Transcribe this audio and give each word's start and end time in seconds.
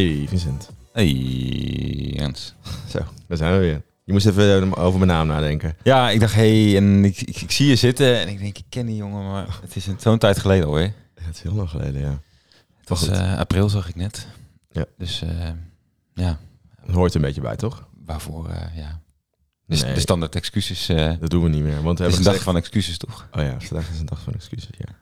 Hey 0.00 0.24
Vincent. 0.28 0.70
Hey, 0.92 1.06
Jens. 2.16 2.54
Zo, 2.92 2.98
daar 3.28 3.36
zijn 3.36 3.52
we 3.52 3.58
weer. 3.58 3.82
Je 4.04 4.12
moest 4.12 4.26
even 4.26 4.76
over 4.76 4.98
mijn 4.98 5.10
naam 5.10 5.26
nadenken. 5.26 5.76
Ja, 5.82 6.10
ik 6.10 6.20
dacht, 6.20 6.34
hey, 6.34 6.76
en 6.76 7.04
ik, 7.04 7.20
ik, 7.20 7.40
ik 7.40 7.50
zie 7.50 7.66
je 7.66 7.76
zitten 7.76 8.20
en 8.20 8.28
ik 8.28 8.38
denk, 8.38 8.58
ik 8.58 8.64
ken 8.68 8.86
die 8.86 8.96
jongen, 8.96 9.30
maar 9.30 9.58
het 9.62 9.76
is 9.76 9.88
zo'n 9.98 10.18
tijd 10.18 10.38
geleden 10.38 10.66
alweer. 10.66 10.94
Ja, 11.14 11.22
het 11.22 11.34
is 11.36 11.42
heel 11.42 11.52
lang 11.52 11.68
geleden, 11.68 12.00
ja. 12.00 12.20
Het 12.80 12.88
was 12.88 13.08
eh, 13.08 13.38
april, 13.38 13.68
zag 13.68 13.88
ik 13.88 13.94
net. 13.94 14.26
Ja. 14.70 14.84
Dus 14.98 15.22
eh, 15.22 15.48
ja, 16.14 16.38
Dat 16.86 16.94
hoort 16.94 17.14
een 17.14 17.20
beetje 17.20 17.40
bij, 17.40 17.56
toch? 17.56 17.88
waarvoor, 18.04 18.48
eh, 18.48 18.76
ja. 18.76 19.00
Dus 19.66 19.82
Nee. 19.82 19.94
de 19.94 20.00
standaard 20.00 20.34
excuses. 20.34 20.86
Dat 21.20 21.30
doen 21.30 21.42
we 21.42 21.48
niet 21.48 21.62
meer. 21.62 21.82
Want 21.82 21.98
we 21.98 22.04
het 22.04 22.12
is 22.12 22.16
hebben 22.16 22.16
een 22.18 22.22
dag 22.22 22.32
gezegd... 22.32 22.44
van 22.44 22.56
excuses, 22.56 22.98
toch? 22.98 23.28
Oh 23.32 23.42
ja, 23.42 23.60
vandaag 23.60 23.90
is 23.90 23.98
een 23.98 24.06
dag 24.06 24.20
van 24.22 24.34
excuses, 24.34 24.70
ja. 24.78 24.94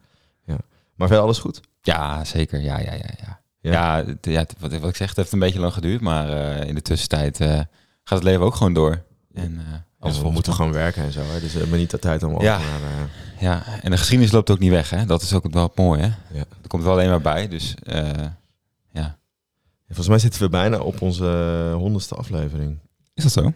ja. 0.44 0.58
Maar 0.94 1.06
verder 1.06 1.24
alles 1.24 1.38
goed? 1.38 1.60
Ja, 1.82 2.24
zeker. 2.24 2.60
Ja, 2.60 2.78
ja, 2.78 2.92
ja. 2.92 3.10
Ja, 3.20 3.40
Ja. 3.60 4.04
ja. 4.20 4.46
wat, 4.58 4.78
wat 4.78 4.88
ik 4.88 4.96
zeg, 4.96 5.08
het 5.08 5.16
heeft 5.16 5.32
een 5.32 5.38
beetje 5.38 5.60
lang 5.60 5.72
geduurd, 5.72 6.00
maar 6.00 6.28
eh, 6.28 6.68
in 6.68 6.74
de 6.74 6.82
tussentijd 6.82 7.40
eh, 7.40 7.48
gaat 8.04 8.18
het 8.18 8.22
leven 8.22 8.44
ook 8.44 8.54
gewoon 8.54 8.72
door. 8.72 9.02
En, 9.34 9.60
eh, 10.00 10.12
we 10.22 10.30
moeten 10.30 10.52
gewoon 10.52 10.72
werken 10.72 11.02
en 11.02 11.12
zo, 11.12 11.20
hè. 11.20 11.40
Dus 11.40 11.52
we 11.52 11.58
hebben 11.58 11.78
niet 11.78 11.90
de 11.90 11.98
tijd 11.98 12.22
om 12.22 12.40
Ja. 12.40 12.58
naar... 12.58 13.10
Ja, 13.40 13.64
en 13.82 13.90
de 13.90 13.96
geschiedenis 13.96 14.32
loopt 14.32 14.50
ook 14.50 14.58
niet 14.58 14.70
weg, 14.70 14.90
hè? 14.90 15.04
Dat 15.04 15.22
is 15.22 15.32
ook 15.32 15.52
wel 15.52 15.72
mooi, 15.74 16.00
hè? 16.00 16.06
Ja. 16.06 16.44
Er 16.62 16.68
komt 16.68 16.82
wel 16.82 16.92
alleen 16.92 17.08
maar 17.08 17.20
bij, 17.20 17.48
dus 17.48 17.74
ja. 18.92 19.18
Volgens 19.86 20.08
mij 20.08 20.18
zitten 20.18 20.40
we 20.40 20.48
bijna 20.48 20.78
op 20.78 21.00
onze 21.02 21.70
honderdste 21.76 22.14
aflevering. 22.14 22.78
Is 23.14 23.22
dat 23.22 23.32
zo? 23.32 23.52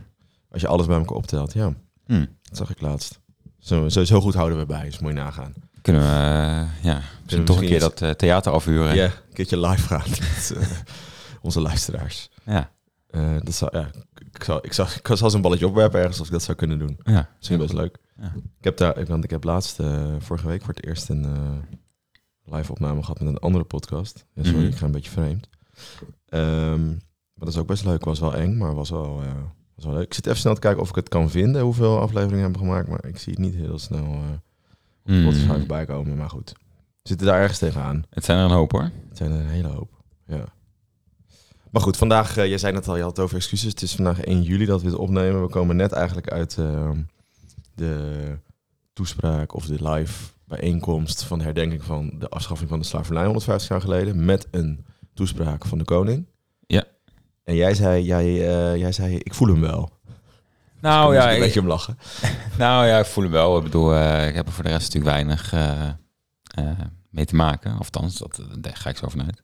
Als 0.51 0.60
je 0.60 0.66
alles 0.69 0.87
bij 0.87 0.96
elkaar 0.98 1.16
optelt, 1.16 1.52
ja. 1.52 1.74
Hm. 2.07 2.27
Dat 2.43 2.57
zag 2.57 2.71
ik 2.71 2.80
laatst. 2.80 3.21
Zo, 3.59 3.88
zo, 3.88 4.05
zo 4.05 4.21
goed 4.21 4.34
houden 4.34 4.59
we 4.59 4.66
bij, 4.66 4.84
dus 4.84 4.98
moet 4.98 5.10
je 5.12 5.16
nagaan. 5.19 5.55
Kunnen 5.83 6.02
we, 6.02 6.09
eh, 6.09 6.85
ja, 6.85 7.02
misschien 7.23 7.45
toch 7.45 7.61
een 7.61 7.66
keer 7.66 7.80
dat 7.80 8.02
eh, 8.02 8.11
theater 8.11 8.52
afhuren. 8.52 8.95
Ja, 8.95 9.05
een 9.05 9.33
keertje 9.33 9.61
live 9.61 9.87
gaan 9.87 10.11
met 10.19 10.52
eh, 10.57 10.66
onze 11.41 11.61
luisteraars. 11.61 12.30
Ja, 12.45 12.71
dat 13.43 13.55
zou, 13.55 13.79
ja, 13.79 13.91
ik, 14.33 14.45
zou, 14.45 14.59
ik, 14.63 14.73
zou, 14.73 14.89
ik 14.97 15.09
eens 15.09 15.33
een 15.35 15.41
balletje 15.41 15.66
opwerpen 15.66 15.99
ergens 16.01 16.19
als 16.19 16.27
ik 16.27 16.33
dat 16.33 16.43
zou 16.43 16.57
kunnen 16.57 16.79
doen. 16.79 16.99
ja. 17.02 17.29
Misschien 17.37 17.59
best 17.59 17.73
leuk. 17.73 17.97
Ja. 18.21 18.33
Ik 18.59 18.65
heb 18.65 18.77
daar, 18.77 19.05
want 19.07 19.24
ik 19.24 19.30
heb 19.30 19.45
laatst 19.45 19.79
vorige 20.19 20.47
week 20.47 20.63
voor 20.63 20.74
het 20.74 20.87
eerst 20.87 21.09
een 21.09 21.27
live 22.45 22.71
opname 22.71 23.01
gehad 23.02 23.19
met 23.21 23.29
een 23.29 23.39
andere 23.39 23.65
podcast. 23.65 24.27
Ja, 24.35 24.43
sorry, 24.45 24.59
Mhm. 24.59 24.69
ik 24.69 24.77
ga 24.77 24.85
een 24.87 24.93
beetje 24.93 25.11
vreemd. 25.11 25.49
Ehm, 26.29 26.87
maar 26.89 26.99
dat 27.45 27.49
is 27.49 27.57
ook 27.57 27.67
best 27.67 27.85
leuk. 27.85 28.05
Was 28.05 28.21
wel 28.21 28.35
eng, 28.35 28.57
maar 28.57 28.74
was 28.74 28.91
wel, 28.91 29.23
was 29.74 29.85
wel 29.85 29.95
leuk. 29.95 30.05
Ik 30.05 30.15
zit 30.15 30.27
even 30.27 30.39
snel 30.39 30.55
te 30.55 30.61
kijken 30.61 30.80
of 30.83 30.89
ik 30.89 30.95
het 30.95 31.09
kan 31.09 31.30
vinden, 31.30 31.63
hoeveel 31.63 32.01
afleveringen 32.01 32.43
hebben 32.43 32.61
gemaakt. 32.61 32.89
Maar 32.89 33.05
ik 33.05 33.19
zie 33.19 33.33
het 33.33 33.43
niet 33.43 33.55
heel 33.55 33.79
snel 33.79 34.21
Mm. 35.05 35.21
Spotify 35.21 35.59
voorbij 35.59 35.85
komen. 35.85 36.17
Maar 36.17 36.31
goed, 36.31 36.53
we 37.03 37.09
zitten 37.09 37.27
daar 37.27 37.41
ergens 37.41 37.59
tegenaan. 37.59 38.05
Het 38.11 38.25
zijn 38.25 38.39
er 38.39 38.45
een 38.45 38.51
hoop, 38.51 38.73
hoor. 38.73 38.91
Het 39.09 39.17
zijn 39.17 39.31
er 39.31 39.41
een 39.41 39.47
hele 39.47 39.69
hoop. 39.69 40.03
Ja. 40.27 40.45
Maar 41.71 41.83
goed, 41.83 41.97
vandaag, 41.97 42.37
eh 42.37 42.47
jij 42.47 42.59
zei 42.59 42.73
net 42.73 42.89
al, 42.89 42.97
je 42.97 43.03
had 43.03 43.17
het 43.17 43.25
over 43.25 43.37
excuses. 43.37 43.71
Het 43.71 43.83
is 43.83 43.95
vandaag 43.95 44.21
1 44.21 44.43
juli 44.43 44.65
dat 44.65 44.83
we 44.83 44.89
het 44.89 44.97
opnemen. 44.97 45.43
We 45.43 45.49
komen 45.49 45.77
net 45.77 45.93
eigenlijk 45.93 46.30
uit 46.30 46.59
ehm, 46.59 47.03
de 47.75 48.39
toespraak 48.93 49.55
of 49.55 49.67
de 49.67 49.91
live 49.91 50.30
bijeenkomst 50.45 51.23
van 51.23 51.39
de 51.39 51.45
herdenking 51.45 51.85
van 51.85 52.13
de 52.19 52.29
afschaffing 52.29 52.69
van 52.71 52.79
de 52.79 52.85
slavernij 52.85 53.25
150 53.25 53.69
jaar 53.69 53.80
geleden. 53.80 54.25
Met 54.25 54.49
een 54.51 54.85
toespraak 55.15 55.67
van 55.67 55.79
de 55.79 55.85
koning. 55.85 56.27
Ja. 56.67 56.85
En 57.45 57.55
jij 57.55 57.75
zei, 57.75 58.05
jij, 58.05 58.25
eh, 58.25 58.77
jij 58.77 58.93
zei 58.93 59.17
ik 59.17 59.35
voel 59.35 59.49
hem 59.49 59.61
wel. 59.61 60.01
Nou 60.83 61.15
ja, 61.15 61.23
ik 61.23 61.29
een 61.29 61.35
ik, 61.35 61.43
beetje 61.43 61.61
om 61.61 61.66
lachen. 61.66 61.99
nou 62.59 62.87
ja, 62.87 62.99
ik 62.99 63.05
voel 63.05 63.25
hem 63.25 63.33
wel. 63.33 63.57
Ik 63.57 63.63
bedoel, 63.63 63.95
eh, 63.95 64.28
ik 64.28 64.34
heb 64.34 64.47
er 64.47 64.53
voor 64.53 64.65
de 64.65 64.71
rest 64.71 64.93
natuurlijk 64.93 65.15
weinig 65.15 65.53
eh, 65.53 65.89
eh, 66.44 66.78
mee 67.11 67.25
te 67.25 67.34
maken. 67.34 67.78
Althans, 67.78 68.19
dat, 68.19 68.41
daar 68.59 68.77
ga 68.77 68.91
ik 68.91 68.97
zo 68.97 69.09
vanuit. 69.09 69.43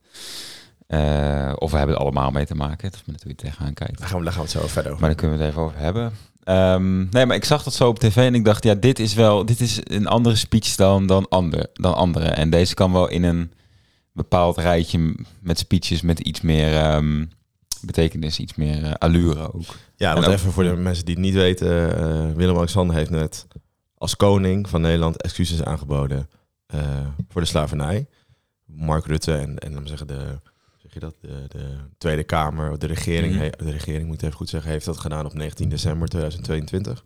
Of 1.59 1.71
we 1.71 1.77
hebben 1.77 1.95
het 1.95 2.05
allemaal 2.05 2.31
mee 2.31 2.47
te 2.47 2.55
maken. 2.55 2.89
Het 2.89 2.97
is 2.97 3.03
hoe 3.07 3.17
je 3.31 3.35
tegenaan 3.35 3.75
kijkt. 3.75 3.99
Daar 3.99 4.09
gaan 4.09 4.19
we, 4.19 4.25
daar 4.25 4.33
gaan 4.33 4.43
we 4.43 4.49
het 4.49 4.61
zo 4.61 4.67
verder 4.67 4.93
over. 4.93 5.01
Maar 5.01 5.11
daar 5.11 5.19
kunnen 5.19 5.39
we 5.39 5.45
het 5.45 5.53
even 5.53 5.65
over 5.65 5.79
hebben. 5.79 6.13
Ehm, 6.45 7.09
nee, 7.09 7.27
maar 7.27 7.37
ik 7.37 7.45
zag 7.45 7.63
dat 7.63 7.75
zo 7.75 7.89
op 7.89 7.99
tv 7.99 8.17
en 8.17 8.35
ik 8.35 8.45
dacht, 8.45 8.65
ja, 8.65 8.75
dit 8.75 8.99
is 8.99 9.15
wel, 9.15 9.45
dit 9.45 9.61
is 9.61 9.81
een 9.83 10.07
andere 10.07 10.37
speech 10.37 10.75
dan, 10.75 11.07
dan, 11.07 11.29
ander, 11.29 11.67
dan 11.73 11.95
andere. 11.95 12.29
En 12.29 12.51
deze 12.51 12.75
kan 12.75 12.93
wel 12.93 13.09
in 13.09 13.23
een 13.23 13.53
bepaald 14.13 14.57
rijtje 14.57 15.15
met 15.41 15.59
speeches 15.59 16.03
met 16.03 16.19
iets 16.19 16.41
meer 16.41 16.75
ehm, 16.75 17.25
betekenis, 17.81 18.39
iets 18.39 18.55
meer 18.55 18.97
allure 18.99 19.53
ook. 19.53 19.75
Ja, 19.99 20.13
want 20.15 20.27
ook- 20.27 20.33
even 20.33 20.53
voor 20.53 20.65
de 20.65 20.77
mensen 20.77 21.05
die 21.05 21.15
het 21.15 21.25
niet 21.25 21.35
weten. 21.35 21.97
eh, 21.97 22.33
Willem-Alexander 22.35 22.97
heeft 22.97 23.11
net 23.11 23.47
als 23.95 24.17
koning 24.17 24.69
van 24.69 24.81
Nederland 24.81 25.23
excuses 25.23 25.63
aangeboden 25.63 26.29
eh, 26.67 26.81
voor 27.29 27.41
de 27.41 27.47
slavernij. 27.47 28.07
Mark 28.65 29.07
Rutte 29.07 29.35
en, 29.35 29.59
en 29.59 29.83
we 29.83 29.89
zeggen 29.89 30.07
de, 30.07 30.41
zeg 30.83 30.95
je 30.95 31.01
dat, 31.01 31.15
de, 31.21 31.45
de 31.49 31.77
Tweede 31.99 32.25
Kamer, 32.25 32.79
de 32.79 32.87
regering, 32.87 33.33
Mhm. 33.35 33.43
he- 33.43 33.51
de 33.65 33.71
regering 33.71 34.07
moet 34.07 34.15
ik 34.15 34.23
even 34.23 34.37
goed 34.37 34.49
zeggen, 34.49 34.71
heeft 34.71 34.85
dat 34.85 34.99
gedaan 34.99 35.27
op 35.27 35.35
19 35.35 35.69
december 35.69 36.09
2022. 36.09 37.05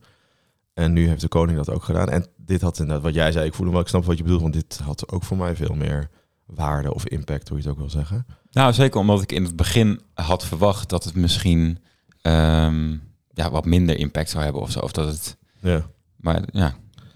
En 0.75 0.93
nu 0.93 1.09
heeft 1.09 1.21
de 1.21 1.29
koning 1.29 1.57
dat 1.57 1.71
ook 1.71 1.83
gedaan. 1.85 2.09
En 2.09 2.27
dit 2.37 2.61
had 2.61 2.79
inderdaad, 2.79 3.03
wat 3.05 3.15
jij 3.15 3.33
zei, 3.33 3.47
ik 3.47 3.55
voel 3.55 3.65
hem 3.65 3.75
wel, 3.75 3.83
ik 3.83 3.89
snap 3.89 4.05
wat 4.05 4.17
je 4.17 4.23
bedoelt, 4.23 4.41
want 4.43 4.53
dit 4.55 4.79
had 4.85 5.13
ook 5.13 5.23
voor 5.25 5.37
mij 5.37 5.57
veel 5.57 5.75
meer 5.75 6.09
waarde 6.47 6.95
of 6.95 7.07
impact, 7.07 7.49
hoe 7.49 7.57
je 7.57 7.63
het 7.63 7.73
ook 7.73 7.79
wil 7.79 7.91
zeggen. 7.91 8.27
Nou, 8.51 8.73
zeker 8.73 9.01
omdat 9.01 9.23
ik 9.23 9.33
in 9.33 9.45
het 9.45 9.57
begin 9.57 10.01
had 10.15 10.45
verwacht 10.47 10.89
dat 10.89 11.05
het 11.05 11.15
misschien 11.15 11.79
ehm, 12.23 12.91
ja, 13.33 13.51
wat 13.51 13.65
minder 13.65 13.99
impact 13.99 14.31
zou 14.31 14.45
hebben 14.45 14.63
of 14.63 14.71
zo. 14.71 14.79
Of 14.81 14.93
dat 14.93 15.07
het, 15.07 15.37
Ja. 15.61 15.87
maar 16.17 16.43
ja. 16.53 16.75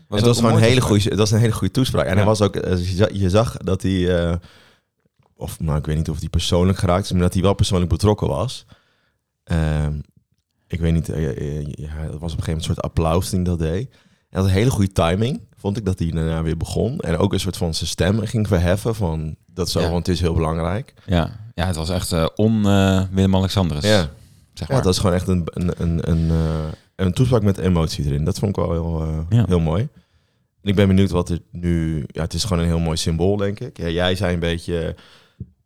het 0.09 0.21
was 0.25 0.37
gewoon 0.39 0.53
een 0.55 0.61
hele 0.63 0.81
goede, 0.81 1.09
dat 1.09 1.19
was 1.19 1.31
een 1.31 1.39
hele 1.39 1.53
goede 1.53 1.73
toespraak. 1.73 2.05
En 2.05 2.11
Ja. 2.11 2.17
hij 2.17 2.25
was 2.27 2.41
ook, 2.43 2.57
eh, 2.57 2.79
je 2.79 2.95
za- 2.97 3.09
je 3.13 3.31
zag 3.31 3.57
dat 3.57 3.83
hij, 3.83 4.19
eh, 4.29 4.37
of 5.37 5.61
nou, 5.61 5.79
ik 5.79 5.87
weet 5.87 5.97
niet 5.97 6.11
of 6.11 6.19
hij 6.21 6.29
persoonlijk 6.29 6.79
geraakt 6.79 7.05
is, 7.05 7.13
maar 7.13 7.21
dat 7.21 7.33
hij 7.33 7.43
wel 7.43 7.55
persoonlijk 7.55 7.91
betrokken 7.91 8.29
was. 8.29 8.67
Ehm, 9.45 9.99
ik 10.67 10.81
weet 10.81 10.93
niet, 10.93 11.09
eh, 11.09 11.63
ja, 11.65 11.89
het 11.89 12.11
was 12.11 12.13
op 12.13 12.13
een 12.13 12.21
gegeven 12.21 12.37
moment 12.47 12.57
een 12.57 12.63
soort 12.63 12.83
applaus 12.83 13.29
toen 13.31 13.39
hij 13.41 13.49
dat 13.49 13.59
deed. 13.59 13.91
En 14.31 14.43
dat 14.43 14.45
een 14.45 14.51
hele 14.51 14.71
goede 14.71 14.93
timing, 14.93 15.41
vond 15.57 15.77
ik, 15.77 15.85
dat 15.85 15.99
hij 15.99 16.11
daarna 16.11 16.43
weer 16.43 16.57
begon. 16.57 16.99
En 17.01 17.17
ook 17.17 17.33
een 17.33 17.41
soort 17.41 17.57
van 17.57 17.75
zijn 17.75 17.89
stem 17.89 18.21
ging 18.21 18.49
verheffen 18.49 18.95
van, 18.95 19.37
dat 19.47 19.71
zo, 19.71 19.81
Ja. 19.81 19.91
want 19.91 20.07
het 20.07 20.15
is 20.15 20.21
heel 20.21 20.35
belangrijk. 20.35 20.95
Ja, 21.07 21.31
ja 21.55 21.67
het 21.67 21.77
was 21.77 21.91
echt 21.91 22.35
on 22.35 22.67
eh, 22.67 23.03
Willem-Alexanderus. 23.11 23.85
Ja. 23.85 24.11
Zeg 24.59 24.69
Ja, 24.69 24.81
dat 24.81 24.93
is 24.93 24.99
gewoon 24.99 25.15
echt 25.15 25.29
een, 25.29 25.43
een, 25.45 25.83
een, 25.83 26.11
een, 26.11 26.31
eh, 26.31 26.73
een 26.97 27.13
toespraak 27.13 27.43
met 27.43 27.59
emotie 27.59 28.05
erin. 28.05 28.25
Dat 28.25 28.39
vond 28.39 28.57
ik 28.57 28.65
wel 28.65 28.73
heel, 28.73 29.03
eh, 29.03 29.39
Ja. 29.39 29.45
heel 29.47 29.61
mooi. 29.61 29.83
En 30.63 30.71
ik 30.71 30.75
ben 30.75 30.87
benieuwd 30.89 31.11
wat 31.11 31.29
er 31.29 31.41
nu... 31.51 32.05
Ja, 32.07 32.23
het 32.23 32.35
is 32.35 32.45
gewoon 32.45 32.59
een 32.59 32.69
heel 32.69 32.79
mooi 32.79 32.97
symbool, 32.97 33.37
denk 33.37 33.61
ik. 33.61 33.79
Ja, 33.79 33.89
jij 33.89 34.15
zei 34.17 34.35
een 34.35 34.41
beetje... 34.41 34.97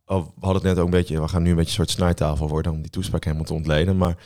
Oh, 0.07 0.25
we 0.25 0.31
hadden 0.47 0.55
het 0.63 0.63
net 0.63 0.79
ook 0.79 0.85
een 0.85 0.91
beetje... 0.99 1.21
We 1.21 1.29
gaan 1.29 1.43
nu 1.43 1.51
een 1.51 1.57
beetje 1.57 1.71
een 1.71 1.77
soort 1.87 1.91
snijtafel 1.91 2.49
worden... 2.49 2.73
om 2.73 2.81
die 2.81 2.91
toespraak 2.91 3.25
helemaal 3.25 3.45
te 3.47 3.55
ontleden. 3.55 3.97
Maar 3.97 4.17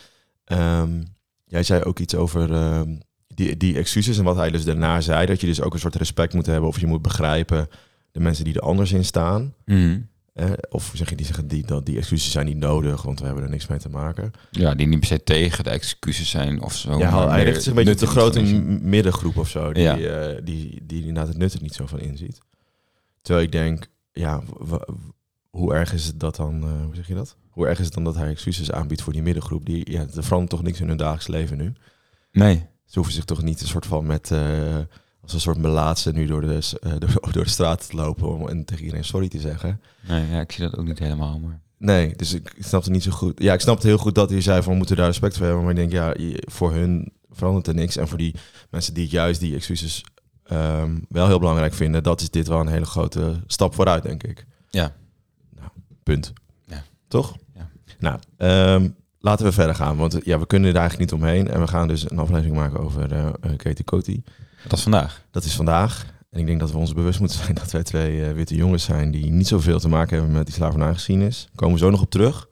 ehm, 0.45 1.03
jij 1.45 1.63
zei 1.63 1.83
ook 1.83 1.99
iets 1.99 2.15
over 2.15 2.53
ehm, 2.53 2.97
die, 3.29 3.57
die 3.57 3.77
excuses... 3.77 4.19
en 4.19 4.25
wat 4.25 4.37
hij 4.37 4.51
dus 4.51 4.65
daarna 4.65 5.01
zei. 5.01 5.27
Dat 5.27 5.41
je 5.41 5.47
dus 5.47 5.61
ook 5.61 5.73
een 5.75 5.79
soort 5.81 5.95
respect 5.97 6.35
moet 6.35 6.47
hebben... 6.47 6.69
of 6.69 6.81
je 6.81 6.87
moet 6.87 7.03
begrijpen 7.03 7.69
de 8.13 8.21
mensen 8.21 8.45
die 8.45 8.55
er 8.55 8.61
anders 8.61 8.93
in 8.93 9.05
staan. 9.05 9.55
Mhm. 9.65 9.99
Eh, 10.35 10.51
of 10.69 10.93
zeg 10.95 11.09
je, 11.11 11.17
die 11.17 11.27
zeggen 11.27 11.49
die, 11.49 11.67
dat 11.67 11.87
die 11.87 11.97
excuses 11.97 12.31
zijn 12.33 12.47
niet 12.47 12.57
nodig... 12.57 13.03
want 13.03 13.21
we 13.21 13.27
hebben 13.27 13.45
er 13.45 13.51
niks 13.51 13.67
mee 13.67 13.79
te 13.79 13.89
maken. 13.89 14.31
Ja, 14.51 14.75
die 14.75 14.87
niet 14.87 14.99
per 14.99 15.09
se 15.09 15.23
tegen 15.23 15.65
de 15.65 15.71
excuses 15.71 16.31
zijn 16.31 16.63
of 16.63 16.75
zo. 16.75 16.99
Ja, 16.99 17.29
hij 17.29 17.45
richt 17.45 17.63
zich 17.63 17.67
een 17.67 17.75
beetje 17.77 17.93
op 17.93 17.99
de 17.99 18.07
grote 18.07 18.41
middengroep 18.83 19.37
of 19.37 19.49
zo, 19.49 19.73
die, 19.73 19.83
Ja. 19.83 19.99
eh, 19.99 20.41
die, 20.45 20.81
die 20.87 20.99
inderdaad 21.01 21.29
het 21.29 21.37
nut 21.37 21.53
er 21.55 21.63
niet 21.63 21.75
zo 21.75 21.87
van 21.87 22.01
inziet. 22.01 22.39
Terwijl 23.23 23.47
ik 23.47 23.53
denk, 23.53 23.87
ja, 24.13 24.43
hoe 25.51 25.75
erg 25.75 25.93
is 25.93 26.07
het 26.07 26.21
dat 26.21 26.37
dan, 26.37 26.63
eh, 26.63 26.85
hoe 26.85 26.95
zeg 26.95 27.07
je 27.09 27.15
dat? 27.15 27.37
Hoe 27.51 27.67
erg 27.67 27.79
is 27.79 27.85
het 27.85 27.95
dan 27.95 28.05
dat 28.05 28.15
hij 28.17 28.29
excuses 28.29 28.71
aanbiedt 28.73 29.03
voor 29.03 29.13
die 29.13 29.23
middengroep? 29.23 29.67
Die, 29.67 29.91
ja, 29.91 30.01
er 30.01 30.25
verandert 30.25 30.51
toch 30.51 30.63
niks 30.63 30.81
in 30.81 30.89
hun 30.89 30.97
dagelijks 30.97 31.27
leven 31.27 31.57
nu. 31.57 31.73
Nee. 32.33 32.67
Ze 32.85 32.95
hoeven 32.95 33.15
zich 33.15 33.25
toch 33.25 33.43
niet 33.43 33.61
een 33.61 33.67
soort 33.67 33.87
van 33.87 34.07
met, 34.07 34.31
eh, 34.31 34.77
als 35.25 35.33
een 35.33 35.41
soort 35.41 35.59
melaatse 35.59 36.13
nu 36.13 36.27
door 36.27 36.41
de, 36.41 36.59
eh, 36.81 36.93
door, 37.03 37.33
door 37.33 37.45
de 37.45 37.51
straat 37.51 37.89
te 37.89 37.97
lopen 37.97 38.29
om, 38.29 38.49
en 38.49 38.65
tegen 38.65 38.85
iedereen 38.85 39.05
sorry 39.05 39.29
te 39.29 39.41
zeggen. 39.41 39.81
nee, 40.09 40.27
ja, 40.31 40.41
ik 40.41 40.53
zie 40.53 40.65
dat 40.65 40.79
ook 40.79 40.87
niet 40.87 40.99
helemaal. 40.99 41.39
Maar... 41.39 41.61
Nee, 41.79 42.17
dus 42.17 42.33
ik 42.33 42.55
snapte 42.59 42.91
niet 42.91 43.03
zo 43.03 43.11
goed. 43.11 43.43
Ja, 43.43 43.53
ik 43.53 43.61
snapte 43.61 43.87
heel 43.87 43.99
goed 43.99 44.15
dat 44.15 44.31
hij 44.31 44.41
zei 44.41 44.63
van 44.63 44.73
we 44.73 44.79
moeten 44.79 44.97
daar 44.97 45.07
respect 45.07 45.37
voor 45.37 45.47
hebben. 45.47 45.65
Maar 45.65 45.79
ik 45.79 45.91
denk, 45.91 45.93
ja, 45.93 46.15
voor 46.51 46.73
hun 46.73 47.13
verandert 47.31 47.67
er 47.67 47.75
niks. 47.75 47.97
En 47.97 48.09
voor 48.09 48.19
die 48.19 48.35
mensen 48.71 48.95
die 48.95 49.09
juist 49.09 49.41
die 49.41 49.55
excuses 49.55 50.05
ehm, 50.45 50.99
wel 51.09 51.27
heel 51.27 51.39
belangrijk 51.39 51.75
vinden, 51.75 52.03
dat 52.03 52.21
is 52.21 52.31
dit 52.31 52.49
wel 52.49 52.61
een 52.61 52.69
hele 52.69 52.85
grote 52.85 53.41
stap 53.47 53.75
vooruit, 53.75 54.03
denk 54.03 54.23
ik. 54.23 54.47
Ja. 54.71 54.93
Nou, 55.57 55.69
punt. 56.03 56.33
Ja. 56.67 56.85
Toch? 57.09 57.37
Ja. 57.55 57.71
Nou, 57.99 58.19
ehm, 58.37 58.89
laten 59.19 59.47
we 59.47 59.53
verder 59.53 59.75
gaan. 59.75 59.97
Want 59.97 60.19
ja, 60.23 60.39
we 60.39 60.47
kunnen 60.47 60.71
er 60.71 60.77
eigenlijk 60.77 61.11
niet 61.11 61.21
omheen. 61.21 61.49
En 61.49 61.61
we 61.61 61.67
gaan 61.67 61.89
dus 61.89 62.11
een 62.11 62.19
aflevering 62.19 62.57
maken 62.57 62.81
over 62.81 63.13
eh, 63.13 63.57
Katie 63.57 63.85
Coty. 63.85 64.23
Dat 64.69 64.79
is 64.79 64.83
vandaag. 64.83 65.25
Dat 65.31 65.45
is 65.45 65.57
vandaag. 65.57 66.07
En 66.31 66.41
ik 66.41 66.47
denk 66.47 66.61
dat 66.61 66.71
we 66.71 66.79
ons 66.79 66.93
bewust 66.93 67.21
moeten 67.21 67.39
zijn 67.39 67.55
dat 67.55 67.71
wij 67.71 67.83
twee 67.83 68.25
eh, 68.25 68.33
witte 68.33 68.55
jongens 68.55 68.85
zijn 68.85 69.11
die 69.11 69.31
niet 69.31 69.49
zoveel 69.49 69.79
te 69.79 69.89
maken 69.89 70.17
hebben 70.17 70.35
met 70.35 70.47
die 70.47 70.55
slavernijgeschiedenis. 70.55 71.49
Komen 71.55 71.75
we 71.75 71.81
zo 71.81 71.91
nog 71.91 72.03
op 72.03 72.11
terug. 72.11 72.49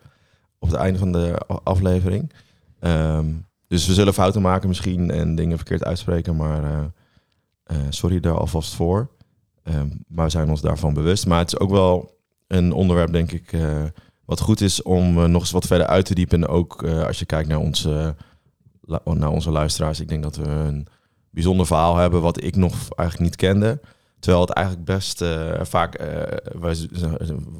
Op 0.58 0.68
het 0.68 0.78
einde 0.78 0.98
van 0.98 1.12
de 1.12 1.38
aflevering. 1.64 2.32
Ehm, 2.80 3.26
dus 3.66 3.86
we 3.86 3.94
zullen 3.94 4.14
fouten 4.14 4.42
maken 4.42 4.68
misschien 4.68 5.10
en 5.10 5.34
dingen 5.34 5.56
verkeerd 5.56 5.84
uitspreken. 5.84 6.36
Maar 6.36 6.64
eh, 6.64 6.84
eh, 7.64 7.76
sorry 7.88 8.20
daar 8.20 8.38
alvast 8.38 8.74
voor. 8.74 9.10
Ehm, 9.62 9.88
maar 10.08 10.24
we 10.24 10.30
zijn 10.30 10.50
ons 10.50 10.60
daarvan 10.60 10.94
bewust. 10.94 11.26
Maar 11.26 11.38
het 11.38 11.52
is 11.52 11.58
ook 11.58 11.70
wel 11.70 12.18
een 12.46 12.72
onderwerp, 12.72 13.12
denk 13.12 13.32
ik, 13.32 13.56
wat 14.24 14.40
goed 14.40 14.60
is 14.60 14.82
om 14.82 15.30
nog 15.30 15.42
eens 15.42 15.50
wat 15.50 15.66
verder 15.66 15.86
uit 15.86 16.04
te 16.04 16.14
diepen. 16.14 16.42
En 16.42 16.48
ook 16.48 16.82
als 16.84 17.18
je 17.18 17.24
kijkt 17.24 17.48
naar 17.48 17.58
onze, 17.58 18.14
naar 19.04 19.30
onze 19.30 19.50
luisteraars. 19.50 20.00
Ik 20.00 20.08
denk 20.08 20.22
dat 20.22 20.36
we 20.36 20.48
een 20.48 20.86
bijzonder 21.32 21.66
verhaal 21.66 21.96
hebben 21.96 22.20
wat 22.22 22.42
ik 22.42 22.56
nog 22.56 22.72
eigenlijk 22.96 23.30
niet 23.30 23.36
kende. 23.36 23.80
Terwijl 24.18 24.44
het 24.44 24.52
eigenlijk 24.54 24.86
best 24.86 25.22
eh, 25.22 25.50
vaak, 25.62 25.94
eh 25.94 26.22
wij 26.60 26.76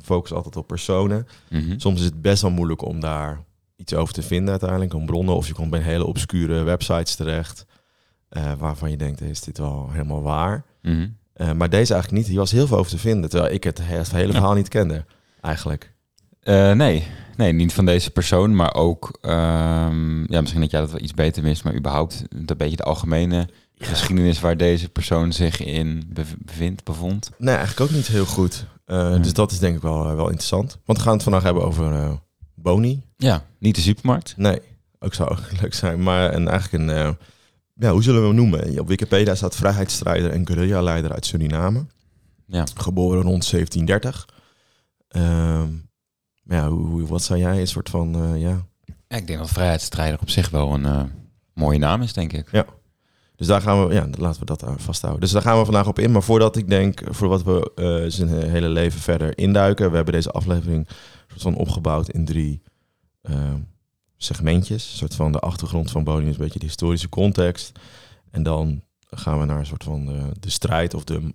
focussen 0.03 0.37
altijd 0.37 0.57
op 0.57 0.67
personen. 0.67 1.27
Mhm. 1.51 1.79
Soms 1.79 1.99
is 1.99 2.05
het 2.05 2.23
best 2.23 2.43
wel 2.43 2.51
moeilijk 2.51 2.83
om 2.85 3.01
daar 3.01 3.45
iets 3.77 3.95
over 3.95 4.15
te 4.15 4.23
vinden 4.23 4.51
uiteindelijk, 4.51 4.95
om 4.95 5.07
bronnen. 5.07 5.35
Of 5.35 5.47
je 5.47 5.53
komt 5.55 5.71
bij 5.71 5.81
hele 5.81 6.05
obscure 6.07 6.63
websites 6.63 7.15
terecht, 7.15 7.67
eh, 8.29 8.53
waarvan 8.59 8.91
je 8.91 8.97
denkt, 8.97 9.21
is 9.21 9.41
dit 9.41 9.59
wel 9.59 9.89
helemaal 9.91 10.23
waar? 10.23 10.65
Mhm. 10.83 11.09
Maar 11.57 11.71
deze 11.71 11.93
eigenlijk 11.93 12.11
niet. 12.23 12.27
Hier 12.27 12.39
was 12.39 12.51
heel 12.51 12.67
veel 12.67 12.77
over 12.79 12.91
te 12.91 12.99
vinden, 12.99 13.31
terwijl 13.31 13.53
ik 13.53 13.65
het, 13.65 13.79
he- 13.79 13.97
het 13.97 14.11
hele 14.13 14.27
Ja. 14.27 14.33
verhaal 14.33 14.55
niet 14.55 14.69
kende, 14.69 15.05
eigenlijk. 15.41 15.92
Eh, 16.43 16.73
nee. 16.73 17.06
nee, 17.37 17.53
niet 17.53 17.73
van 17.73 17.85
deze 17.85 18.11
persoon, 18.11 18.55
maar 18.56 18.75
ook... 18.75 19.19
ehm, 19.21 20.33
ja, 20.33 20.41
misschien 20.41 20.61
dat 20.61 20.71
jij 20.71 20.81
dat 20.81 20.91
wel 20.91 21.00
iets 21.00 21.15
beter 21.15 21.43
wist, 21.43 21.65
maar 21.65 21.75
überhaupt 21.75 22.25
een 22.29 22.47
beetje 22.56 22.77
de 22.77 22.83
algemene 22.83 23.49
geschiedenis 23.77 24.41
waar 24.41 24.56
deze 24.56 24.89
persoon 24.89 25.33
zich 25.33 25.61
in 25.65 26.03
bev- 26.12 26.35
bevindt, 26.39 26.85
bevond. 26.85 27.31
Nee, 27.39 27.55
eigenlijk 27.55 27.91
ook 27.91 27.97
niet 27.97 28.06
heel 28.06 28.27
goed. 28.27 28.65
Eh, 28.85 29.09
Hmm. 29.12 29.23
Dus 29.23 29.33
dat 29.33 29.50
is 29.53 29.59
denk 29.59 29.77
ik 29.77 29.83
wel, 29.83 30.09
eh, 30.09 30.15
wel 30.15 30.27
interessant. 30.27 30.79
Want 30.85 30.99
we 30.99 31.05
gaan 31.05 31.12
het 31.15 31.23
vandaag 31.23 31.43
hebben 31.43 31.65
over 31.65 31.93
eh 31.93 32.12
Boni. 32.55 33.03
Ja, 33.17 33.44
niet 33.59 33.75
de 33.75 33.81
supermarkt. 33.81 34.35
Nee, 34.37 34.61
ook 34.99 35.15
zou 35.15 35.37
leuk 35.61 35.75
zijn. 35.75 36.03
Maar 36.03 36.35
een, 36.35 36.49
eigenlijk 36.49 36.85
een, 36.91 37.17
ja, 37.75 37.91
hoe 37.93 38.03
zullen 38.03 38.21
we 38.21 38.27
hem 38.27 38.37
noemen? 38.37 38.79
Op 38.81 38.89
Wikipedia 38.89 39.35
staat 39.35 39.56
vrijheidsstrijder 39.56 40.31
en 40.31 40.47
guerrilla-leider 40.47 41.12
uit 41.12 41.27
Suriname. 41.27 41.87
Ja. 42.47 42.65
Geboren 42.75 43.23
rond 43.23 43.50
1730. 43.50 44.29
Ehm, 45.09 45.69
maar 45.71 45.92
ja, 46.44 46.69
hoe, 46.69 46.87
hoe- 46.87 47.06
wat 47.06 47.23
zou 47.23 47.39
jij 47.41 47.61
een 47.61 47.67
soort 47.67 47.91
van, 47.91 48.15
eh, 48.15 48.41
ja... 48.41 48.67
Ja, 49.09 49.17
ik 49.19 49.27
denk 49.27 49.39
dat 49.39 49.50
vrijheidsstrijder 49.50 50.21
op 50.21 50.31
zich 50.31 50.50
wel 50.50 50.75
een 50.75 50.87
eh, 50.87 51.03
mooie 51.55 51.79
naam 51.79 52.03
is, 52.03 52.12
denk 52.12 52.33
ik. 52.33 52.49
Dus 53.37 53.47
daar 53.47 53.61
gaan 53.61 53.87
we, 53.89 53.94
ja, 53.94 54.09
laten 54.19 54.41
we 54.41 54.47
dat 54.47 54.65
aan 54.65 54.79
vasthouden. 54.81 55.21
Dus 55.23 55.31
daar 55.31 55.43
gaan 55.43 55.59
we 55.59 55.65
vandaag 55.65 55.87
op 55.89 55.99
in. 55.99 56.12
Maar 56.12 56.23
voordat 56.23 56.56
ik 56.56 56.69
denk, 56.69 57.03
voordat 57.11 57.43
we 57.43 57.73
eh, 57.75 58.11
zijn 58.11 58.29
hele 58.50 58.69
leven 58.69 59.00
verder 59.00 59.39
induiken, 59.39 59.91
we 59.91 59.97
hebben 59.97 60.15
deze 60.15 60.31
aflevering 60.31 60.89
soort 61.29 61.43
van 61.43 61.55
opgebouwd 61.55 62.09
in 62.09 62.25
drie 62.25 62.62
eh, 63.21 63.55
segmentjes. 64.17 64.91
Een 64.91 64.97
soort 64.97 65.15
van 65.15 65.33
de 65.33 65.39
achtergrond 65.39 65.91
van 65.91 66.05
Bodem 66.05 66.27
is 66.29 66.33
een 66.37 66.43
beetje 66.43 66.59
de 66.59 66.65
historische 66.67 67.09
context. 67.09 67.73
En 68.31 68.43
dan 68.43 68.83
gaan 69.11 69.39
we 69.39 69.44
naar 69.44 69.59
een 69.59 69.67
soort 69.67 69.85
van 69.85 70.06
de, 70.06 70.29
de 70.41 70.50
strijd 70.50 70.94
of 70.94 71.05
de 71.05 71.35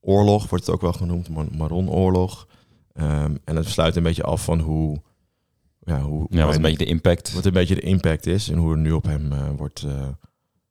oorlog, 0.00 0.48
wordt 0.48 0.66
het 0.66 0.74
ook 0.74 0.80
wel 0.80 0.92
genoemd, 0.92 1.28
Mar 1.28 1.46
Maron-oorlog. 1.52 2.46
Ehm, 2.96 3.34
en 3.44 3.56
het 3.56 3.68
sluit 3.68 3.96
een 3.96 4.02
beetje 4.02 4.22
af 4.22 4.44
van 4.44 4.60
hoe... 4.60 5.02
Ja, 5.80 6.00
hoe 6.00 6.26
Ja, 6.30 6.46
wat 6.46 6.54
een 6.54 6.62
beetje 6.62 6.78
de 6.78 6.84
impact. 6.84 7.32
wat 7.32 7.44
een 7.44 7.52
beetje 7.52 7.74
de 7.74 7.80
impact 7.80 8.26
is 8.26 8.50
en 8.50 8.58
hoe 8.58 8.72
er 8.72 8.78
nu 8.78 8.92
op 8.92 9.04
hem 9.04 9.32
eh, 9.32 9.48
wordt, 9.56 9.82
eh, 9.82 10.08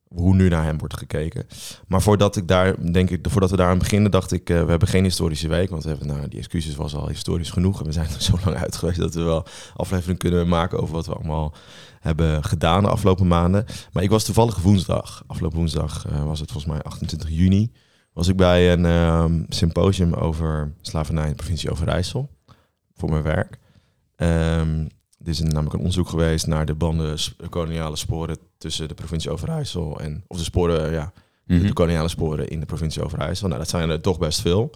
hoe 0.07 0.35
nu 0.35 0.49
naar 0.49 0.63
hem 0.63 0.77
wordt 0.77 0.97
gekeken. 0.97 1.47
Maar 1.87 2.01
voordat 2.01 2.35
ik 2.35 2.47
daar, 2.47 2.91
denk 2.91 3.09
ik, 3.09 3.27
voordat 3.29 3.49
we 3.49 3.57
daar 3.57 3.69
aan 3.69 3.77
beginnen, 3.77 4.11
dacht 4.11 4.31
ik, 4.31 4.49
eh, 4.49 4.63
we 4.63 4.69
hebben 4.69 4.87
geen 4.87 5.03
historische 5.03 5.47
week, 5.47 5.69
want 5.69 5.83
we 5.83 5.89
hebben, 5.89 6.07
nou, 6.07 6.27
die 6.27 6.39
excuses 6.39 6.75
was 6.75 6.95
al 6.95 7.07
historisch 7.07 7.49
genoeg 7.49 7.79
en 7.79 7.85
we 7.85 7.91
zijn 7.91 8.07
er 8.07 8.21
zo 8.21 8.37
lang 8.45 8.57
uit 8.57 8.75
geweest 8.75 8.99
dat 8.99 9.13
we 9.13 9.21
wel 9.21 9.45
aflevering 9.75 10.19
kunnen 10.19 10.47
maken 10.47 10.81
over 10.81 10.95
wat 10.95 11.05
we 11.05 11.13
allemaal 11.13 11.53
hebben 11.99 12.43
gedaan 12.43 12.83
de 12.83 12.89
afgelopen 12.89 13.27
maanden. 13.27 13.65
Maar 13.91 14.03
ik 14.03 14.09
was 14.09 14.23
toevallig 14.23 14.61
woensdag, 14.61 15.23
afgelopen 15.27 15.57
woensdag 15.57 16.05
was 16.25 16.39
het 16.39 16.51
volgens 16.51 16.73
mij 16.73 16.81
28 16.81 17.29
juni, 17.29 17.71
was 18.15 18.27
ik 18.27 18.35
bij 18.35 18.71
een 18.73 18.85
ehm, 18.85 19.43
symposium 19.49 20.13
over 20.13 20.73
slavernij 20.81 21.23
in 21.23 21.29
de 21.29 21.35
provincie 21.35 21.71
Overijssel 21.71 22.29
voor 22.93 23.09
mijn 23.09 23.23
werk. 23.23 23.57
Ehm, 24.15 24.79
er 25.23 25.31
is 25.31 25.39
namelijk 25.39 25.73
een 25.73 25.79
onderzoek 25.79 26.09
geweest 26.09 26.47
naar 26.47 26.65
de 26.65 26.75
banden, 26.75 27.17
koloniale 27.49 27.95
sporen 27.95 28.37
tussen 28.57 28.87
de 28.87 28.93
provincie 28.93 29.31
Overijssel 29.31 29.99
en, 29.99 30.23
of 30.27 30.37
de 30.37 30.43
sporen, 30.43 30.91
ja, 30.91 31.13
Mhm. 31.45 31.65
de 31.67 31.73
koloniale 31.73 32.07
sporen 32.07 32.47
in 32.47 32.59
de 32.59 32.65
provincie 32.65 33.03
Overijssel. 33.03 33.47
Nou, 33.47 33.59
dat 33.59 33.69
zijn 33.69 33.89
er 33.89 34.01
toch 34.01 34.17
best 34.19 34.41
veel. 34.41 34.71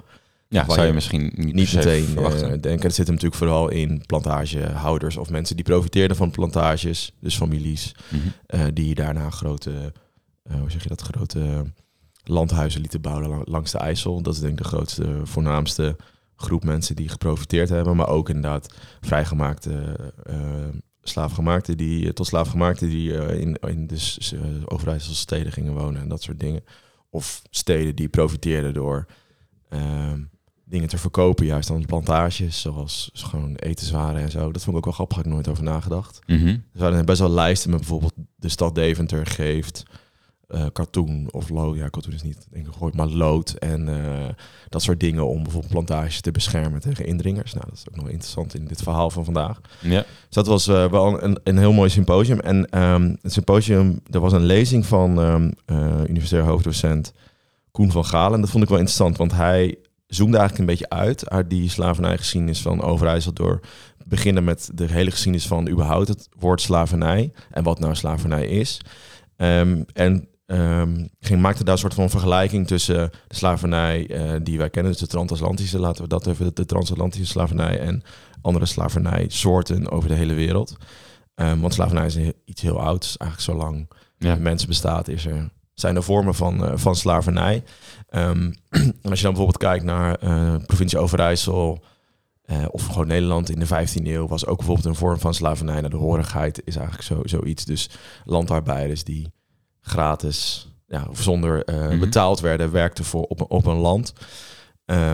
Ja, 0.50 0.66
zou 0.68 0.82
je 0.82 0.88
je 0.88 0.94
misschien 0.94 1.32
niet, 1.36 1.74
meteen 1.74 2.04
verwachten. 2.06 2.44
eh, 2.52 2.62
denken. 2.62 2.82
Het 2.88 2.96
zit 2.96 3.06
hem 3.06 3.16
natuurlijk 3.16 3.36
vooral 3.36 3.70
in 3.70 4.04
plantagehouders 4.06 5.18
of 5.18 5.30
mensen 5.30 5.56
die 5.56 5.66
profiteerden 5.66 6.18
van 6.18 6.32
plantages, 6.32 7.16
dus 7.20 7.36
families, 7.38 7.96
Mhm. 8.10 8.22
eh, 8.46 8.66
die 8.74 8.96
daarna 8.96 9.30
grote, 9.30 9.94
eh, 10.44 10.60
hoe 10.60 10.72
zeg 10.72 10.84
je 10.84 10.90
dat, 10.90 11.02
grote 11.02 11.64
landhuizen 12.30 12.82
lieten 12.82 13.02
bouwen 13.02 13.30
lang- 13.30 13.48
langs 13.48 13.72
de 13.72 13.78
IJssel. 13.78 14.22
Dat 14.22 14.34
is 14.34 14.40
denk 14.40 14.52
ik 14.52 14.64
de 14.64 14.70
grootste, 14.70 15.20
voornaamste 15.24 15.96
groep 16.36 16.64
mensen 16.64 16.96
die 16.96 17.10
geprofiteerd 17.10 17.70
hebben. 17.70 17.96
Maar 17.96 18.08
ook 18.10 18.28
inderdaad 18.30 18.74
vrijgemaakte 19.02 19.96
eh 20.24 20.36
slaafgemaakten 21.02 21.78
die, 21.78 22.06
eh, 22.06 22.12
tot 22.12 22.28
slaafgemaakten 22.28 22.90
die 22.90 23.18
eh, 23.18 23.40
in, 23.42 23.56
in 23.56 23.88
de 23.88 23.98
s- 23.98 24.34
eh, 24.34 24.40
Overijsselse 24.66 25.20
steden 25.20 25.52
gingen 25.52 25.74
wonen 25.74 26.02
en 26.02 26.08
dat 26.08 26.22
soort 26.22 26.40
dingen. 26.40 26.64
Of 27.10 27.42
steden 27.50 27.96
die 27.96 28.10
profiteerden 28.10 28.74
door 28.74 29.06
dingen 30.66 30.88
te 30.90 30.98
verkopen, 30.98 31.46
juist 31.46 31.70
aan 31.72 31.86
plantages, 31.86 32.62
zoals 32.62 33.10
gewoon 33.14 33.56
etenswaren 33.56 34.22
en 34.22 34.32
zo. 34.32 34.52
Dat 34.52 34.64
vond 34.64 34.68
ik 34.68 34.76
ook 34.76 34.84
wel 34.86 34.94
grappig, 34.94 35.18
had 35.18 35.26
ik 35.26 35.32
nooit 35.32 35.48
over 35.48 35.64
nagedacht. 35.64 36.20
Mhm. 36.28 36.48
Er 36.48 36.60
waren 36.74 37.06
best 37.06 37.20
wel 37.20 37.30
lijsten 37.30 37.70
met 37.70 37.80
bijvoorbeeld 37.80 38.14
de 38.36 38.50
stad 38.50 38.76
Deventer 38.76 39.26
geeft 39.26 39.84
katoen 40.74 41.28
of 41.32 41.50
lood. 41.50 41.78
Ja, 41.78 41.88
katoen 41.88 42.14
is 42.14 42.24
niet 42.24 42.48
denk 42.50 42.66
ik 42.66 42.74
gegooid, 42.74 42.96
maar 42.96 43.08
lood 43.08 43.52
en 43.52 43.90
eh, 43.90 44.30
dat 44.70 44.82
soort 44.82 45.00
dingen 45.00 45.28
om 45.28 45.44
bijvoorbeeld 45.44 45.72
plantages 45.72 46.22
te 46.22 46.32
beschermen 46.32 46.82
tegen 46.82 47.06
indringers. 47.06 47.54
Nou, 47.54 47.66
dat 47.70 47.78
is 47.78 47.86
ook 47.90 47.96
nog 47.96 48.10
interessant 48.10 48.56
in 48.56 48.66
dit 48.66 48.82
verhaal 48.82 49.10
van 49.10 49.26
vandaag. 49.26 49.62
Ja. 49.80 50.00
Dus 50.00 50.36
dat 50.36 50.48
was 50.48 50.68
eh, 50.68 50.92
wel 50.92 51.24
een, 51.24 51.40
een 51.44 51.58
heel 51.58 51.74
mooi 51.74 51.90
symposium. 51.90 52.40
En 52.40 52.70
ehm, 52.70 53.16
het 53.22 53.34
symposium, 53.34 54.00
er 54.12 54.20
was 54.20 54.34
een 54.34 54.46
lezing 54.46 54.86
van 54.86 55.20
eh, 55.66 56.02
universitair 56.08 56.44
hoofddocent 56.44 57.14
Koen 57.72 57.92
van 57.92 58.06
Galen. 58.06 58.42
Dat 58.42 58.50
vond 58.50 58.64
ik 58.64 58.70
wel 58.70 58.80
interessant, 58.80 59.18
want 59.18 59.32
hij 59.32 59.78
zoomde 60.08 60.38
eigenlijk 60.38 60.70
een 60.70 60.76
beetje 60.76 60.96
uit 60.96 61.30
uit 61.30 61.50
die 61.50 61.70
slavernijgeschiedenis 61.70 62.62
van 62.62 62.82
Overijssel 62.82 63.34
door 63.34 63.60
beginnen 64.06 64.44
met 64.44 64.70
de 64.74 64.86
hele 64.86 65.12
geschiedenis 65.12 65.48
van 65.48 65.70
überhaupt 65.70 66.08
het 66.08 66.30
woord 66.40 66.62
slavernij 66.62 67.32
en 67.52 67.64
wat 67.64 67.80
nou 67.80 67.96
slavernij 67.96 68.48
is. 68.48 68.82
Ehm, 69.36 69.84
en 69.94 70.28
ehm, 70.50 71.06
ging, 71.20 71.42
maakte 71.42 71.64
daar 71.64 71.74
een 71.74 71.80
soort 71.80 71.94
van 71.94 72.10
vergelijking 72.10 72.68
tussen 72.68 73.12
de 73.28 73.36
slavernij 73.36 74.08
eh, 74.08 74.40
die 74.44 74.58
wij 74.58 74.70
kennen, 74.70 74.92
dus 74.92 75.02
de 75.02 75.08
transatlantische, 75.08 75.80
laten 75.80 76.04
we 76.04 76.10
dat 76.10 76.28
even, 76.28 76.56
de 76.56 76.66
transatlantische 76.66 77.26
slavernij 77.26 77.80
en 77.80 78.04
andere 78.42 78.66
slavernijsoorten 78.66 79.92
over 79.92 80.10
de 80.10 80.16
hele 80.16 80.34
wereld. 80.34 80.78
Ehm, 81.36 81.60
want 81.60 81.74
slavernij 81.74 82.06
is 82.06 82.18
iets 82.46 82.62
heel 82.62 82.82
ouds, 82.82 83.18
eigenlijk 83.18 83.52
zo 83.52 83.66
lang 83.66 83.88
Ja. 84.18 84.36
mensen 84.36 84.68
bestaat, 84.68 85.08
is 85.08 85.26
er, 85.26 85.50
zijn 85.74 85.96
er 85.96 86.04
vormen 86.04 86.36
van, 86.36 86.66
eh, 86.66 86.72
van 86.76 86.96
slavernij. 86.96 87.64
Ehm, 88.10 88.52
en 89.02 89.10
als 89.10 89.20
je 89.20 89.26
dan 89.26 89.34
bijvoorbeeld 89.34 89.58
kijkt 89.58 89.84
naar 89.84 90.16
eh 90.16 90.56
provincie 90.66 91.00
Overijssel 91.00 91.84
of 92.72 92.86
gewoon 92.86 93.08
Nederland 93.08 93.50
in 93.50 93.60
de 93.60 93.66
15e 93.66 94.12
eeuw, 94.12 94.28
was 94.28 94.46
ook 94.46 94.58
bijvoorbeeld 94.58 94.88
een 94.88 94.96
vorm 94.96 95.20
van 95.20 95.34
slavernij. 95.34 95.76
Nou, 95.80 95.90
de 95.90 95.98
horigheid 95.98 96.62
is 96.66 96.76
eigenlijk 96.76 97.06
zo, 97.06 97.22
zoiets. 97.24 97.66
Dus 97.66 97.90
landarbeiders 98.26 99.04
die 99.04 99.32
gratis 99.90 100.68
ja, 100.88 101.06
of 101.10 101.22
zonder 101.22 101.64
eh, 101.64 101.88
Mhm. 101.88 102.00
betaald 102.00 102.40
werden, 102.40 102.72
werkten 102.72 103.04
voor, 103.06 103.24
op, 103.24 103.40
een- 103.40 103.50
op 103.50 103.66
een 103.66 103.78
land. 103.78 104.14
Eh, 104.86 105.14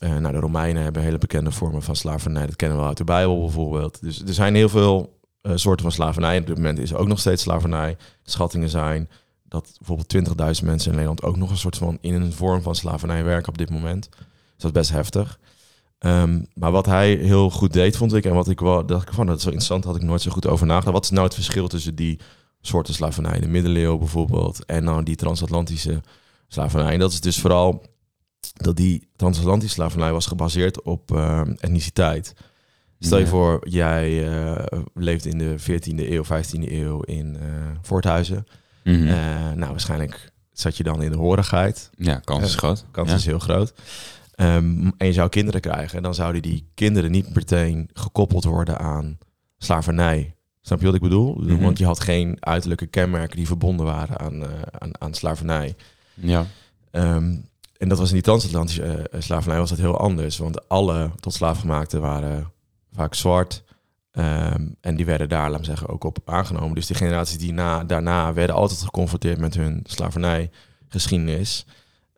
nou, 0.00 0.32
de 0.32 0.38
Romeinen 0.40 0.82
hebben 0.82 1.02
hele 1.02 1.18
bekende 1.18 1.50
vormen 1.50 1.82
van 1.82 1.96
slavernij. 1.96 2.46
Dat 2.46 2.56
kennen 2.56 2.78
we 2.78 2.84
uit 2.84 2.96
de 2.96 3.04
Bijbel 3.04 3.40
bijvoorbeeld. 3.40 4.00
Dus 4.00 4.22
er 4.22 4.34
zijn 4.34 4.54
heel 4.54 4.68
veel 4.68 5.14
eh, 5.40 5.52
soorten 5.54 5.82
van 5.82 5.92
slavernij. 5.94 6.38
Op 6.38 6.46
dit 6.46 6.56
moment 6.56 6.78
is 6.78 6.90
er 6.90 6.96
ook 6.98 7.06
nog 7.08 7.18
steeds 7.20 7.42
slavernij. 7.42 7.96
Schattingen 8.22 8.68
zijn 8.68 9.08
dat 9.44 9.74
bijvoorbeeld 9.78 10.08
20.000 10.08 10.64
mensen 10.66 10.86
in 10.90 10.94
Nederland 10.96 11.22
ook 11.22 11.36
nog 11.36 11.50
een 11.50 11.56
soort 11.56 11.76
van 11.76 11.98
in 12.00 12.14
een 12.14 12.32
vorm 12.32 12.62
van 12.62 12.74
slavernij 12.74 13.24
werken 13.24 13.48
op 13.48 13.58
dit 13.58 13.70
moment. 13.70 14.08
Dus 14.10 14.18
dat 14.56 14.64
is 14.64 14.70
best 14.80 14.90
heftig. 14.90 15.38
Ehm, 15.98 16.42
maar 16.54 16.70
wat 16.72 16.86
hij 16.86 17.12
heel 17.14 17.50
goed 17.50 17.72
deed, 17.72 17.96
vond 17.96 18.14
ik, 18.14 18.24
en 18.24 18.34
wat 18.34 18.48
ik 18.48 18.60
wel 18.60 18.86
dacht 18.86 19.08
ik 19.08 19.14
van, 19.14 19.26
dat 19.26 19.36
is 19.36 19.42
zo 19.42 19.48
interessant, 19.48 19.84
had 19.84 19.96
ik 19.96 20.02
nooit 20.02 20.22
zo 20.22 20.30
goed 20.30 20.46
over 20.46 20.66
nagedacht. 20.66 20.94
Wat 20.94 21.04
is 21.04 21.10
nou 21.10 21.24
het 21.24 21.34
verschil 21.34 21.68
tussen 21.68 21.94
die 21.94 22.20
soorten 22.66 22.94
slavernij, 22.94 23.40
de 23.40 23.48
middeleeuwen 23.48 23.98
bijvoorbeeld, 23.98 24.64
en 24.64 24.84
nou 24.84 25.02
die 25.02 25.16
transatlantische 25.16 26.00
slavernij? 26.48 26.92
En 26.92 26.98
dat 26.98 27.12
is 27.12 27.20
dus 27.20 27.40
vooral 27.40 27.82
dat 28.52 28.76
die 28.76 29.08
transatlantische 29.16 29.74
slavernij 29.74 30.12
was 30.12 30.26
gebaseerd 30.26 30.82
op 30.82 31.12
ehm, 31.12 31.52
etniciteit. 31.58 32.34
Stel 32.98 33.18
je 33.18 33.24
Ja. 33.24 33.30
voor, 33.30 33.68
jij 33.68 34.28
eh, 34.28 34.78
leeft 34.94 35.24
in 35.24 35.38
de 35.38 35.54
14e 35.58 36.10
eeuw, 36.10 36.24
15e 36.24 36.72
eeuw 36.72 37.00
in 37.00 37.36
eh 37.36 37.46
Voorthuizen. 37.82 38.46
Mhm. 38.84 39.06
Eh, 39.06 39.52
nou, 39.54 39.70
waarschijnlijk 39.70 40.30
zat 40.52 40.76
je 40.76 40.82
dan 40.82 41.02
in 41.02 41.10
de 41.10 41.16
horigheid. 41.16 41.90
ja, 41.96 42.18
kans 42.18 42.44
is 42.44 42.52
eh, 42.52 42.58
groot. 42.58 42.84
Kans 42.90 43.10
ja. 43.10 43.14
is 43.16 43.26
heel 43.26 43.38
groot. 43.38 43.74
Ehm, 44.34 44.90
en 44.96 45.06
je 45.06 45.12
zou 45.12 45.28
kinderen 45.28 45.60
krijgen, 45.60 46.02
dan 46.02 46.14
zouden 46.14 46.42
die 46.42 46.70
kinderen 46.74 47.10
niet 47.10 47.34
meteen 47.34 47.90
gekoppeld 47.92 48.44
worden 48.44 48.78
aan 48.78 49.18
slavernij. 49.58 50.35
Snap 50.66 50.80
je 50.80 50.86
wat 50.86 50.94
ik 50.94 51.00
bedoel? 51.00 51.34
Mhm. 51.34 51.62
Want 51.62 51.78
je 51.78 51.84
had 51.84 52.00
geen 52.00 52.36
uiterlijke 52.40 52.86
kenmerken 52.86 53.36
die 53.36 53.46
verbonden 53.46 53.86
waren 53.86 54.18
aan, 54.18 54.42
eh, 54.42 54.48
aan, 54.78 55.00
aan 55.00 55.14
slavernij. 55.14 55.74
Ja. 56.14 56.46
Ehm, 56.90 57.36
en 57.78 57.88
dat 57.88 57.98
was 57.98 58.08
in 58.08 58.14
die 58.14 58.22
transatlantische 58.22 58.82
eh, 58.82 59.20
slavernij 59.20 59.58
was 59.58 59.68
dat 59.68 59.78
heel 59.78 59.98
anders. 59.98 60.38
Want 60.38 60.68
alle 60.68 61.10
tot 61.20 61.34
slaafgemaakten 61.34 62.00
waren 62.00 62.52
vaak 62.92 63.14
zwart. 63.14 63.64
Ehm, 64.10 64.68
en 64.80 64.96
die 64.96 65.04
werden 65.04 65.28
daar, 65.28 65.50
laat 65.50 65.58
me 65.58 65.64
zeggen, 65.64 65.88
ook 65.88 66.04
op 66.04 66.18
aangenomen. 66.24 66.74
Dus 66.74 66.86
die 66.86 66.96
generaties 66.96 67.38
die 67.38 67.52
na, 67.52 67.84
daarna 67.84 68.32
werden 68.32 68.56
altijd 68.56 68.82
geconfronteerd 68.82 69.38
met 69.38 69.54
hun 69.54 69.80
slavernijgeschiedenis. 69.84 71.66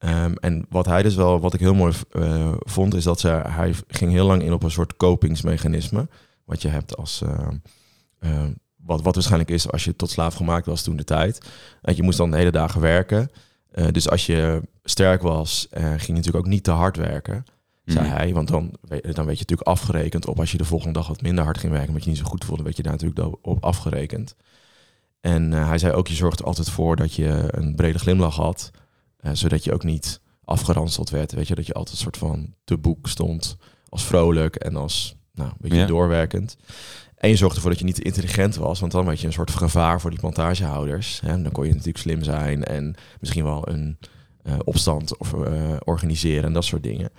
Um, 0.01 0.35
en 0.37 0.67
wat 0.69 0.87
hij 0.87 1.03
dus 1.03 1.15
wel, 1.15 1.41
wat 1.41 1.55
ik 1.55 1.61
heel 1.61 1.75
mooi 1.75 1.95
uh, 2.13 2.53
vond, 2.59 2.95
is 2.95 3.05
dat 3.05 3.21
ze, 3.21 3.29
hij 3.29 3.75
ging 3.89 4.13
heel 4.13 4.27
lang 4.27 4.43
in 4.43 4.53
op 4.53 4.63
een 4.63 4.71
soort 4.71 4.97
kopingsmechanisme. 4.97 6.09
Wat 6.45 6.63
je 6.63 6.69
hebt 6.69 6.97
als, 6.97 7.23
uh, 7.23 7.49
uh, 8.21 8.45
wat, 8.77 9.03
wat 9.03 9.15
waarschijnlijk 9.15 9.51
is 9.51 9.71
als 9.71 9.85
je 9.85 9.97
tot 9.97 10.11
slaaf 10.11 10.35
gemaakt 10.35 10.67
was 10.67 10.83
toen 10.83 10.97
de 10.97 11.05
tijd. 11.05 11.49
Dat 11.81 11.97
je 11.97 12.03
moest 12.03 12.19
dan 12.19 12.31
de 12.31 12.37
hele 12.37 12.51
dagen 12.51 12.81
werken. 12.81 13.31
dus 13.91 14.11
als 14.11 14.27
je 14.27 14.63
sterk 14.85 15.23
was, 15.23 15.67
ging 15.71 16.07
je 16.07 16.13
natuurlijk 16.13 16.45
ook 16.45 16.47
niet 16.47 16.65
te 16.65 16.71
hard 16.71 16.97
werken 16.97 17.45
zei 17.93 18.07
mhm. 18.07 18.17
hij. 18.17 18.33
Want 18.33 18.49
dan, 18.49 18.73
dan 18.89 19.01
werd 19.01 19.15
je 19.15 19.23
natuurlijk 19.25 19.69
afgerekend 19.69 20.27
op 20.27 20.39
als 20.39 20.53
je 20.53 20.59
de 20.59 20.65
volgende 20.65 20.93
dag 20.93 21.09
wat 21.09 21.23
minder 21.23 21.45
hard 21.45 21.59
ging 21.59 21.73
werken, 21.73 21.93
wat 21.93 22.05
je 22.05 22.11
niet 22.11 22.19
zo 22.19 22.25
goed 22.25 22.45
voelde, 22.45 22.63
werd 22.63 22.77
je 22.77 22.83
daar 22.83 22.93
natuurlijk 22.93 23.47
op 23.47 23.65
afgerekend. 23.65 24.37
En 25.21 25.53
uh, 25.53 25.69
hij 25.69 25.79
zei 25.79 25.93
ook, 25.93 26.09
je 26.09 26.15
zorgt 26.15 26.39
er 26.39 26.47
altijd 26.47 26.71
voor 26.71 26.97
dat 26.97 27.15
je 27.15 27.45
een 27.51 27.75
brede 27.75 27.99
glimlach 27.99 28.37
had, 28.37 28.71
uh, 29.21 29.31
zodat 29.35 29.65
je 29.65 29.73
ook 29.73 29.85
niet 29.85 30.21
afgeranseld 30.45 31.11
werd. 31.11 31.33
Weet 31.33 31.49
je, 31.49 31.55
dat 31.55 31.67
je 31.67 31.73
altijd 31.73 31.97
een 31.97 32.03
soort 32.03 32.17
van 32.17 32.55
te 32.65 32.79
boek 32.79 33.09
stond 33.09 33.57
als 33.89 34.05
vrolijk 34.05 34.57
en 34.57 34.77
als 34.77 35.17
nou, 35.33 35.49
een 35.49 35.57
beetje 35.59 35.87
doorwerkend. 35.87 36.57
En 37.19 37.29
je 37.29 37.37
zorgde 37.37 37.57
ervoor 37.57 37.71
dat 37.71 37.81
je 37.81 37.87
niet 37.87 37.95
te 37.95 38.03
intelligent 38.03 38.57
was, 38.57 38.81
want 38.81 38.93
dan 38.93 39.07
had 39.07 39.21
je 39.21 39.27
een 39.27 39.33
soort 39.33 39.51
gevaar 39.51 40.01
voor 40.01 40.11
die 40.11 40.19
plantagehouders. 40.19 41.21
Hè? 41.21 41.43
Dan 41.43 41.53
kon 41.53 41.65
je 41.65 41.71
natuurlijk 41.71 41.99
slim 41.99 42.23
zijn 42.23 42.65
en 42.65 42.95
misschien 43.21 43.45
wel 43.45 43.69
een 43.69 43.99
uh, 44.45 44.55
opstand 44.65 45.17
of, 45.17 45.35
organiseren 45.85 46.45
en 46.45 46.53
dat 46.53 46.65
soort 46.65 46.83
dingen. 46.83 47.11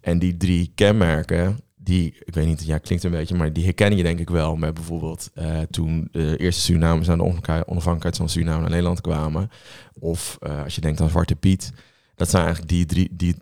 En 0.00 0.18
die 0.18 0.36
drie 0.36 0.72
kenmerken, 0.74 1.58
die, 1.76 2.14
ik 2.24 2.34
weet 2.34 2.46
niet, 2.46 2.64
ja, 2.64 2.78
klinkt 2.78 3.04
een 3.04 3.10
beetje, 3.10 3.34
maar 3.34 3.52
die 3.52 3.64
herken 3.64 3.96
je 3.96 4.02
denk 4.02 4.18
ik 4.18 4.30
wel 4.30 4.56
met 4.56 4.74
bijvoorbeeld 4.74 5.30
uh, 5.34 5.58
toen 5.70 6.08
de 6.12 6.36
eerste 6.36 6.60
Surinamers 6.60 7.10
aan 7.10 7.18
de 7.18 7.24
onafhankelijkheid 7.66 8.16
van 8.16 8.28
Suriname 8.28 8.60
naar 8.60 8.70
Nederland 8.70 9.00
kwamen. 9.00 9.50
Of 9.98 10.38
als 10.64 10.74
je 10.74 10.80
denkt 10.80 11.00
aan 11.00 11.08
Zwarte 11.08 11.36
Piet. 11.36 11.72
Dat 12.14 12.30
zijn 12.30 12.44
eigenlijk 12.44 12.72
die 12.72 12.86
drie, 12.86 13.08
die 13.12 13.36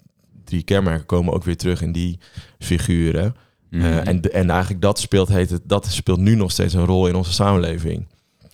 drie 0.44 0.62
kenmerken 0.62 1.06
komen 1.06 1.32
ook 1.32 1.44
weer 1.44 1.56
terug 1.56 1.82
in 1.82 1.92
die 1.92 2.18
figuren. 2.58 3.34
Mm 3.74 3.80
-hmm. 3.80 3.90
uh, 3.90 4.08
en, 4.08 4.20
en 4.32 4.50
eigenlijk 4.50 4.82
dat 4.82 4.98
speelt, 4.98 5.28
heet 5.28 5.50
het, 5.50 5.62
dat 5.64 5.86
speelt 5.86 6.18
nu 6.18 6.34
nog 6.34 6.50
steeds 6.50 6.74
een 6.74 6.84
rol 6.84 7.06
in 7.06 7.14
onze 7.14 7.32
samenleving. 7.32 8.06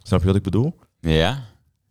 Snap 0.03 0.21
je 0.21 0.27
wat 0.27 0.37
ik 0.37 0.43
bedoel? 0.43 0.75
Ja. 1.01 1.43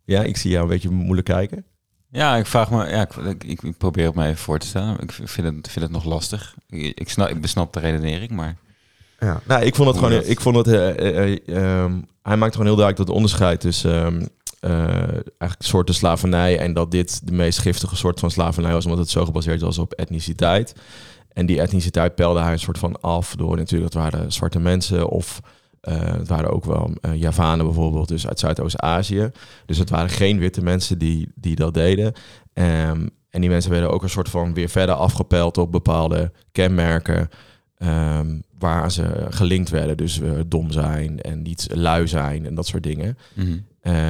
Ja, 0.04 0.22
ik 0.22 0.36
zie 0.36 0.50
jou 0.50 0.62
een 0.62 0.70
beetje 0.70 0.90
moeilijk 0.90 1.26
kijken. 1.26 1.64
Ja, 2.10 2.36
ik 2.36 2.46
vraag 2.46 2.70
me, 2.70 2.88
ja, 2.88 3.00
ik, 3.00 3.44
ik, 3.44 3.62
ik, 3.62 3.76
probeer 3.76 4.06
het 4.06 4.14
me 4.14 4.24
even 4.24 4.38
voor 4.38 4.58
te 4.58 4.66
stellen. 4.66 5.00
Ik 5.00 5.12
vind 5.12 5.46
het, 5.46 5.70
vind 5.70 5.84
het 5.84 5.90
nog 5.90 6.04
lastig. 6.04 6.54
Ik, 6.68 6.98
ik, 6.98 7.08
snap, 7.08 7.28
ik 7.28 7.40
besnap 7.40 7.72
de 7.72 7.80
redenering, 7.80 8.30
maar. 8.30 8.56
Ja, 9.18 9.40
nou, 9.44 9.64
ik 9.64 9.74
vond 9.74 9.88
het 9.88 9.98
gewoon, 9.98 10.22
ik 10.24 10.40
vond 10.40 10.56
het, 10.56 10.66
uh, 10.66 11.36
uh, 11.46 11.82
um, 11.82 12.06
hij 12.22 12.36
maakt 12.36 12.52
gewoon 12.52 12.66
heel 12.66 12.76
duidelijk 12.76 13.06
dat 13.06 13.16
onderscheid 13.16 13.60
tussen 13.60 14.06
um, 14.06 14.28
eigenlijk 14.60 15.58
soorten 15.58 15.94
slavernij 15.94 16.58
en 16.58 16.72
dat 16.72 16.90
dit 16.90 17.26
de 17.26 17.32
meest 17.32 17.58
giftige 17.58 17.96
soort 17.96 18.20
van 18.20 18.30
slavernij 18.30 18.72
was, 18.72 18.84
omdat 18.84 19.00
het 19.00 19.10
zo 19.10 19.24
gebaseerd 19.24 19.60
was 19.60 19.78
op 19.78 19.92
etniciteit. 19.92 20.74
En 21.32 21.46
die 21.46 21.60
etniciteit 21.60 22.14
pelde 22.14 22.40
hij 22.40 22.52
een 22.52 22.58
soort 22.58 22.78
van 22.78 23.00
af 23.00 23.34
door 23.36 23.56
natuurlijk, 23.56 23.92
dat 23.92 24.02
waren 24.02 24.32
zwarte 24.32 24.58
mensen 24.58 25.08
of 25.08 25.40
uh, 25.88 26.00
het 26.00 26.28
waren 26.28 26.50
ook 26.50 26.64
wel 26.64 26.90
uh, 27.02 27.14
Javanen 27.14 27.64
bijvoorbeeld, 27.64 28.08
dus 28.08 28.26
uit 28.26 28.38
Zuidoost-Azië. 28.38 29.30
Dus 29.66 29.78
het 29.78 29.90
waren 29.90 30.10
geen 30.10 30.38
witte 30.38 30.62
mensen 30.62 30.98
die, 30.98 31.28
die 31.34 31.56
dat 31.56 31.74
deden. 31.74 32.12
Um, 32.54 33.10
en 33.30 33.40
die 33.40 33.50
mensen 33.50 33.70
werden 33.70 33.90
ook 33.90 34.02
een 34.02 34.08
soort 34.10 34.28
van 34.28 34.54
weer 34.54 34.68
verder 34.68 34.94
afgepeld 34.94 35.58
op 35.58 35.72
bepaalde 35.72 36.32
kenmerken 36.52 37.28
um, 37.78 38.42
waar 38.58 38.92
ze 38.92 39.26
gelinkt 39.30 39.70
werden. 39.70 39.96
Dus 39.96 40.18
uh, 40.18 40.32
dom 40.46 40.70
zijn 40.70 41.20
en 41.20 41.42
niet 41.42 41.66
lui 41.72 42.08
zijn 42.08 42.46
en 42.46 42.54
dat 42.54 42.66
soort 42.66 42.82
dingen. 42.82 43.18
Mm 43.34 43.44
-hmm. 43.44 43.64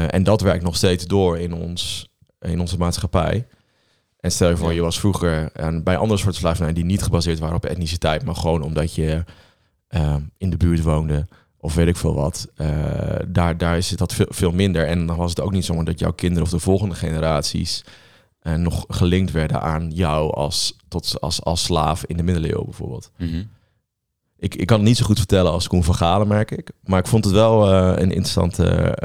en 0.09 0.23
dat 0.23 0.41
werkt 0.41 0.65
nog 0.65 0.77
steeds 0.77 1.07
door 1.07 1.39
in, 1.39 1.53
ons, 1.53 2.09
in 2.41 2.61
onze 2.61 2.79
maatschappij. 2.79 3.47
En 4.21 4.33
stel 4.33 4.49
je 4.49 4.57
voor, 4.57 4.73
je 4.73 4.81
was 4.81 5.01
vroeger 5.01 5.53
bij 5.83 5.97
andere 5.97 6.21
soorten 6.21 6.41
slavernij 6.41 6.73
die 6.73 6.85
niet 6.85 7.03
gebaseerd 7.03 7.39
waren 7.39 7.57
op 7.57 7.65
etniciteit, 7.65 8.25
maar 8.25 8.37
gewoon 8.37 8.63
omdat 8.63 8.95
je 8.95 9.25
ehm, 9.89 10.21
in 10.37 10.51
de 10.51 10.57
buurt 10.57 10.83
woonde 10.83 11.27
of 11.61 11.75
weet 11.75 11.89
ik 11.89 11.97
veel 11.97 12.15
wat. 12.15 12.49
Uh, 12.57 12.69
daar, 13.29 13.57
daar 13.57 13.77
is 13.77 13.91
het 13.91 13.99
dat 13.99 14.15
veel, 14.15 14.27
veel 14.29 14.53
minder. 14.53 14.87
En 14.87 15.07
dan 15.07 15.17
was 15.17 15.31
het 15.31 15.41
ook 15.41 15.53
niet 15.53 15.65
zo 15.65 15.83
dat 15.83 15.99
jouw 15.99 16.13
kinderen 16.13 16.45
of 16.45 16.51
de 16.51 16.59
volgende 16.59 16.95
generaties 16.95 17.85
uh, 18.43 18.55
nog 18.55 18.85
gelinkt 18.89 19.33
werden 19.33 19.61
aan 19.61 19.91
jou 19.91 20.35
als, 20.35 20.77
tot, 20.89 21.21
als, 21.21 21.43
als 21.43 21.63
slaaf 21.63 22.05
in 22.05 22.17
de 22.17 22.23
middeleeuwen 22.23 22.65
bijvoorbeeld. 22.65 23.11
Mm 23.17 23.29
-hmm. 23.29 23.49
ik, 24.39 24.55
ik 24.55 24.67
kan 24.67 24.79
het 24.79 24.87
niet 24.87 24.97
zo 24.97 25.05
goed 25.05 25.19
vertellen 25.19 25.53
als 25.53 25.69
Koen 25.69 25.85
van 25.85 25.95
Galen, 25.95 26.29
merk 26.29 26.51
ik. 26.51 26.71
Maar 26.85 26.99
ik 26.99 27.07
vond 27.07 27.25
het 27.25 27.35
wel 27.35 27.73
uh, 27.73 27.89
een 27.89 28.11
interessante 28.11 28.97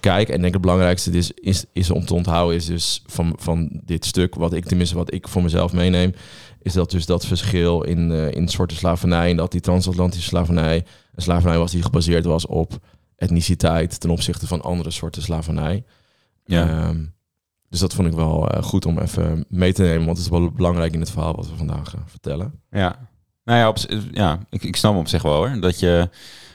kijk. 0.00 0.28
En 0.28 0.34
ik 0.34 0.40
denk 0.40 0.52
het 0.52 0.62
belangrijkste 0.62 1.10
is, 1.10 1.32
is, 1.32 1.64
is 1.72 1.90
om 1.90 2.04
te 2.04 2.14
onthouden 2.14 2.56
is 2.56 2.66
dus 2.66 3.02
van, 3.06 3.32
van 3.38 3.80
dit 3.84 4.04
stuk, 4.04 4.34
wat 4.34 4.52
ik 4.52 4.64
tenminste 4.64 4.96
wat 4.96 5.12
ik 5.12 5.28
voor 5.28 5.42
mezelf 5.42 5.72
meeneem, 5.72 6.14
is 6.62 6.72
dat 6.72 6.90
dus 6.90 7.06
dat 7.06 7.26
verschil 7.26 7.82
in, 7.82 8.10
uh, 8.10 8.30
in 8.30 8.48
soorten 8.48 8.76
slavernij 8.76 9.30
en 9.30 9.36
dat 9.36 9.52
die 9.52 9.60
transatlantische 9.60 10.28
slavernij 10.28 10.84
een 11.14 11.22
slavernij 11.22 11.58
was 11.58 11.70
die 11.70 11.82
gebaseerd 11.82 12.24
was 12.24 12.46
op 12.46 12.78
etniciteit 13.16 14.00
ten 14.00 14.10
opzichte 14.10 14.46
van 14.46 14.62
andere 14.62 14.90
soorten 14.90 15.22
slavernij. 15.22 15.84
Ja. 16.44 16.88
Um, 16.88 17.16
dus 17.68 17.80
dat 17.80 17.94
vond 17.94 18.08
ik 18.08 18.14
wel 18.14 18.54
uh, 18.54 18.62
goed 18.62 18.86
om 18.86 18.98
even 18.98 19.44
mee 19.48 19.72
te 19.72 19.82
nemen, 19.82 20.04
want 20.06 20.16
het 20.16 20.26
is 20.26 20.32
wel 20.32 20.50
belangrijk 20.50 20.92
in 20.92 21.00
het 21.00 21.10
verhaal 21.10 21.34
wat 21.34 21.50
we 21.50 21.56
vandaag 21.56 21.94
uh, 21.94 22.00
vertellen. 22.06 22.60
Ja, 22.70 23.08
nou 23.44 23.58
ja, 23.58 23.68
op, 23.68 23.76
ja 24.12 24.38
ik, 24.50 24.62
ik 24.62 24.76
snap 24.76 24.96
op 24.96 25.08
zich 25.08 25.22
wel 25.22 25.34
hoor. 25.34 25.60
Dat 25.60 25.78
je 25.78 26.08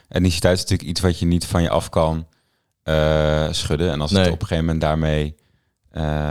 etniciteit 0.08 0.56
is 0.56 0.62
natuurlijk 0.62 0.90
iets 0.90 1.02
wat 1.02 1.20
je 1.20 1.26
niet 1.26 1.46
van 1.46 1.62
je 1.62 1.70
af 1.70 1.90
kan 1.90 2.26
uh, 2.84 3.48
schudden. 3.52 3.92
En 3.92 4.02
als 4.02 4.12
nee. 4.12 4.24
het 4.24 4.32
op 4.32 4.42
een 4.42 4.48
gegeven 4.48 4.66
moment 4.66 4.84
daarmee 4.84 5.36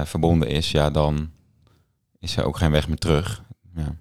verbonden 0.04 0.48
is, 0.48 0.70
ja, 0.70 0.90
dan 0.90 1.30
is 2.18 2.36
er 2.36 2.44
ook 2.44 2.56
geen 2.56 2.70
weg 2.70 2.88
meer 2.88 2.98
terug. 2.98 3.42
Ja. 3.74 3.94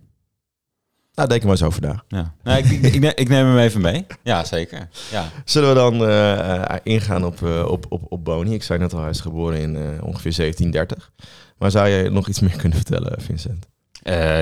Nou, 1.14 1.28
denk 1.28 1.42
er 1.42 1.48
maar 1.48 1.58
eens 1.58 1.66
over 1.66 1.82
na. 1.82 2.04
Ja. 2.08 2.34
Nou, 2.44 2.58
ik, 2.58 2.66
ik, 2.66 2.94
ik, 2.94 3.04
ik, 3.20 3.30
neem 3.30 3.46
hem 3.46 3.58
even 3.58 3.82
mee. 3.82 4.06
Ja, 4.24 4.44
zeker. 4.44 4.90
Ja. 5.12 5.30
Zullen 5.46 5.70
we 5.70 5.76
dan 5.76 6.10
uh, 6.10 6.76
ingaan 6.84 7.26
op, 7.26 7.42
op, 7.44 7.86
op, 7.90 8.02
op 8.10 8.24
Boni? 8.24 8.54
Ik 8.54 8.64
zei 8.64 8.80
net 8.80 8.94
al, 8.94 9.02
hij 9.02 9.10
is 9.10 9.20
geboren 9.20 9.60
in 9.60 9.76
ongeveer 10.04 10.36
1730. 10.36 11.12
Maar 11.58 11.72
zou 11.72 11.88
je 11.88 12.10
nog 12.10 12.28
iets 12.28 12.40
meer 12.40 12.56
kunnen 12.58 12.78
vertellen, 12.78 13.22
Vincent? 13.22 13.68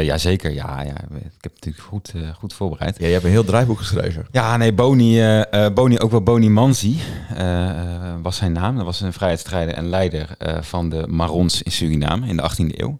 Ja, 0.01 0.17
zeker. 0.17 0.53
Ja, 0.53 0.81
ja, 0.81 0.93
ik 1.13 1.41
heb 1.41 1.53
het 1.53 1.65
natuurlijk 1.65 1.83
goed, 1.83 2.13
goed 2.37 2.53
voorbereid. 2.53 2.99
Ja, 2.99 3.05
je 3.05 3.13
hebt 3.13 3.25
een 3.25 3.31
heel 3.31 3.43
draaiboek 3.43 3.77
geschreven. 3.77 4.27
Ja, 4.31 4.57
nee, 4.57 4.73
Boni, 4.73 5.43
Boni 5.73 5.99
ook 5.99 6.11
wel 6.11 6.23
Boni 6.23 6.49
Manzi 6.49 6.99
was 8.21 8.37
zijn 8.37 8.51
naam. 8.51 8.75
Dat 8.75 8.85
was 8.85 9.01
een 9.01 9.13
vrijheidsstrijder 9.13 9.73
en 9.73 9.89
leider 9.89 10.27
van 10.61 10.89
de 10.89 11.07
Marons 11.07 11.61
in 11.61 11.71
Suriname 11.71 12.27
in 12.27 12.37
de 12.37 12.49
18e 12.49 12.75
eeuw. 12.77 12.99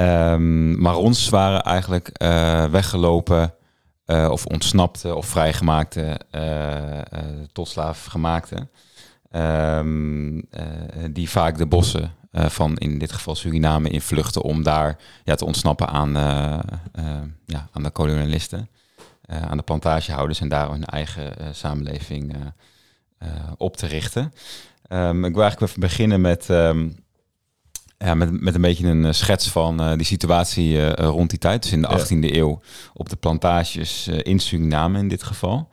Um, 0.00 0.80
maar 0.80 0.96
ons 0.96 1.28
waren 1.28 1.62
eigenlijk 1.62 2.10
uh, 2.22 2.64
weggelopen 2.64 3.54
uh, 4.06 4.28
of 4.30 4.46
ontsnapte 4.46 5.14
of 5.14 5.26
vrijgemaakte 5.26 6.20
uh, 6.30 6.74
tot 7.52 7.68
slaaf 7.68 8.04
gemaakte. 8.04 8.68
Um, 9.32 10.48
die 11.10 11.30
vaak 11.30 11.58
de 11.58 11.66
bossen 11.66 12.14
van 12.36 12.76
in 12.76 12.98
dit 12.98 13.12
geval 13.12 13.34
Suriname 13.34 13.88
invluchten 13.88 14.42
om 14.42 14.62
daar 14.62 14.96
ja, 15.24 15.34
te 15.34 15.44
ontsnappen 15.44 15.88
aan, 15.88 16.12
ja, 17.46 17.68
aan 17.72 17.82
de 17.82 17.90
kolonialisten, 17.90 18.68
aan 19.26 19.56
de 19.56 19.62
plantagehouders 19.62 20.40
en 20.40 20.48
daar 20.48 20.70
hun 20.70 20.84
eigen 20.84 21.54
samenleving 21.54 22.34
op 23.56 23.76
te 23.76 23.86
richten. 23.86 24.32
Um, 24.88 25.24
ik 25.24 25.32
wil 25.32 25.42
eigenlijk 25.42 25.70
even 25.70 25.80
beginnen 25.80 26.20
met 26.20 26.48
ja, 27.98 28.14
met, 28.14 28.40
met 28.40 28.54
een 28.54 28.60
beetje 28.60 28.86
een 28.86 29.04
eh, 29.04 29.12
schets 29.12 29.48
van 29.48 29.82
uh, 29.82 29.96
die 29.96 30.06
situatie 30.06 30.72
uh, 30.72 30.92
rond 30.92 31.30
die 31.30 31.38
tijd. 31.38 31.62
Dus 31.62 31.72
in 31.72 31.82
de 31.82 31.88
18e 31.88 32.34
eeuw 32.34 32.60
op 32.94 33.08
de 33.08 33.16
plantages 33.16 34.08
uh, 34.08 34.18
in 34.22 34.38
Suriname 34.38 34.98
in 34.98 35.08
dit 35.08 35.22
geval. 35.22 35.68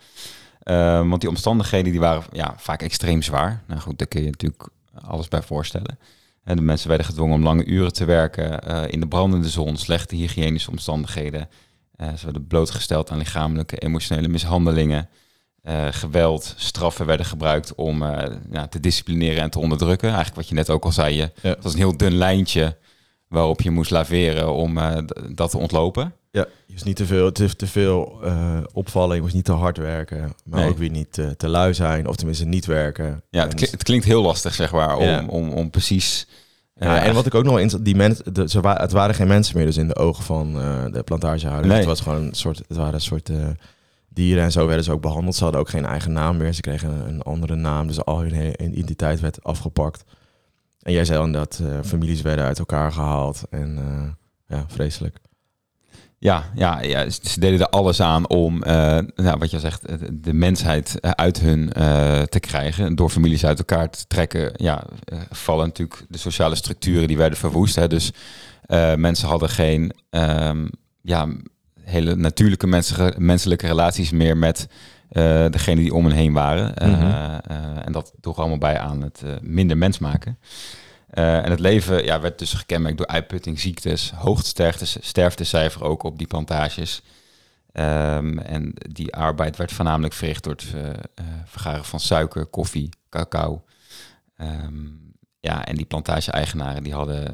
Ehm, 0.63 1.09
want 1.09 1.21
die 1.21 1.29
omstandigheden 1.29 1.91
die 1.91 1.99
waren 1.99 2.23
ja, 2.31 2.53
vaak 2.57 2.81
extreem 2.81 3.21
zwaar. 3.21 3.63
Nou 3.67 3.81
goed, 3.81 3.97
daar 3.97 4.07
kun 4.07 4.23
je 4.23 4.29
natuurlijk 4.29 4.67
alles 5.01 5.27
bij 5.27 5.41
voorstellen. 5.41 5.97
En 6.43 6.55
de 6.55 6.61
mensen 6.61 6.87
werden 6.87 7.05
gedwongen 7.05 7.35
om 7.35 7.43
lange 7.43 7.65
uren 7.65 7.93
te 7.93 8.05
werken 8.05 8.59
in 8.89 8.99
de 8.99 9.07
brandende 9.07 9.49
zon, 9.49 9.77
slechte 9.77 10.15
hygiënische 10.15 10.69
omstandigheden. 10.69 11.49
ze 11.97 12.23
werden 12.23 12.47
blootgesteld 12.47 13.11
aan 13.11 13.17
lichamelijke, 13.17 13.77
emotionele 13.77 14.27
mishandelingen. 14.27 15.09
Uh, 15.63 15.87
geweld, 15.91 16.53
straffen 16.57 17.05
werden 17.05 17.25
gebruikt 17.25 17.75
om 17.75 18.03
uh, 18.03 18.23
ja, 18.51 18.67
te 18.67 18.79
disciplineren 18.79 19.41
en 19.41 19.49
te 19.49 19.59
onderdrukken. 19.59 20.07
Eigenlijk 20.07 20.35
wat 20.35 20.47
je 20.47 20.55
net 20.55 20.69
ook 20.69 20.83
al 20.83 20.91
zei, 20.91 21.15
je, 21.15 21.31
ja. 21.41 21.49
het 21.49 21.63
was 21.63 21.73
een 21.73 21.79
heel 21.79 21.97
dun 21.97 22.13
lijntje 22.13 22.77
waarop 23.33 23.61
je 23.61 23.71
moest 23.71 23.91
laveren 23.91 24.53
om 24.53 24.77
uh, 24.77 24.97
dat 25.31 25.51
te 25.51 25.57
ontlopen. 25.57 26.13
Ja, 26.31 26.45
je 26.65 26.73
moest 26.73 26.85
niet 26.85 26.95
te 26.95 27.05
veel, 27.05 27.31
te, 27.31 27.55
te 27.55 27.67
veel 27.67 28.21
opvallen, 28.73 29.15
je 29.15 29.21
moest 29.21 29.33
niet 29.33 29.45
te 29.45 29.51
hard 29.51 29.77
werken, 29.77 30.33
maar 30.45 30.59
nee. 30.59 30.69
ook 30.69 30.77
weer 30.77 30.89
niet 30.89 31.13
te, 31.13 31.35
te 31.35 31.47
lui 31.47 31.73
zijn, 31.73 32.07
of 32.07 32.15
tenminste 32.15 32.45
niet 32.45 32.65
werken. 32.65 33.23
Ja, 33.29 33.47
het, 33.47 33.71
het 33.71 33.83
klinkt 33.83 34.05
heel 34.05 34.21
lastig, 34.21 34.53
zeg 34.53 34.71
maar, 34.71 34.97
om, 34.97 35.05
ja. 35.05 35.25
om, 35.27 35.49
om 35.49 35.69
precies... 35.69 36.27
Ja, 36.75 37.03
en 37.03 37.13
wat 37.13 37.25
ik 37.25 37.35
ook 37.35 37.43
nog 37.43 37.59
in 37.59 37.71
die 37.81 37.95
mensen, 37.95 38.33
de, 38.33 38.49
ze 38.49 38.61
wa 38.61 38.75
het 38.75 38.91
waren 38.91 39.15
geen 39.15 39.27
mensen 39.27 39.57
meer 39.57 39.65
dus 39.65 39.77
in 39.77 39.87
de 39.87 39.95
ogen 39.95 40.23
van 40.23 40.53
de 40.91 41.03
plantagehouders. 41.03 41.67
Nee. 41.67 41.77
Het 41.77 41.87
was 41.87 41.99
gewoon 41.99 42.23
een 42.23 42.33
soort, 42.33 42.57
het 42.67 42.77
waren 42.77 42.93
een 42.93 43.01
soort 43.01 43.29
dieren 44.09 44.43
en 44.43 44.51
zo 44.51 44.67
werden 44.67 44.85
ze 44.85 44.91
ook 44.91 45.01
behandeld. 45.01 45.35
Ze 45.35 45.43
hadden 45.43 45.61
ook 45.61 45.69
geen 45.69 45.85
eigen 45.85 46.11
naam 46.11 46.37
meer. 46.37 46.53
Ze 46.53 46.61
kregen 46.61 47.07
een, 47.07 47.21
andere 47.21 47.55
naam, 47.55 47.87
dus 47.87 48.05
al 48.05 48.21
hun 48.21 48.55
identiteit 48.59 49.19
werd 49.19 49.43
afgepakt. 49.43 50.03
En 50.83 50.93
jij 50.93 51.05
zei 51.05 51.19
al 51.19 51.31
dat 51.31 51.61
eh, 51.63 51.79
families 51.83 52.21
werden 52.21 52.45
uit 52.45 52.59
elkaar 52.59 52.91
gehaald 52.91 53.43
en 53.49 53.77
eh, 53.77 54.57
ja, 54.57 54.65
vreselijk. 54.67 55.17
Ja, 56.17 56.51
ja, 56.55 56.81
ja, 56.81 57.09
ze 57.09 57.39
deden 57.39 57.59
er 57.59 57.69
alles 57.69 58.01
aan 58.01 58.29
om, 58.29 58.63
eh, 58.63 58.99
nou, 59.15 59.37
wat 59.37 59.51
je 59.51 59.59
zegt, 59.59 59.81
de 60.23 60.33
mensheid 60.33 61.01
uit 61.01 61.39
hun 61.39 61.69
te 62.29 62.39
krijgen. 62.39 62.95
Door 62.95 63.09
families 63.09 63.45
uit 63.45 63.59
elkaar 63.59 63.89
te 63.89 64.07
trekken, 64.07 64.51
ja, 64.55 64.83
vallen 65.29 65.65
natuurlijk 65.65 66.05
de 66.09 66.17
sociale 66.17 66.55
structuren 66.55 67.07
die 67.07 67.17
werden 67.17 67.37
verwoest. 67.37 67.75
Hè. 67.75 67.87
Dus 67.87 68.11
mensen 68.95 69.27
hadden 69.27 69.49
geen 69.49 69.91
ehm, 70.09 70.67
ja, 71.01 71.27
hele 71.81 72.15
natuurlijke 72.15 72.67
menselijke 73.17 73.67
relaties 73.67 74.11
meer 74.11 74.37
met 74.37 74.67
eh 75.13 75.45
degene 75.49 75.81
die 75.81 75.93
om 75.93 76.05
hen 76.05 76.15
heen 76.15 76.33
waren. 76.33 76.75
Eh, 76.75 76.87
Mhm. 76.87 77.01
eh, 77.03 77.85
en 77.85 77.91
dat 77.91 78.13
droeg 78.21 78.37
allemaal 78.37 78.57
bij 78.57 78.79
aan 78.79 79.01
het 79.01 79.23
minder 79.41 79.77
mens 79.77 79.99
maken. 79.99 80.39
En 81.09 81.49
het 81.49 81.59
leven 81.59 82.03
ja, 82.03 82.19
werd 82.19 82.39
dus 82.39 82.53
gekenmerkt 82.53 82.97
door 82.97 83.07
uitputting, 83.07 83.59
ziektes, 83.59 84.11
hoog 84.15 84.45
sterftes- 84.45 84.97
sterftecijfer 85.01 85.83
ook 85.83 86.03
op 86.03 86.17
die 86.17 86.27
plantages. 86.27 87.01
Ehm, 87.71 88.37
en 88.37 88.73
die 88.91 89.13
arbeid 89.15 89.57
werd 89.57 89.71
voornamelijk 89.71 90.13
verricht 90.13 90.43
door 90.43 90.53
het 90.53 90.65
vergaren 91.45 91.85
van 91.85 91.99
suiker, 91.99 92.45
koffie, 92.45 92.89
cacao. 93.09 93.63
Ehm, 94.37 94.75
ja, 95.39 95.65
en 95.65 95.75
die 95.75 95.85
plantage-eigenaren 95.85 96.83
die 96.83 96.93
hadden, 96.93 97.31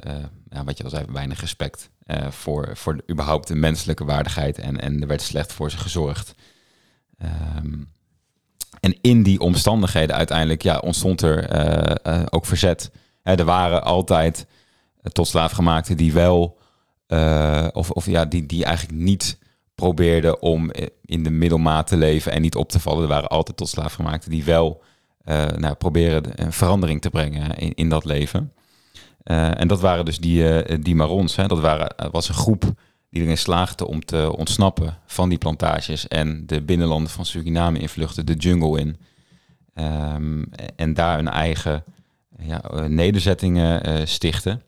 ja, 0.50 0.64
wat 0.64 0.78
je 0.78 0.84
al 0.84 0.90
zei, 0.90 1.06
weinig 1.12 1.40
respect 1.40 1.90
voor, 2.30 2.70
voor 2.74 2.96
de, 2.96 3.04
überhaupt 3.12 3.48
de 3.48 3.56
menselijke 3.56 4.06
waardigheid. 4.06 4.58
En, 4.58 4.80
en 4.82 5.02
er 5.02 5.08
werd 5.08 5.22
slecht 5.22 5.54
voor 5.54 5.72
ze 5.72 5.78
gezorgd. 5.78 6.34
Ehm, 7.20 7.84
en 8.80 8.98
in 9.02 9.24
die 9.24 9.40
omstandigheden 9.40 10.16
uiteindelijk 10.16 10.62
ja, 10.62 10.78
ontstond 10.78 11.22
er 11.22 11.46
eh, 11.46 11.96
eh, 12.16 12.26
ook 12.30 12.46
verzet. 12.46 12.92
Hè, 13.24 13.36
er 13.36 13.46
waren 13.46 13.84
altijd 13.84 14.48
eh, 15.02 15.12
tot 15.12 15.28
slaafgemaakten 15.28 15.98
die 15.98 16.14
wel, 16.14 16.58
of, 17.74 17.92
of 17.92 18.06
ja, 18.06 18.26
die, 18.26 18.46
die 18.46 18.66
eigenlijk 18.66 18.98
niet 18.98 19.38
probeerden 19.76 20.42
om 20.42 20.72
in 21.06 21.24
de 21.24 21.30
middelmaat 21.30 21.88
te 21.88 21.98
leven 21.98 22.32
en 22.32 22.42
niet 22.42 22.56
op 22.56 22.70
te 22.70 22.80
vallen. 22.80 23.02
Er 23.02 23.08
waren 23.08 23.30
altijd 23.30 23.58
tot 23.58 23.70
slaafgemaakten 23.70 24.30
die 24.30 24.44
wel 24.44 24.82
nou, 25.58 25.74
proberen 25.74 26.24
een 26.36 26.54
verandering 26.54 27.02
te 27.02 27.10
brengen 27.10 27.58
in, 27.58 27.74
in 27.74 27.90
dat 27.90 28.06
leven. 28.06 28.54
En 29.24 29.68
dat 29.68 29.80
waren 29.80 30.06
dus 30.06 30.20
die, 30.20 30.80
die 30.80 30.96
Marons. 30.96 31.36
Hè. 31.36 31.48
Dat 31.48 31.60
waren, 31.60 32.12
was 32.12 32.30
een 32.30 32.36
groep 32.36 32.74
die 33.10 33.24
erin 33.24 33.38
slaagde 33.38 33.88
om 33.88 34.06
te 34.06 34.36
ontsnappen 34.38 34.98
van 35.06 35.30
die 35.30 35.38
plantages 35.38 36.08
en 36.08 36.46
de 36.46 36.62
binnenlanden 36.62 37.12
van 37.12 37.26
Suriname 37.26 37.80
invluchten, 37.80 38.26
de 38.26 38.36
jungle 38.36 38.80
in. 38.80 38.98
Ehm, 39.74 40.44
en 40.76 40.94
daar 40.94 41.16
hun 41.16 41.28
eigen 41.28 41.84
ja, 42.38 42.62
eh, 42.62 42.84
nederzettingen 42.84 43.84
eh, 43.84 44.06
stichten. 44.06 44.62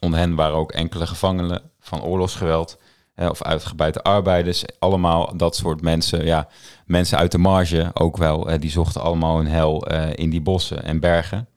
Onder 0.00 0.18
hen 0.18 0.34
waren 0.34 0.56
ook 0.56 0.72
enkele 0.72 1.06
gevangenen 1.06 1.62
van 1.80 2.02
oorlogsgeweld 2.02 2.78
eh, 3.14 3.28
of 3.28 3.42
uitgebuite 3.42 4.02
arbeiders. 4.02 4.64
Allemaal 4.78 5.36
dat 5.36 5.56
soort 5.56 5.80
mensen, 5.80 6.24
ja, 6.24 6.48
mensen 6.86 7.18
uit 7.18 7.32
de 7.32 7.38
marge 7.38 7.90
ook 7.94 8.16
wel. 8.16 8.58
die 8.58 8.70
zochten 8.70 9.00
allemaal 9.00 9.36
hun 9.36 9.46
hel 9.46 9.86
in 10.14 10.30
die 10.30 10.40
bossen 10.40 10.84
en 10.84 11.00
bergen. 11.00 11.48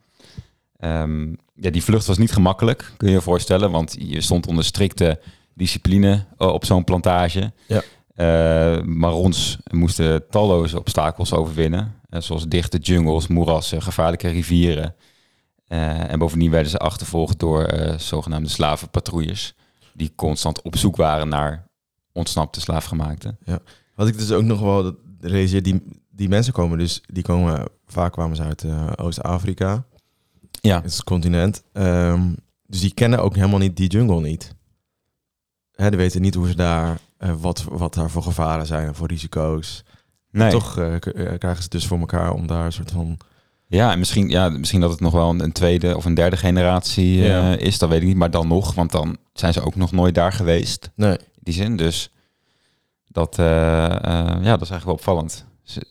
Ehm, 0.77 1.33
ja, 1.53 1.69
die 1.69 1.83
vlucht 1.83 2.05
was 2.05 2.17
niet 2.17 2.31
gemakkelijk, 2.31 2.93
kun 2.97 3.07
je 3.07 3.13
je 3.13 3.21
voorstellen, 3.21 3.71
want 3.71 3.95
je 3.99 4.21
stond 4.21 4.47
onder 4.47 4.63
strikte 4.63 5.19
discipline 5.59 6.25
eh, 6.37 6.47
op 6.47 6.65
zo'n 6.65 6.83
plantage. 6.83 7.51
Ja. 7.67 7.81
Eh, 8.15 8.83
Marons 8.83 9.57
moesten 9.71 10.29
talloze 10.29 10.79
obstakels 10.79 11.33
overwinnen, 11.33 11.95
eh, 12.09 12.21
zoals 12.21 12.47
dichte 12.47 12.77
jungles, 12.77 13.27
moerassen, 13.27 13.81
gevaarlijke 13.81 14.27
rivieren. 14.27 14.95
En 15.67 16.19
bovendien 16.19 16.51
werden 16.51 16.71
ze 16.71 16.77
achtervolgd 16.77 17.39
door 17.39 17.73
zogenaamde 17.97 18.49
slavenpatrouilles, 18.49 19.55
die 19.93 20.11
constant 20.15 20.61
op 20.61 20.77
zoek 20.77 20.95
waren 20.95 21.27
naar 21.27 21.67
ontsnapte 22.11 22.61
slaafgemaakten. 22.61 23.37
Wat 23.95 24.07
ik 24.07 24.17
dus 24.17 24.31
ook 24.31 24.43
nog 24.43 24.59
wel 24.59 24.95
realiseer, 25.19 25.63
die, 25.63 25.83
die 26.11 26.29
mensen 26.29 26.53
komen 26.53 26.77
dus, 26.77 27.01
die 27.05 27.23
komen, 27.23 27.67
vaak 27.85 28.11
kwamen 28.11 28.35
ze 28.35 28.43
uit 28.43 28.65
Oost-Afrika, 28.97 29.85
Ja, 30.61 30.75
het 30.75 30.85
is 30.85 30.95
het 30.95 31.03
continent. 31.03 31.63
Ehm, 31.73 32.33
dus 32.67 32.79
die 32.79 32.93
kennen 32.93 33.21
ook 33.21 33.35
helemaal 33.35 33.59
niet 33.59 33.77
die 33.77 33.89
jungle 33.89 34.21
niet. 34.21 34.55
Hè, 35.79 35.89
die 35.89 35.99
weten 35.99 36.21
niet 36.21 36.35
hoe 36.35 36.47
ze 36.47 36.55
daar, 36.55 36.97
eh, 37.17 37.33
wat, 37.39 37.65
wat 37.69 37.93
daar 37.93 38.09
voor 38.09 38.23
gevaren 38.23 38.65
zijn 38.65 38.87
en 38.87 38.95
voor 38.95 39.07
risico's. 39.07 39.83
nee. 40.31 40.51
Toch 40.51 40.77
eh, 40.77 40.93
eh, 40.95 41.01
krijgen 41.13 41.55
ze 41.55 41.61
het 41.61 41.71
dus 41.71 41.87
voor 41.87 41.99
elkaar 41.99 42.33
om 42.33 42.47
daar 42.47 42.65
een 42.65 42.71
soort 42.71 42.91
van... 42.91 43.17
Ja, 43.67 43.91
en 43.91 43.99
misschien, 43.99 44.29
ja, 44.29 44.49
misschien 44.49 44.81
dat 44.81 44.91
het 44.91 44.99
nog 44.99 45.13
wel 45.13 45.29
een, 45.29 45.43
een 45.43 45.51
tweede 45.51 45.95
of 45.95 46.05
een 46.05 46.13
derde 46.13 46.37
generatie 46.37 47.17
Ja. 47.17 47.57
is, 47.57 47.77
dat 47.77 47.89
weet 47.89 48.01
ik 48.01 48.07
niet. 48.07 48.15
Maar 48.15 48.31
dan 48.31 48.47
nog, 48.47 48.73
want 48.73 48.91
dan 48.91 49.17
zijn 49.33 49.53
ze 49.53 49.61
ook 49.61 49.75
nog 49.75 49.91
nooit 49.91 50.15
daar 50.15 50.33
geweest. 50.33 50.91
Nee. 50.95 51.17
in 51.17 51.39
die 51.39 51.53
zin. 51.53 51.77
Dus 51.77 52.11
dat, 53.07 53.35
ja, 53.37 53.87
dat 54.29 54.41
is 54.41 54.69
eigenlijk 54.69 54.83
wel 54.85 54.93
opvallend. 54.93 55.45
Ze, 55.63 55.85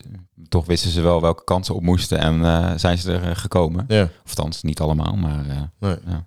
toch 0.48 0.66
wisten 0.66 0.90
ze 0.90 1.00
wel 1.00 1.20
welke 1.20 1.44
kansen 1.44 1.74
op 1.74 1.82
moesten 1.82 2.18
en 2.18 2.80
zijn 2.80 2.98
ze 2.98 3.12
er 3.12 3.36
gekomen. 3.36 3.84
Ja. 3.88 4.02
Of 4.02 4.10
althans, 4.24 4.62
niet 4.62 4.80
allemaal, 4.80 5.16
maar 5.16 5.70
Nee. 5.78 5.96
Ja. 6.06 6.26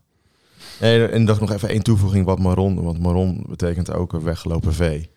Nee, 0.79 1.07
en 1.07 1.25
dacht 1.25 1.39
nog 1.39 1.51
even 1.51 1.69
één 1.69 1.84
toevoeging 1.84 2.25
wat 2.25 2.39
Maron, 2.39 2.84
want 2.84 2.99
Maron 2.99 3.45
betekent 3.49 3.93
ook 3.93 4.13
een 4.13 4.23
weggelopen 4.23 4.73
vee. 4.73 5.10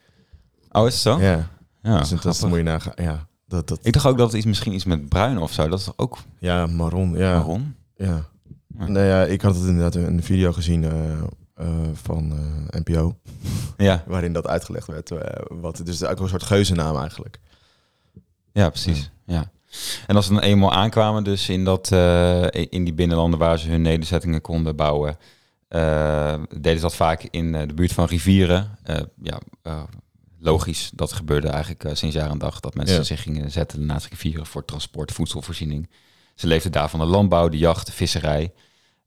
Oh, 0.71 0.87
is 0.87 0.93
het 0.93 1.03
zo? 1.03 1.21
Ja, 1.21 1.51
Ja, 1.83 1.99
dus 1.99 2.09
dat 2.09 2.49
moet 2.49 2.57
je 2.57 2.63
nagaan. 2.63 2.93
Ja, 2.97 3.27
dat, 3.47 3.69
dat, 3.69 3.79
Ik 3.83 3.93
dacht 3.93 4.07
ook 4.07 4.19
dat 4.19 4.27
het 4.27 4.37
iets, 4.37 4.47
misschien 4.47 4.73
iets 4.73 4.85
met 4.85 5.09
bruin 5.09 5.39
of 5.39 5.53
zo. 5.53 5.69
Dat 5.69 5.79
is 5.79 5.89
ook 5.97 6.19
ja, 6.39 6.67
Maron, 6.67 7.17
ja. 7.17 7.33
waarom? 7.33 7.75
ja. 7.97 8.33
Ja. 8.79 8.87
Nee, 8.89 9.07
ja, 9.07 9.25
ik 9.25 9.41
had 9.41 9.55
het 9.55 9.65
inderdaad 9.65 9.95
in 9.95 10.05
een 10.05 10.23
video 10.23 10.53
gezien 10.53 10.85
eh, 10.85 11.13
eh, 11.55 11.69
van 11.93 12.33
eh, 12.71 12.81
NPO, 12.81 13.17
Ja, 13.77 14.05
waarin 14.07 14.33
dat 14.33 14.47
uitgelegd 14.47 14.87
werd. 14.87 15.11
wat, 15.49 15.81
dus 15.85 16.05
ook 16.05 16.21
een 16.21 16.29
soort 16.29 16.43
geuzennaam 16.43 16.97
eigenlijk. 16.97 17.39
ja, 18.53 18.69
precies. 18.69 19.11
Ja. 19.27 19.53
En 20.07 20.17
als 20.17 20.27
ze 20.27 20.33
dan 20.33 20.43
eenmaal 20.43 20.73
aankwamen, 20.73 21.25
dus 21.25 21.49
in, 21.49 21.65
dat, 21.65 21.91
in 22.53 22.85
die 22.85 22.95
binnenlanden 22.95 23.39
waar 23.39 23.59
ze 23.59 23.71
hun 23.71 23.83
nederzettingen 23.83 24.41
konden 24.41 24.77
bouwen, 24.77 25.17
deden 26.61 26.77
ze 26.77 26.81
dat 26.81 26.95
vaak 26.97 27.23
in 27.31 27.55
eh, 27.55 27.69
de 27.69 27.75
buurt 27.75 27.93
van 27.93 28.05
rivieren. 28.07 28.79
Eh, 28.83 29.01
ja, 29.23 29.41
eh, 29.63 29.83
logisch, 30.39 30.91
dat 30.95 31.13
gebeurde 31.13 31.49
eigenlijk 31.49 31.85
eh, 31.85 31.95
sinds 31.95 32.15
jaar 32.15 32.31
en 32.31 32.39
dag, 32.39 32.61
dat 32.61 32.75
mensen 32.75 32.97
Ja. 32.97 33.03
zich 33.03 33.23
gingen 33.23 33.51
zetten 33.51 33.87
naast 33.87 34.07
rivieren 34.07 34.47
voor 34.47 34.65
transport, 34.65 35.13
voedselvoorziening. 35.13 35.91
Ze 36.35 36.47
leefden 36.47 36.73
daar 36.73 36.91
van 36.91 37.01
de 37.01 37.07
landbouw, 37.07 37.49
de 37.49 37.59
jacht, 37.59 37.87
de 37.87 37.93
visserij. 37.93 38.53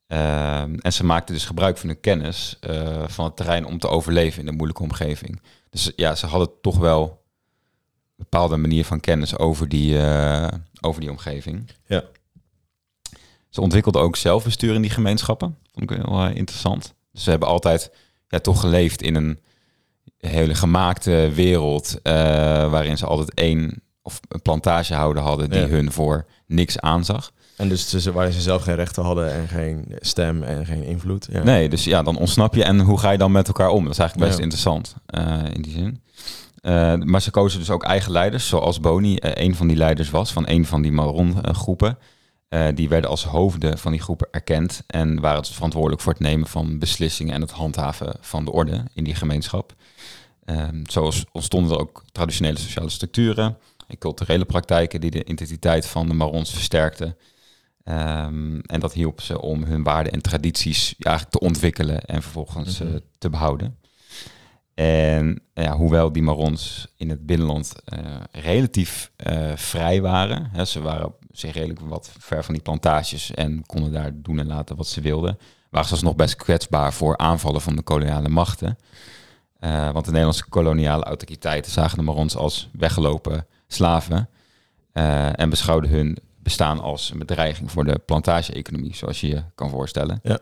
En 0.08 0.94
ze 0.94 1.06
maakten 1.06 1.34
dus 1.36 1.46
gebruik 1.46 1.78
van 1.78 1.90
hun 1.90 2.00
kennis 2.00 2.58
eh, 2.60 3.04
van 3.08 3.26
het 3.26 3.36
terrein 3.36 3.66
om 3.66 3.80
te 3.80 3.88
overleven 3.88 4.42
in 4.42 4.48
een 4.48 4.56
moeilijke 4.56 4.84
omgeving. 4.84 5.42
Dus 5.70 5.92
ja, 5.96 6.16
ze 6.16 6.26
hadden 6.26 6.50
toch 6.62 6.78
wel 6.78 7.04
een 7.04 8.16
bepaalde 8.18 8.58
manier 8.58 8.86
van 8.86 9.00
kennis 9.00 9.38
over 9.38 9.70
die, 9.70 10.00
eh, 10.02 10.48
over 10.82 11.02
die 11.02 11.10
omgeving. 11.12 11.70
Ja. 11.86 12.04
Ze 13.50 13.62
ontwikkelden 13.62 14.02
ook 14.02 14.16
zelfbestuur 14.16 14.74
in 14.74 14.82
die 14.82 14.92
gemeenschappen. 14.92 15.58
Vond 15.78 15.92
ik 15.92 15.98
heel 15.98 16.26
eh, 16.26 16.36
interessant. 16.36 16.94
Dus 17.12 17.24
ze 17.24 17.30
hebben 17.30 17.48
altijd 17.48 17.92
ja, 18.28 18.40
toch 18.40 18.60
geleefd 18.60 19.02
in 19.02 19.16
een 19.16 19.40
hele 20.18 20.56
gemaakte 20.56 21.32
wereld. 21.34 22.00
eh, 22.04 22.14
waarin 22.72 22.98
ze 22.98 23.06
altijd 23.06 23.34
één 23.34 23.82
of 24.02 24.20
een 24.28 24.42
plantagehouder 24.42 25.24
hadden 25.24 25.50
die 25.50 25.60
Ja. 25.60 25.68
hun 25.68 25.92
voor 25.92 26.26
niks 26.46 26.80
aanzag. 26.80 27.32
En 27.58 27.70
dus 27.70 27.90
tussen 27.90 28.14
waarin 28.14 28.34
ze 28.34 28.42
zelf 28.42 28.62
geen 28.64 28.76
rechten 28.76 29.04
hadden 29.04 29.34
en 29.34 29.48
geen 29.48 29.86
stem 30.00 30.44
en 30.44 30.66
geen 30.66 30.84
invloed. 30.84 31.28
Ja. 31.32 31.44
Nee, 31.44 31.70
dus 31.70 31.84
ja, 31.84 32.04
dan 32.04 32.18
ontsnap 32.18 32.56
je. 32.56 32.64
En 32.64 32.80
hoe 32.80 33.00
ga 33.00 33.12
je 33.12 33.18
dan 33.18 33.32
met 33.32 33.48
elkaar 33.48 33.70
om? 33.70 33.84
Dat 33.84 33.94
is 33.94 34.00
eigenlijk 34.00 34.28
best 34.30 34.38
Ja. 34.40 34.44
interessant 34.46 34.96
eh, 35.06 35.44
in 35.54 35.62
die 35.62 35.72
zin. 35.74 36.02
Maar 37.08 37.22
ze 37.22 37.32
kozen 37.32 37.60
dus 37.60 37.70
ook 37.70 37.84
eigen 37.84 38.12
leiders, 38.12 38.48
zoals 38.48 38.80
Boni 38.80 39.16
eh, 39.16 39.46
een 39.46 39.56
van 39.56 39.68
die 39.68 39.78
leiders 39.78 40.10
was, 40.10 40.32
van 40.34 40.44
een 40.48 40.66
van 40.66 40.82
die 40.82 40.92
Maron-groepen. 40.92 41.98
Eh, 42.48 42.68
die 42.76 42.90
werden 42.90 43.10
als 43.10 43.24
hoofden 43.24 43.78
van 43.78 43.92
die 43.92 44.02
groepen 44.02 44.28
erkend 44.32 44.84
en 44.88 45.20
waren 45.20 45.42
dus 45.42 45.52
verantwoordelijk 45.54 46.02
voor 46.02 46.14
het 46.14 46.22
nemen 46.22 46.48
van 46.48 46.80
beslissingen 46.80 47.34
en 47.34 47.42
het 47.42 47.52
handhaven 47.52 48.16
van 48.22 48.46
de 48.46 48.52
orde 48.52 48.84
in 48.94 49.04
die 49.04 49.16
gemeenschap. 49.16 49.74
Ehm 50.46 50.86
zo 50.90 51.12
ontstonden 51.32 51.72
er 51.72 51.80
ook 51.80 52.04
traditionele 52.12 52.58
sociale 52.60 52.90
structuren 52.90 53.58
en 53.88 53.98
culturele 53.98 54.46
praktijken 54.46 55.02
die 55.02 55.12
de 55.12 55.26
identiteit 55.26 55.88
van 55.88 56.08
de 56.08 56.14
Marons 56.14 56.52
versterkten. 56.52 57.18
Ehm, 57.84 58.60
en 58.60 58.80
dat 58.80 58.94
hielp 58.94 59.22
ze 59.22 59.42
om 59.42 59.64
hun 59.64 59.84
waarden 59.84 60.14
en 60.14 60.22
tradities 60.22 60.90
ja, 60.98 61.10
eigenlijk 61.10 61.38
te 61.40 61.46
ontwikkelen 61.46 62.06
en 62.06 62.22
vervolgens 62.22 62.80
Mhm. 62.80 62.94
eh, 62.94 63.00
te 63.18 63.30
behouden. 63.30 63.78
En 64.74 65.42
ja, 65.54 65.76
hoewel 65.78 66.12
die 66.12 66.24
Marons 66.24 66.88
in 66.98 67.10
het 67.10 67.26
binnenland 67.26 67.76
eh, 67.86 68.00
relatief 68.32 69.12
vrij 69.56 70.02
waren, 70.02 70.50
hè, 70.52 70.66
ze 70.66 70.82
waren 70.82 71.14
zich 71.40 71.54
redelijk 71.54 71.80
wat 71.80 72.12
ver 72.20 72.44
van 72.44 72.54
die 72.54 72.64
plantages 72.64 73.32
en 73.32 73.66
konden 73.66 73.92
daar 73.92 74.12
doen 74.14 74.40
en 74.40 74.48
laten 74.48 74.76
wat 74.76 74.88
ze 74.88 75.02
wilden, 75.02 75.38
waren 75.70 75.88
ze 75.88 75.94
alsnog 75.94 76.16
best 76.16 76.36
kwetsbaar 76.36 76.94
voor 76.94 77.18
aanvallen 77.18 77.62
van 77.62 77.76
de 77.76 77.82
koloniale 77.82 78.30
machten. 78.30 78.78
Eh, 79.60 79.92
want 79.92 80.06
de 80.06 80.12
Nederlandse 80.12 80.50
koloniale 80.50 81.04
autoriteiten 81.04 81.72
zagen 81.72 81.98
de 81.98 82.04
Marons 82.04 82.36
als 82.36 82.70
weggelopen 82.72 83.48
slaven 83.68 84.30
eh, 84.92 85.40
en 85.40 85.50
beschouwden 85.50 85.90
hun 85.90 86.18
bestaan 86.40 86.80
als 86.80 87.10
een 87.12 87.20
bedreiging 87.20 87.72
voor 87.72 87.86
de 87.86 88.00
plantage-economie, 88.06 88.96
zoals 88.96 89.22
je 89.22 89.28
je 89.28 89.44
kan 89.56 89.70
voorstellen. 89.70 90.20
Ja. 90.24 90.40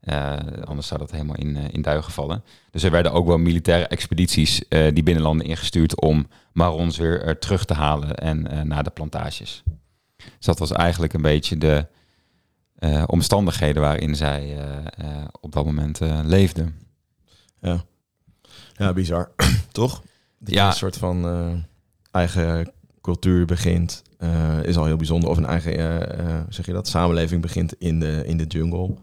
Eh, 0.00 0.62
anders 0.64 0.86
zou 0.86 1.00
dat 1.00 1.10
helemaal 1.10 1.36
in, 1.36 1.56
in 1.56 1.82
duigen 1.82 2.12
vallen. 2.12 2.44
Dus 2.70 2.82
er 2.82 2.90
werden 2.90 3.12
ook 3.12 3.26
wel 3.26 3.38
militaire 3.38 3.86
expedities 3.86 4.62
die 4.68 5.02
binnenlanden 5.02 5.46
ingestuurd 5.46 6.00
om 6.00 6.26
Marons 6.52 6.96
weer 6.96 7.38
terug 7.38 7.64
te 7.64 7.74
halen 7.74 8.14
en 8.14 8.68
naar 8.68 8.84
de 8.84 8.90
plantages. 8.90 9.62
Dus 10.36 10.46
dat 10.46 10.58
was 10.58 10.72
eigenlijk 10.72 11.12
een 11.12 11.22
beetje 11.22 11.58
de 11.58 11.86
eh, 12.76 13.02
omstandigheden 13.06 13.82
waarin 13.82 14.16
zij 14.16 14.56
eh, 14.58 15.16
eh, 15.18 15.24
op 15.40 15.52
dat 15.52 15.64
moment 15.64 16.00
leefden. 16.24 16.78
Ja, 17.60 17.84
ja 18.74 18.92
bizar. 18.92 19.30
Toch? 19.72 20.02
Dat 20.38 20.48
je 20.48 20.54
Ja. 20.54 20.66
een 20.66 20.72
soort 20.72 20.96
van 20.96 21.64
eigen 22.10 22.72
cultuur 23.00 23.46
begint, 23.46 24.02
is 24.62 24.76
al 24.76 24.84
heel 24.84 24.96
bijzonder. 24.96 25.30
Of 25.30 25.36
een 25.36 25.46
eigen, 25.46 26.46
zeg 26.48 26.66
je 26.66 26.72
dat, 26.72 26.88
samenleving 26.88 27.42
begint 27.42 27.74
in 27.78 28.00
de, 28.00 28.22
in 28.26 28.36
de 28.36 28.44
jungle. 28.44 28.94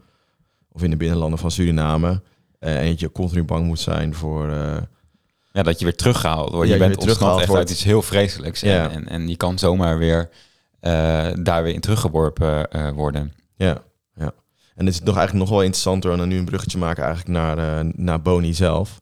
Of 0.72 0.82
in 0.82 0.90
de 0.90 0.96
binnenlanden 0.96 1.38
van 1.38 1.50
Suriname. 1.50 2.22
En 2.58 2.86
dat 2.86 3.00
je 3.00 3.12
continu 3.12 3.44
bang 3.44 3.66
moet 3.66 3.80
zijn 3.80 4.14
voor... 4.14 4.50
Ja, 5.52 5.62
dat 5.62 5.78
je 5.78 5.84
weer 5.84 5.96
teruggehaald 5.96 6.50
wordt. 6.50 6.68
Ja, 6.68 6.74
je 6.74 6.80
je 6.80 6.88
bent 6.88 7.00
teruggehaald 7.00 7.38
echt 7.38 7.48
wordt. 7.48 7.62
uit 7.62 7.70
iets 7.70 7.84
heel 7.84 8.02
vreselijks. 8.02 8.60
Ja. 8.60 8.90
en, 8.90 9.08
en 9.08 9.28
je 9.28 9.36
kan 9.36 9.58
zomaar 9.58 9.98
weer 9.98 10.30
daar 11.42 11.62
weer 11.62 11.74
in 11.74 11.80
teruggeworpen 11.80 12.70
eh, 12.70 12.90
worden. 12.90 13.32
Ja, 13.56 13.82
ja. 14.16 14.32
En 14.74 14.86
het 14.86 14.94
is 14.94 15.00
nog 15.00 15.16
eigenlijk 15.16 15.46
nog 15.46 15.48
wel 15.56 15.62
interessanter 15.64 16.10
om 16.10 16.16
dan 16.18 16.28
nu 16.28 16.38
een 16.38 16.44
bruggetje 16.44 16.78
maken 16.78 17.04
eigenlijk 17.04 17.38
naar, 17.38 17.58
eh, 17.58 17.86
naar 17.96 18.22
Boni 18.22 18.54
zelf. 18.54 19.00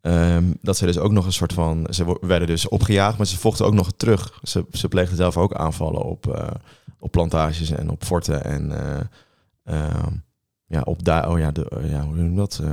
Ehm, 0.00 0.44
dat 0.62 0.76
ze 0.76 0.86
dus 0.86 0.98
ook 0.98 1.12
nog 1.12 1.26
een 1.26 1.32
soort 1.32 1.52
van... 1.52 1.86
Ze 1.90 2.18
werden 2.20 2.48
dus 2.48 2.68
opgejaagd, 2.68 3.16
maar 3.16 3.26
ze 3.26 3.38
vochten 3.38 3.66
ook 3.66 3.74
nog 3.74 3.92
terug. 3.96 4.38
Ze, 4.42 4.64
ze 4.72 4.88
pleegden 4.88 5.16
zelf 5.16 5.36
ook 5.36 5.54
aanvallen 5.54 6.02
op, 6.02 6.34
eh, 6.34 6.48
op 6.98 7.10
plantages 7.10 7.70
en 7.70 7.90
op 7.90 8.04
forten. 8.04 8.44
En 8.44 8.72
eh, 8.72 9.00
ehm, 9.64 10.12
ja, 10.66 10.80
op 10.80 11.04
daar... 11.04 11.30
Oh 11.30 11.38
ja, 11.38 11.50
de, 11.50 11.68
eh, 11.68 11.90
ja, 11.90 12.00
hoe 12.04 12.14
noem 12.16 12.30
je 12.30 12.36
dat? 12.36 12.60
Eh, 12.62 12.70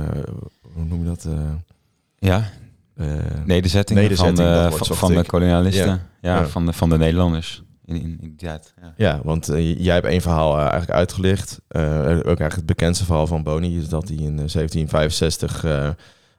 hoe 0.74 0.84
noem 0.84 0.98
je 0.98 1.04
dat? 1.06 1.24
eh, 1.24 1.32
Ja, 2.18 2.50
eh, 2.94 3.06
nederzettingen 3.44 4.02
Nederzetting, 4.02 4.38
van, 4.38 4.68
de, 4.70 4.84
van, 4.84 4.96
van 4.96 5.14
de 5.14 5.24
kolonialisten. 5.24 5.86
Ja, 5.86 6.00
Ja. 6.20 6.46
Van, 6.46 6.66
de, 6.66 6.72
van 6.72 6.88
de 6.88 6.98
Nederlanders 6.98 7.62
in, 7.84 7.96
in, 7.96 8.18
in 8.20 8.28
die 8.28 8.34
tijd. 8.34 8.74
Ja. 8.80 8.94
Ja, 8.96 9.20
want 9.24 9.48
eh, 9.48 9.78
jij 9.80 9.94
hebt 9.94 10.06
één 10.06 10.20
verhaal 10.20 10.52
eh, 10.52 10.60
eigenlijk 10.60 10.90
uitgelicht. 10.90 11.60
Eh, 11.68 11.82
ook 12.08 12.24
eigenlijk 12.24 12.54
het 12.54 12.66
bekendste 12.66 13.04
verhaal 13.04 13.26
van 13.26 13.42
Boni 13.42 13.78
is 13.78 13.88
dat 13.88 14.08
hij 14.08 14.16
in 14.16 14.38
eh, 14.38 14.52
1765 14.52 15.64
eh, 15.64 15.90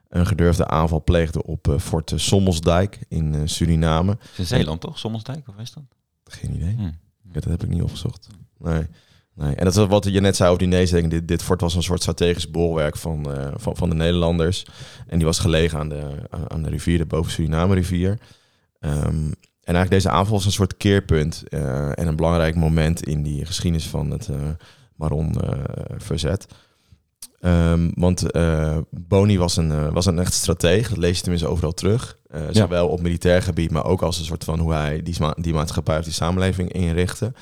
een 0.08 0.26
gedurfde 0.26 0.66
aanval 0.66 1.02
pleegde 1.02 1.42
op 1.42 1.76
Fort 1.78 2.12
Sommelsdijk 2.14 2.98
in 3.08 3.48
Suriname. 3.48 4.10
Het 4.10 4.30
is 4.32 4.38
in 4.38 4.46
Zeeland 4.46 4.80
toch? 4.80 4.98
Sommelsdijk, 4.98 5.48
of 5.48 5.58
is 5.58 5.72
dat? 5.72 5.82
Geen 6.24 6.54
idee. 6.54 6.74
Hm. 6.74 6.82
Ja, 6.82 6.92
dat 7.32 7.44
heb 7.44 7.62
ik 7.62 7.68
niet 7.68 7.82
opgezocht. 7.82 8.28
Nee. 8.58 8.86
nee. 9.34 9.54
En 9.54 9.64
dat 9.64 9.76
is 9.76 9.86
wat 9.86 10.04
je 10.04 10.20
net 10.20 10.36
zei 10.36 10.48
over 10.48 10.62
die 10.62 10.70
nederzetting. 10.70 11.10
Dit, 11.10 11.28
dit 11.28 11.42
fort 11.42 11.60
was 11.60 11.74
een 11.74 11.82
soort 11.82 12.00
strategisch 12.00 12.50
bolwerk 12.50 12.96
van, 12.96 13.26
van, 13.54 13.76
van 13.76 13.88
de 13.88 13.94
Nederlanders. 13.94 14.66
En 15.06 15.16
die 15.16 15.26
was 15.26 15.38
gelegen 15.38 15.78
aan 15.78 15.88
de, 15.88 16.28
aan 16.48 16.62
de 16.62 16.68
rivier, 16.68 16.98
de 16.98 17.06
boven 17.06 17.32
Suriname 17.32 17.74
rivier. 17.74 18.18
Ehm, 18.80 19.30
en 19.66 19.74
eigenlijk 19.74 19.90
deze 19.90 20.10
aanval 20.10 20.34
was 20.34 20.44
een 20.44 20.52
soort 20.52 20.76
keerpunt 20.76 21.42
eh, 21.48 21.98
en 21.98 22.06
een 22.06 22.16
belangrijk 22.16 22.54
moment 22.54 23.02
in 23.02 23.22
die 23.22 23.44
geschiedenis 23.44 23.86
van 23.86 24.10
het 24.10 24.28
eh 24.28 24.36
Maron-verzet. 24.94 26.46
Ehm, 27.40 27.90
want 27.94 28.30
eh, 28.30 28.78
Boni 28.90 29.38
was 29.38 29.56
een, 29.56 29.70
eh, 29.70 29.92
was 29.92 30.06
een 30.06 30.18
echt 30.18 30.32
strateeg, 30.32 30.88
dat 30.88 30.98
lees 30.98 31.16
je 31.16 31.22
tenminste 31.22 31.48
overal 31.48 31.72
terug. 31.72 32.18
Eh, 32.30 32.40
Zowel 32.50 32.88
op 32.88 33.00
militair 33.00 33.42
gebied, 33.42 33.70
maar 33.70 33.84
ook 33.84 34.02
als 34.02 34.18
een 34.18 34.24
soort 34.24 34.44
van 34.44 34.58
hoe 34.58 34.72
hij 34.72 35.02
die, 35.02 35.16
die 35.36 35.54
maatschappij 35.54 35.98
of 35.98 36.04
die 36.04 36.12
samenleving 36.12 36.72
inrichtte. 36.72 37.32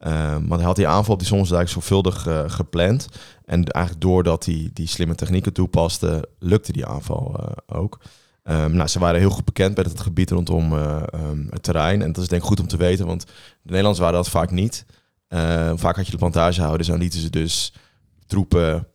Ehm, 0.00 0.46
maar 0.46 0.58
hij 0.58 0.66
had 0.66 0.76
die 0.76 0.88
aanval 0.88 1.12
op 1.12 1.18
die 1.18 1.28
Sommelsdijk 1.28 1.68
zorgvuldig 1.68 2.26
eh, 2.26 2.42
gepland. 2.46 3.08
En 3.44 3.64
eigenlijk 3.64 4.04
doordat 4.04 4.44
hij 4.44 4.70
die 4.72 4.86
slimme 4.86 5.14
technieken 5.14 5.52
toepaste, 5.52 6.28
lukte 6.38 6.72
die 6.72 6.86
aanval 6.86 7.34
eh, 7.38 7.78
ook. 7.78 8.00
Ehm, 8.42 8.72
nou, 8.76 8.88
ze 8.88 8.98
waren 8.98 9.20
heel 9.20 9.30
goed 9.30 9.44
bekend 9.44 9.76
met 9.76 9.86
het 9.86 10.00
gebied 10.00 10.30
rondom 10.30 10.72
eh, 10.72 11.02
ehm, 11.10 11.46
het 11.50 11.62
terrein. 11.62 12.02
En 12.02 12.12
dat 12.12 12.22
is 12.22 12.28
denk 12.28 12.42
ik 12.42 12.48
goed 12.48 12.60
om 12.60 12.66
te 12.66 12.76
weten, 12.76 13.06
want 13.06 13.24
de 13.24 13.30
Nederlanders 13.62 13.98
waren 13.98 14.14
dat 14.14 14.28
vaak 14.28 14.50
niet. 14.50 14.84
Eh, 15.28 15.72
vaak 15.74 15.96
had 15.96 16.04
je 16.04 16.12
de 16.12 16.18
plantagehouders 16.18 16.88
en 16.88 16.98
lieten 16.98 17.20
ze 17.20 17.30
dus 17.30 17.72
troepen 18.26 18.86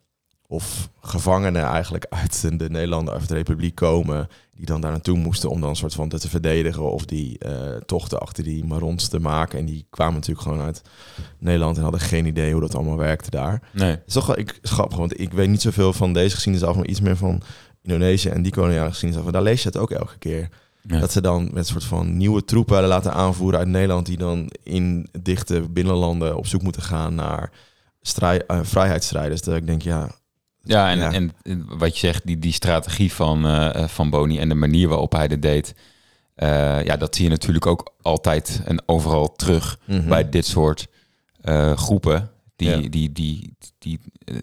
of 0.48 0.90
gevangenen 1.02 1.64
eigenlijk 1.64 2.06
uit 2.10 2.60
de 2.60 2.70
Nederlanden 2.70 3.14
uit 3.14 3.28
de 3.28 3.34
Republiek 3.34 3.76
komen, 3.76 4.28
die 4.56 4.66
dan 4.66 4.82
daar 4.82 4.92
naartoe 4.92 5.18
moesten 5.18 5.50
om 5.50 5.62
dan 5.62 5.70
een 5.70 5.76
soort 5.76 5.94
van 5.94 6.10
te 6.10 6.30
verdedigen 6.30 6.92
of 6.92 7.06
die 7.06 7.38
eh, 7.38 7.76
tochten 7.86 8.20
achter 8.20 8.44
die 8.44 8.66
marons 8.66 9.08
te 9.08 9.20
maken. 9.20 9.60
En 9.60 9.66
die 9.66 9.88
kwamen 9.90 10.14
natuurlijk 10.14 10.48
gewoon 10.48 10.62
uit 10.62 10.82
Nederland 11.40 11.78
en 11.78 11.84
hadden 11.84 12.02
geen 12.02 12.26
idee 12.26 12.52
hoe 12.52 12.62
dat 12.62 12.76
allemaal 12.76 12.98
werkte 12.98 13.30
daar. 13.30 13.62
Nee. 13.72 13.90
Het 13.90 14.04
is 14.08 14.14
toch 14.14 14.26
wel 14.26 14.38
ik, 14.38 14.60
grappig, 14.62 14.98
want 14.98 15.20
ik 15.20 15.34
weet 15.34 15.50
niet 15.50 15.62
zoveel 15.62 15.94
van 15.94 16.14
deze 16.14 16.36
geschiedenis 16.36 16.68
af, 16.68 16.76
maar 16.76 16.86
iets 16.86 17.02
meer 17.02 17.18
van 17.18 17.42
Indonesië 17.86 18.30
en 18.30 18.42
die 18.42 18.52
koloniale 18.52 18.90
geschiedenis 18.90 19.26
af. 19.26 19.32
Daar 19.32 19.42
lees 19.42 19.62
je 19.62 19.68
het 19.68 19.78
ook 19.78 19.92
elke 19.92 20.18
keer. 20.18 20.50
Ja. 20.82 21.00
Dat 21.00 21.12
ze 21.12 21.22
dan 21.22 21.44
met 21.44 21.56
een 21.56 21.66
soort 21.66 21.84
van 21.84 22.18
nieuwe 22.18 22.46
troepen 22.46 22.84
laten 22.84 23.14
aanvoeren 23.14 23.60
uit 23.60 23.68
Nederland, 23.68 24.06
die 24.06 24.18
dan 24.18 24.50
in 24.64 25.08
dichte 25.22 25.62
binnenlanden 25.70 26.38
op 26.38 26.48
zoek 26.48 26.62
moeten 26.62 26.82
gaan 26.82 27.16
naar 27.16 27.52
strij, 28.02 28.46
eh, 28.46 28.60
vrijheidsstrijders. 28.64 29.42
Dat 29.42 29.56
ik 29.56 29.66
denk, 29.68 29.82
ja, 29.82 30.10
Ja, 30.68 30.90
en, 30.90 30.98
Ja. 30.98 31.12
en 31.12 31.34
en 31.44 31.66
wat 31.78 31.94
je 31.94 32.08
zegt, 32.08 32.26
die, 32.26 32.40
die 32.40 32.54
strategie 32.54 33.14
van, 33.14 33.46
eh, 33.46 33.88
van 33.88 34.10
Boni 34.10 34.40
en 34.40 34.50
de 34.50 34.56
manier 34.56 34.88
waarop 34.88 35.12
hij 35.12 35.28
dit 35.28 35.42
deed, 35.42 35.76
ja, 36.86 36.98
dat 36.98 37.16
zie 37.16 37.24
je 37.24 37.30
natuurlijk 37.30 37.66
ook 37.66 37.94
altijd 38.02 38.62
en 38.66 38.84
overal 38.86 39.36
terug 39.36 39.80
mhm. 39.86 40.08
bij 40.08 40.30
dit 40.30 40.46
soort 40.46 40.88
groepen 41.76 42.30
die, 42.56 42.70
Ja. 42.70 42.90
die, 42.90 43.12
die, 43.12 43.56
die, 43.80 44.00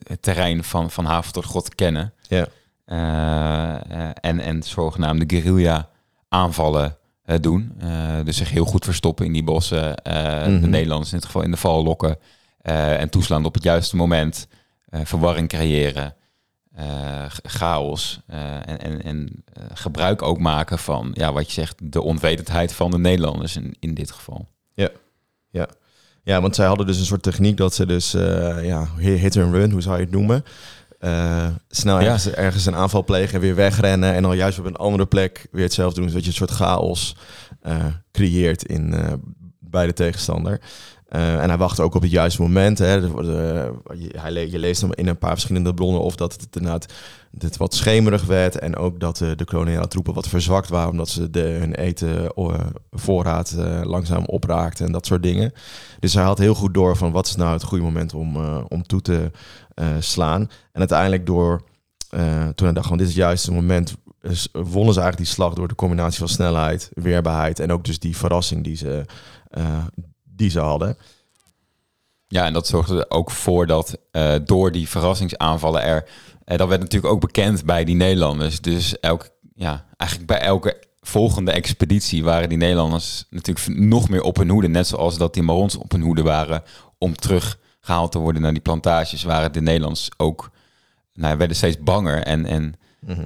het 0.06 0.22
terrein 0.22 0.64
van, 0.64 0.90
van 0.90 1.04
haven 1.04 1.32
tot 1.32 1.44
god 1.44 1.74
kennen. 1.74 2.12
Ja. 2.28 2.46
Eh, 2.92 3.74
eh, 3.74 4.10
en, 4.20 4.40
en 4.40 4.62
zogenaamde 4.62 5.24
guerrilla 5.26 5.88
aanvallen 6.28 6.96
eh, 7.24 7.36
doen. 7.40 7.72
Dus 8.24 8.36
zich 8.36 8.50
heel 8.50 8.64
goed 8.64 8.84
verstoppen 8.84 9.26
in 9.26 9.32
die 9.32 9.44
bossen. 9.44 9.96
eh, 9.96 10.46
Mhm. 10.46 10.60
De 10.60 10.66
Nederlanders 10.66 11.12
in 11.12 11.16
dit 11.16 11.26
geval 11.26 11.42
in 11.42 11.50
de 11.50 11.56
val 11.56 11.82
lokken. 11.82 12.16
en 12.62 13.08
toeslaan 13.08 13.44
op 13.44 13.54
het 13.54 13.62
juiste 13.62 13.96
moment. 13.96 14.46
verwarring 15.04 15.48
creëren. 15.48 16.14
chaos. 17.42 18.20
en 18.26 18.80
en, 18.80 19.02
en 19.02 19.44
gebruik 19.74 20.22
ook 20.22 20.38
maken 20.38 20.78
van, 20.78 21.10
ja, 21.14 21.32
wat 21.32 21.46
je 21.46 21.52
zegt, 21.52 21.92
de 21.92 22.02
onwetendheid 22.02 22.72
van 22.72 22.90
de 22.90 22.98
Nederlanders 22.98 23.56
in, 23.56 23.76
in 23.78 23.94
dit 23.94 24.10
geval. 24.10 24.48
Ja, 26.24 26.40
want 26.40 26.54
zij 26.54 26.66
hadden 26.66 26.86
dus 26.86 26.98
een 26.98 27.04
soort 27.04 27.22
techniek 27.22 27.56
dat 27.56 27.74
ze 27.74 27.86
dus, 27.86 28.10
ja, 28.62 28.88
hit 28.96 29.36
and 29.36 29.54
run, 29.54 29.70
hoe 29.70 29.80
zou 29.80 29.96
je 29.96 30.02
het 30.02 30.12
noemen? 30.12 30.44
Eh, 31.02 31.46
snel 31.68 32.00
Ja. 32.00 32.06
ergens, 32.06 32.28
ergens 32.34 32.66
een 32.66 32.74
aanval 32.74 33.04
plegen 33.04 33.34
en 33.34 33.40
weer 33.40 33.54
wegrennen. 33.54 34.14
En 34.14 34.22
dan 34.22 34.36
juist 34.36 34.58
op 34.58 34.64
een 34.64 34.76
andere 34.76 35.06
plek 35.06 35.46
weer 35.50 35.62
hetzelfde 35.64 36.00
doen. 36.00 36.08
Zodat 36.08 36.24
je 36.24 36.30
een 36.30 36.36
soort 36.36 36.50
chaos 36.50 37.16
eh, 37.60 37.86
creëert 38.12 38.64
in, 38.64 38.94
eh, 38.94 39.12
bij 39.60 39.86
de 39.86 39.92
tegenstander. 39.92 40.60
Eh, 41.12 41.42
en 41.42 41.48
hij 41.48 41.58
wacht 41.58 41.80
ook 41.80 41.94
op 41.94 42.02
het 42.02 42.10
juiste 42.10 42.42
moment. 42.42 42.78
Hè. 42.78 42.94
Je, 42.94 44.14
hij 44.16 44.32
leest 44.32 44.80
hem 44.80 44.92
in 44.92 45.06
een 45.06 45.18
paar 45.18 45.30
verschillende 45.30 45.74
bronnen 45.74 46.00
of 46.00 46.16
dat 46.16 46.32
het 46.32 46.56
inderdaad 46.56 46.92
dit 47.30 47.56
wat 47.56 47.74
schemerig 47.74 48.24
werd. 48.24 48.58
En 48.58 48.76
ook 48.76 49.00
dat 49.00 49.16
de, 49.16 49.36
de 49.36 49.44
koloniale 49.44 49.88
troepen 49.88 50.14
wat 50.14 50.28
verzwakt 50.28 50.68
waren. 50.68 50.90
Omdat 50.90 51.08
ze 51.08 51.30
de, 51.30 51.40
hun 51.40 51.74
eten 51.74 52.30
eh, 52.34 53.40
eh, 53.56 53.80
langzaam 53.82 54.24
opraakten 54.24 54.86
en 54.86 54.92
dat 54.92 55.06
soort 55.06 55.22
dingen. 55.22 55.52
Dus 56.00 56.14
hij 56.14 56.24
had 56.24 56.38
heel 56.38 56.54
goed 56.54 56.74
door 56.74 56.96
van 56.96 57.12
wat 57.12 57.26
is 57.26 57.36
nou 57.36 57.52
het 57.52 57.62
goede 57.62 57.84
moment 57.84 58.14
om, 58.14 58.36
eh, 58.36 58.64
om 58.68 58.82
toe 58.82 59.00
te 59.00 59.30
eh, 59.74 59.86
slaan. 59.98 60.40
En 60.72 60.78
uiteindelijk 60.78 61.26
door, 61.26 61.62
eh, 62.08 62.48
toen 62.48 62.66
hij 62.66 62.74
dacht 62.74 62.88
van 62.88 62.96
dit 62.96 63.06
is 63.06 63.12
het 63.12 63.22
juiste 63.22 63.52
moment, 63.52 63.94
wonnen 64.52 64.94
ze 64.94 65.00
eigenlijk 65.00 65.16
die 65.16 65.26
slag 65.26 65.54
door 65.54 65.68
de 65.68 65.74
combinatie 65.74 66.18
van 66.18 66.28
snelheid, 66.28 66.90
weerbaarheid 66.94 67.58
en 67.60 67.72
ook 67.72 67.84
dus 67.84 67.98
die 67.98 68.16
verrassing 68.16 68.64
die 68.64 68.76
ze, 68.76 69.04
eh, 69.50 69.84
die 70.36 70.50
ze 70.50 70.60
hadden. 70.60 70.96
Ja, 72.28 72.46
en 72.46 72.52
dat 72.52 72.66
zorgde 72.66 72.98
er 72.98 73.16
ook 73.16 73.30
voor 73.30 73.66
dat 73.66 73.98
eh, 74.10 74.34
door 74.44 74.72
die 74.72 74.88
verrassingsaanvallen 74.88 75.82
er... 75.82 76.08
eh, 76.44 76.58
dat 76.58 76.68
werd 76.68 76.80
natuurlijk 76.80 77.12
ook 77.12 77.20
bekend 77.20 77.64
bij 77.64 77.84
die 77.84 77.94
Nederlanders. 77.94 78.60
Dus 78.60 79.00
elke, 79.00 79.30
ja, 79.54 79.86
eigenlijk 79.96 80.30
bij 80.30 80.40
elke 80.40 80.82
volgende 81.00 81.52
expeditie 81.52 82.24
waren 82.24 82.48
die 82.48 82.58
Nederlanders 82.58 83.26
natuurlijk 83.30 83.78
nog 83.78 84.08
meer 84.08 84.22
op 84.22 84.36
hun 84.36 84.50
hoede. 84.50 84.68
Net 84.68 84.86
zoals 84.86 85.18
dat 85.18 85.34
die 85.34 85.42
Marons 85.42 85.76
op 85.76 85.92
hun 85.92 86.02
hoede 86.02 86.22
waren 86.22 86.62
om 86.98 87.14
teruggehaald 87.14 88.12
te 88.12 88.18
worden 88.18 88.42
naar 88.42 88.52
die 88.52 88.62
plantages, 88.62 89.22
waren 89.22 89.52
de 89.52 89.60
Nederlanders 89.60 90.08
ook... 90.16 90.50
Nou, 91.14 91.36
werden 91.36 91.56
steeds 91.56 91.78
banger 91.78 92.22
en, 92.22 92.46
en 92.46 92.74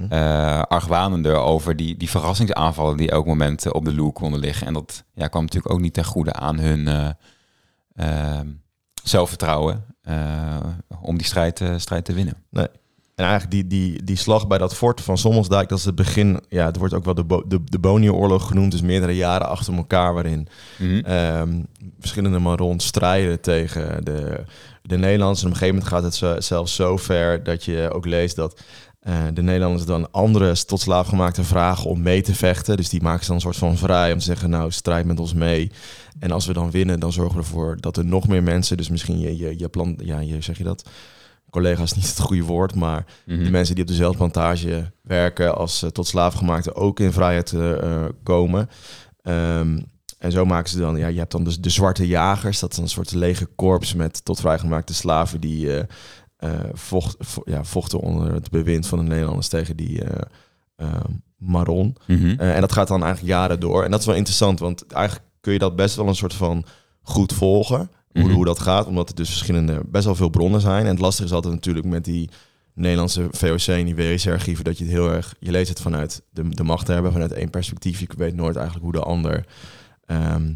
eh 0.09 0.61
argwanender 0.61 1.35
over 1.35 1.75
die, 1.75 1.97
die 1.97 2.09
verrassingsaanvallen 2.09 2.97
die 2.97 3.11
elk 3.11 3.25
moment 3.25 3.65
eh, 3.65 3.73
op 3.73 3.85
de 3.85 3.93
loer 3.93 4.11
konden 4.11 4.39
liggen. 4.39 4.67
En 4.67 4.73
dat 4.73 5.03
ja, 5.13 5.27
kwam 5.27 5.41
natuurlijk 5.43 5.73
ook 5.73 5.79
niet 5.79 5.93
ten 5.93 6.05
goede 6.05 6.33
aan 6.33 6.59
hun 6.59 6.87
eh, 6.87 7.09
eh, 7.95 8.39
zelfvertrouwen 9.03 9.85
om 11.01 11.17
die 11.17 11.25
strijd, 11.25 11.63
strijd 11.77 12.05
te 12.05 12.13
winnen. 12.13 12.33
En 13.15 13.25
eigenlijk 13.25 13.51
die, 13.51 13.67
die, 13.67 14.03
die 14.03 14.15
slag 14.15 14.47
bij 14.47 14.57
dat 14.57 14.75
fort 14.75 15.01
van 15.01 15.17
Sommelsdijk, 15.17 15.69
dat 15.69 15.77
is 15.77 15.85
het 15.85 15.95
begin. 15.95 16.39
Ja, 16.49 16.65
het 16.65 16.77
wordt 16.77 16.93
ook 16.93 17.05
wel 17.05 17.13
de, 17.13 17.23
Bo 17.23 17.43
de, 17.47 17.63
de 17.63 17.79
Bonië-oorlog 17.79 18.47
genoemd. 18.47 18.71
Dus 18.71 18.81
meerdere 18.81 19.15
jaren 19.15 19.47
achter 19.47 19.73
elkaar, 19.75 20.13
waarin 20.13 20.47
Mhm. 20.77 20.99
ehm, 21.05 21.61
verschillende 21.99 22.39
Marons 22.39 22.85
strijden 22.85 23.41
tegen 23.41 24.03
de, 24.05 24.43
de 24.81 24.97
Nederlanders. 24.97 25.41
En 25.41 25.47
op 25.47 25.53
een 25.53 25.59
gegeven 25.59 25.83
moment 25.83 25.93
gaat 25.93 26.25
het 26.27 26.43
zelfs 26.45 26.75
zo 26.75 26.97
ver 26.97 27.43
dat 27.43 27.63
je 27.63 27.89
ook 27.93 28.05
leest 28.05 28.35
dat 28.35 28.61
eh, 29.07 29.23
de 29.33 29.41
Nederlanders 29.41 29.85
dan 29.85 30.11
andere 30.11 30.65
tot 30.65 30.79
slaafgemaakte 30.81 31.43
vragen 31.43 31.89
om 31.89 32.01
mee 32.01 32.21
te 32.21 32.35
vechten. 32.35 32.77
Dus 32.77 32.89
die 32.89 33.01
maken 33.01 33.21
ze 33.21 33.25
dan 33.27 33.35
een 33.35 33.41
soort 33.41 33.55
van 33.57 33.77
vrij 33.77 34.11
om 34.11 34.17
te 34.19 34.25
zeggen, 34.25 34.49
nou, 34.49 34.71
strijd 34.71 35.05
met 35.05 35.19
ons 35.19 35.33
mee. 35.33 35.71
En 36.19 36.31
als 36.31 36.45
we 36.45 36.53
dan 36.53 36.71
winnen, 36.71 36.99
dan 36.99 37.11
zorgen 37.11 37.35
we 37.35 37.41
ervoor 37.41 37.77
dat 37.79 37.97
er 37.97 38.05
nog 38.05 38.27
meer 38.27 38.43
mensen, 38.43 38.77
dus 38.77 38.89
misschien 38.89 39.19
je, 39.19 39.37
je, 39.37 39.59
je 39.59 39.69
plan, 39.69 39.99
ja, 40.03 40.19
je 40.19 40.41
zeg 40.41 40.57
je 40.57 40.63
dat, 40.63 40.89
collega's 41.49 41.93
niet 41.93 42.07
het 42.07 42.19
goede 42.19 42.43
woord, 42.43 42.75
maar 42.75 43.05
Mhm. 43.25 43.43
de 43.43 43.49
mensen 43.51 43.75
die 43.75 43.83
op 43.83 43.89
dezelfde 43.89 44.17
plantage 44.17 44.91
werken 45.01 45.55
als 45.55 45.83
eh, 45.83 45.89
tot 45.89 46.07
slaafgemaakte 46.07 46.75
ook 46.75 46.99
in 46.99 47.11
vrijheid 47.13 47.53
eh, 47.53 48.05
komen. 48.23 48.69
Ehm, 49.21 49.79
en 50.19 50.31
zo 50.31 50.45
maken 50.45 50.69
ze 50.69 50.79
dan, 50.79 50.97
ja, 50.97 51.07
je 51.07 51.19
hebt 51.19 51.31
dan 51.31 51.43
dus 51.43 51.59
de 51.59 51.69
zwarte 51.69 52.07
jagers, 52.07 52.59
dat 52.59 52.71
is 52.71 52.77
een 52.77 52.89
soort 52.89 53.11
lege 53.11 53.45
korps 53.45 53.93
met 53.93 54.25
tot 54.25 54.39
vrijgemaakte 54.39 54.93
slaven 54.93 55.41
die 55.41 55.69
vocht, 56.73 57.15
vo- 57.19 57.41
ja, 57.45 57.63
vochten 57.63 57.99
onder 57.99 58.33
het 58.33 58.49
bewind 58.49 58.87
van 58.87 58.97
de 58.99 59.03
Nederlanders 59.05 59.47
tegen 59.47 59.75
die 59.77 60.03
eh 60.03 60.21
ehm, 60.75 61.11
Maron. 61.37 61.95
Mhm. 62.07 62.35
Eh, 62.39 62.55
en 62.55 62.61
dat 62.61 62.71
gaat 62.71 62.87
dan 62.87 63.03
eigenlijk 63.03 63.33
jaren 63.33 63.59
door. 63.59 63.83
En 63.83 63.91
dat 63.91 63.99
is 63.99 64.05
wel 64.05 64.15
interessant, 64.15 64.59
want 64.59 64.85
eigenlijk 64.91 65.25
kun 65.41 65.53
je 65.53 65.59
dat 65.59 65.75
best 65.75 65.95
wel 65.95 66.07
een 66.07 66.15
soort 66.15 66.33
van 66.33 66.63
goed 67.01 67.33
volgen. 67.33 67.89
Hoe, 68.11 68.23
Mhm. 68.25 68.33
hoe 68.33 68.45
dat 68.45 68.59
gaat, 68.59 68.85
omdat 68.85 69.09
er 69.09 69.15
dus 69.15 69.29
verschillende, 69.29 69.81
best 69.85 70.05
wel 70.05 70.15
veel 70.15 70.29
bronnen 70.29 70.61
zijn. 70.61 70.83
En 70.83 70.89
het 70.91 70.99
lastige 70.99 71.27
is 71.27 71.33
altijd 71.33 71.53
natuurlijk 71.53 71.85
met 71.85 72.05
die 72.05 72.29
Nederlandse 72.73 73.27
VOC 73.31 73.67
en 73.67 73.85
die 73.85 73.95
WC-archieven, 73.95 74.63
dat 74.63 74.77
je 74.77 74.83
het 74.83 74.93
heel 74.93 75.11
erg, 75.11 75.35
je 75.39 75.51
leest 75.51 75.69
het 75.69 75.81
vanuit 75.81 76.21
de, 76.29 76.49
de 76.49 76.63
machthebber, 76.63 77.11
vanuit 77.11 77.31
één 77.31 77.49
perspectief. 77.49 77.99
Je 77.99 78.07
weet 78.17 78.35
nooit 78.35 78.55
eigenlijk 78.55 78.85
hoe 78.85 78.93
de 78.95 79.01
ander 79.07 79.45
ehm, 80.05 80.53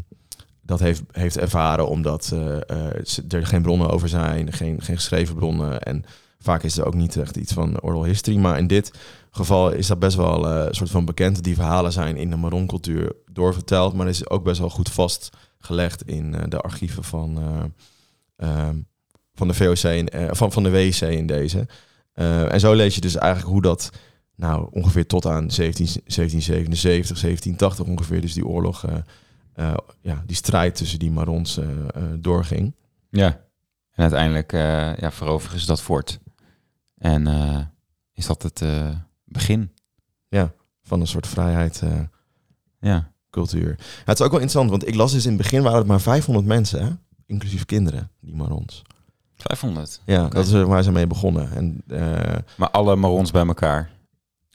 dat 0.62 0.80
heeft, 0.80 1.02
heeft 1.12 1.38
ervaren, 1.38 1.88
omdat 1.88 2.30
eh, 2.32 2.56
eh, 2.56 3.28
er 3.28 3.46
geen 3.46 3.62
bronnen 3.62 3.90
over 3.90 4.08
zijn, 4.08 4.52
geen, 4.52 4.82
geen 4.82 4.96
geschreven 4.96 5.34
bronnen. 5.34 5.80
En 5.80 6.04
vaak 6.38 6.62
is 6.62 6.78
er 6.78 6.86
ook 6.86 6.94
niet 6.94 7.16
echt 7.16 7.36
iets 7.36 7.52
van 7.52 7.80
oral 7.80 8.04
history. 8.04 8.36
Maar 8.36 8.58
in 8.58 8.66
dit 8.66 8.92
geval 9.30 9.70
is 9.70 9.86
dat 9.86 9.98
best 9.98 10.16
wel 10.16 10.48
eh, 10.48 10.66
een 10.66 10.74
soort 10.74 10.90
van 10.90 11.04
bekend. 11.04 11.44
Die 11.44 11.54
verhalen 11.54 11.92
zijn 11.92 12.16
in 12.16 12.30
de 12.30 12.36
Maron-cultuur 12.36 13.12
doorverteld, 13.32 13.94
maar 13.94 14.08
is 14.08 14.30
ook 14.30 14.44
best 14.44 14.60
wel 14.60 14.70
goed 14.70 14.88
vastgelegd 14.88 16.02
in 16.06 16.36
de 16.48 16.60
archieven 16.60 17.04
van, 17.04 17.38
eh, 17.38 17.64
ehm, 18.48 18.76
van 19.34 19.48
de 19.48 19.54
VOC 19.54 19.82
en 19.82 20.36
van, 20.36 20.52
van 20.52 20.62
de 20.62 20.70
WC 20.70 21.00
in 21.00 21.26
deze. 21.26 21.66
En 22.14 22.60
zo 22.60 22.72
lees 22.72 22.94
je 22.94 23.00
dus 23.00 23.16
eigenlijk 23.16 23.52
hoe 23.52 23.62
dat 23.62 23.90
nou 24.36 24.68
ongeveer 24.70 25.06
tot 25.06 25.26
aan 25.26 25.50
17, 25.50 25.86
1777, 25.86 27.18
1780 27.18 27.86
ongeveer, 27.86 28.20
dus 28.20 28.34
die 28.34 28.46
oorlog, 28.46 28.84
eh, 29.54 29.74
ja, 30.00 30.22
die 30.26 30.36
strijd 30.36 30.74
tussen 30.74 30.98
die 30.98 31.10
Marons 31.10 31.56
eh, 31.58 31.66
doorging. 32.18 32.74
Ja. 33.10 33.26
En 33.92 34.02
uiteindelijk 34.02 34.52
ja, 35.00 35.10
veroveren 35.10 35.60
ze 35.60 35.66
dat 35.66 35.82
fort. 35.82 36.20
En 36.96 37.26
is 38.12 38.26
dat 38.26 38.42
het 38.42 38.62
begin? 39.24 39.72
Van 40.82 41.00
een 41.00 41.06
soort 41.06 41.26
vrijheid 41.26 41.82
Ja. 42.80 43.12
cultuur. 43.30 43.68
Ja, 43.78 43.84
het 44.04 44.18
is 44.18 44.24
ook 44.24 44.30
wel 44.32 44.40
interessant, 44.40 44.70
want 44.70 44.88
ik 44.88 44.94
las 44.94 45.12
dus 45.12 45.24
in 45.24 45.32
het 45.32 45.42
begin 45.42 45.62
waren 45.62 45.78
het 45.78 45.86
maar 45.86 46.00
500 46.00 46.46
mensen, 46.46 46.84
hè? 46.84 46.90
inclusief 47.26 47.64
kinderen, 47.64 48.10
die 48.20 48.34
Marons. 48.34 48.82
500. 49.36 50.00
Ja, 50.06 50.28
dat 50.28 50.46
is 50.46 50.52
waar 50.52 50.82
ze 50.82 50.92
mee 50.92 51.06
begonnen. 51.06 51.52
En 51.52 51.82
Maar 52.56 52.70
alle 52.70 52.96
marons 52.96 53.30
bij 53.30 53.46
elkaar. 53.46 53.90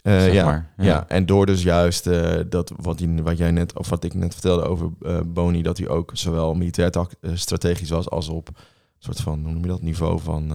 Eh, 0.07 0.21
zeg 0.21 0.33
ja, 0.33 0.45
maar. 0.45 0.73
ja. 0.77 1.07
en 1.07 1.25
door 1.25 1.45
dus 1.45 1.63
juist 1.63 2.07
eh, 2.07 2.39
dat 2.49 2.71
wat, 2.81 2.97
die, 2.97 3.21
wat 3.23 3.37
jij 3.37 3.51
net, 3.51 3.77
of 3.77 3.89
wat 3.89 4.03
ik 4.03 4.13
net 4.13 4.33
vertelde 4.33 4.63
over 4.63 4.89
eh, 5.01 5.19
Boni, 5.25 5.61
dat 5.61 5.77
hij 5.77 5.87
ook 5.87 6.11
zowel 6.13 6.53
militair 6.53 6.91
strategisch 7.33 7.89
was 7.89 8.09
als 8.09 8.29
op 8.29 8.49
soort 8.97 9.21
van, 9.21 9.43
hoe 9.43 9.51
noem 9.51 9.61
je 9.61 9.67
dat, 9.67 9.81
niveau 9.81 10.19
van 10.19 10.53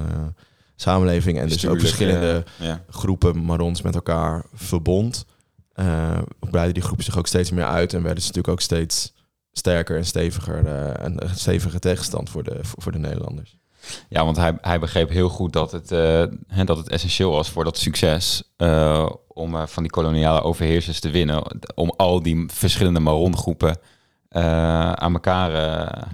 samenleving. 0.76 1.38
En 1.38 1.48
dus 1.48 1.66
ook 1.66 1.80
verschillende 1.80 2.44
ja. 2.58 2.84
groepen 2.88 3.44
Marons 3.44 3.82
met 3.82 3.94
elkaar 3.94 4.44
verbond. 4.54 5.26
breidden 6.40 6.74
die 6.74 6.82
groepen 6.82 7.04
zich 7.04 7.18
ook 7.18 7.26
steeds 7.26 7.50
meer 7.50 7.64
uit 7.64 7.92
en 7.94 8.02
werden 8.02 8.22
ze 8.22 8.26
natuurlijk 8.26 8.54
ook 8.54 8.60
steeds 8.60 9.14
sterker 9.52 9.96
en 9.96 10.04
steviger. 10.04 10.66
en 10.96 11.22
een 11.22 11.36
stevige 11.36 11.78
tegenstand 11.78 12.30
voor 12.30 12.42
de, 12.42 12.58
voor, 12.62 12.82
voor 12.82 12.92
de 12.92 12.98
Nederlanders. 12.98 13.58
Ja, 14.08 14.24
want 14.24 14.36
hij, 14.36 14.58
hij 14.60 14.78
begreep 14.78 15.08
heel 15.08 15.28
goed 15.28 15.52
dat 15.52 15.72
het, 15.72 15.92
eh, 15.92 16.24
dat 16.64 16.76
het 16.76 16.88
essentieel 16.88 17.30
was 17.30 17.50
voor 17.50 17.64
dat 17.64 17.78
succes 17.78 18.42
eh, 18.56 19.10
om 19.28 19.56
eh, 19.56 19.66
van 19.66 19.82
die 19.82 19.92
koloniale 19.92 20.42
overheersers 20.42 21.00
te 21.00 21.10
winnen. 21.10 21.42
Om 21.74 21.92
al 21.96 22.22
die 22.22 22.44
verschillende 22.48 23.00
marongroepen 23.00 23.76
aan 24.94 25.12
elkaar, 25.12 25.54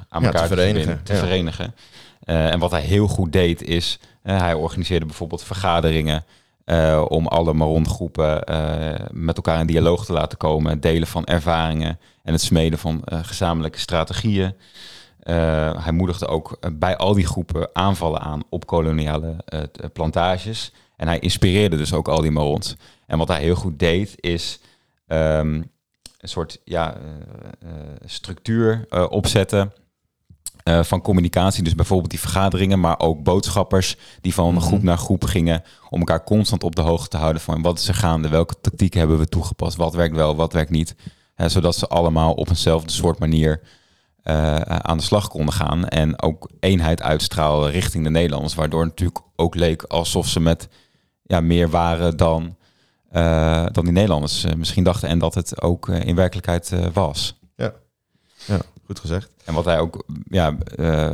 aan 0.09 0.21
Ja, 0.21 0.27
elkaar 0.27 0.49
te 0.49 0.55
verenigen, 0.55 1.01
te 1.05 1.13
ja. 1.13 1.19
verenigen. 1.19 1.75
En 2.25 2.59
wat 2.59 2.71
hij 2.71 2.81
heel 2.81 3.07
goed 3.07 3.33
deed 3.33 3.63
is, 3.63 3.99
hij 4.23 4.55
organiseerde 4.55 5.07
bijvoorbeeld 5.07 5.43
vergaderingen 5.43 6.25
om 7.09 7.27
alle 7.27 7.53
marongroepen 7.53 8.45
met 9.11 9.37
elkaar 9.37 9.61
in 9.61 9.67
dialoog 9.67 10.05
te 10.05 10.13
laten 10.13 10.39
komen, 10.39 10.81
delen 10.81 11.09
van 11.09 11.25
ervaringen 11.25 11.99
en 12.23 12.33
het 12.33 12.43
smeden 12.43 12.79
van 12.79 13.03
gezamenlijke 13.07 13.79
strategieën. 13.79 14.55
Eh, 15.29 15.85
hij 15.85 15.93
moedigde 15.93 16.27
ook 16.27 16.57
eh, 16.61 16.71
bij 16.75 16.97
al 16.97 17.15
die 17.15 17.27
groepen 17.27 17.69
aanvallen 17.73 18.21
aan 18.21 18.43
op 18.49 18.67
koloniale 18.67 19.37
eh, 19.45 19.63
plantages. 19.93 20.73
En 20.97 21.07
hij 21.07 21.19
inspireerde 21.19 21.77
dus 21.77 21.93
ook 21.93 22.09
al 22.09 22.21
die 22.21 22.31
marons. 22.31 22.77
En 23.07 23.19
wat 23.19 23.29
hij 23.29 23.41
heel 23.41 23.55
goed 23.55 23.79
deed, 23.79 24.15
is 24.17 24.61
ehm, 25.07 25.63
een 26.19 26.29
soort 26.29 26.61
ja, 26.65 26.97
structuur 28.05 28.87
opzetten 29.11 29.73
van 30.65 31.01
communicatie. 31.01 31.63
Dus 31.63 31.75
bijvoorbeeld 31.75 32.11
die 32.11 32.21
vergaderingen, 32.21 32.81
maar 32.81 32.99
ook 32.99 33.23
boodschappers 33.23 33.97
die 34.21 34.35
van 34.35 34.55
Mhm. 34.55 34.63
groep 34.63 34.83
naar 34.83 34.99
groep 34.99 35.25
gingen 35.25 35.63
om 35.91 35.99
elkaar 35.99 36.25
constant 36.25 36.63
op 36.63 36.77
de 36.77 36.83
hoogte 36.83 37.09
te 37.09 37.17
houden 37.17 37.43
van 37.43 37.63
wat 37.63 37.79
is 37.79 37.89
er 37.89 37.95
gaande, 37.95 38.29
welke 38.29 38.61
tactieken 38.61 38.99
hebben 38.99 39.19
we 39.19 39.29
toegepast, 39.29 39.77
wat 39.77 39.95
werkt 39.95 40.17
wel, 40.17 40.37
wat 40.37 40.53
werkt 40.53 40.71
niet. 40.71 40.95
Zodat 41.37 41.77
ze 41.77 41.89
allemaal 41.89 42.33
op 42.33 42.49
eenzelfde 42.49 42.93
soort 42.93 43.19
manier 43.19 43.61
eh, 44.29 44.57
aan 44.57 44.97
de 44.97 45.03
slag 45.03 45.29
konden 45.29 45.55
gaan. 45.55 45.89
En 45.89 46.23
ook 46.23 46.51
eenheid 46.61 47.03
uitstralen 47.03 47.71
richting 47.71 48.05
de 48.05 48.11
Nederlanders. 48.11 48.55
Waardoor 48.55 48.81
het 48.81 48.89
natuurlijk 48.89 49.21
ook 49.37 49.55
leek 49.55 49.83
alsof 49.83 50.29
ze 50.29 50.41
met 50.41 50.69
ja, 51.23 51.41
meer 51.41 51.71
waren 51.71 52.17
dan, 52.17 52.57
eh, 53.11 53.67
dan 53.73 53.85
die 53.85 53.93
Nederlanders 53.93 54.45
eh, 54.45 54.55
misschien 54.55 54.85
dachten. 54.85 55.09
En 55.09 55.19
dat 55.19 55.35
het 55.35 55.63
ook 55.63 55.89
eh, 55.89 56.05
in 56.05 56.15
werkelijkheid 56.15 56.73
eh, 56.73 56.87
was. 56.93 57.39
Goed 58.87 59.01
gezegd. 59.01 59.31
En 59.45 59.55
wat 59.55 59.65
hij 59.65 59.79
ook 59.79 60.05
ja, 60.29 60.57
eh, 60.77 61.11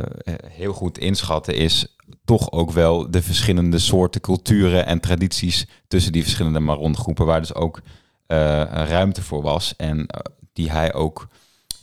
heel 0.47 0.73
goed 0.73 0.97
inschatte 0.97 1.53
is 1.53 1.95
toch 2.25 2.51
ook 2.51 2.71
wel 2.71 3.11
de 3.11 3.21
verschillende 3.21 3.79
soorten 3.79 4.21
culturen 4.21 4.85
en 4.85 4.99
tradities 4.99 5.67
tussen 5.87 6.11
die 6.11 6.23
verschillende 6.23 6.59
Maron-groepen, 6.59 7.25
waar 7.25 7.39
dus 7.39 7.53
ook 7.53 7.81
eh, 8.27 8.37
ruimte 8.63 9.21
voor 9.21 9.41
was 9.41 9.75
en 9.75 10.07
eh, 10.07 10.19
die 10.53 10.71
hij 10.71 10.93
ook 10.93 11.27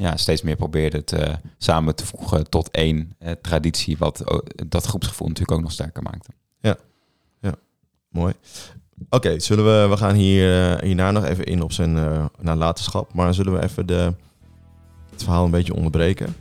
ja, 0.03 0.17
steeds 0.17 0.43
meer 0.43 0.57
probeerde 0.57 1.05
te, 1.05 1.37
samen 1.59 1.95
te 1.95 2.07
voegen 2.07 2.49
tot 2.51 2.71
één 2.71 3.13
eh, 3.19 3.33
traditie, 3.43 3.97
wat 3.99 4.21
eh, 4.21 4.39
dat 4.67 4.87
groepsgevoel 4.87 5.29
natuurlijk 5.29 5.57
ook 5.59 5.63
nog 5.65 5.73
sterker 5.73 6.03
maakte. 6.03 6.31
Mooi. 8.11 8.33
Oké, 9.11 9.39
zullen 9.41 9.65
we, 9.65 9.89
we 9.89 9.97
gaan 9.97 10.15
hier, 10.15 10.73
eh, 10.77 10.83
hierna 10.83 11.11
nog 11.11 11.25
even 11.25 11.45
in 11.45 11.63
op 11.63 11.73
zijn 11.73 11.99
eh, 11.99 12.25
nalatenschap. 12.41 13.15
Maar 13.15 13.35
zullen 13.35 13.53
we 13.53 13.63
even 13.63 13.87
de, 13.87 14.13
het 15.11 15.23
verhaal 15.23 15.45
een 15.45 15.51
beetje 15.51 15.75
onderbreken? 15.75 16.37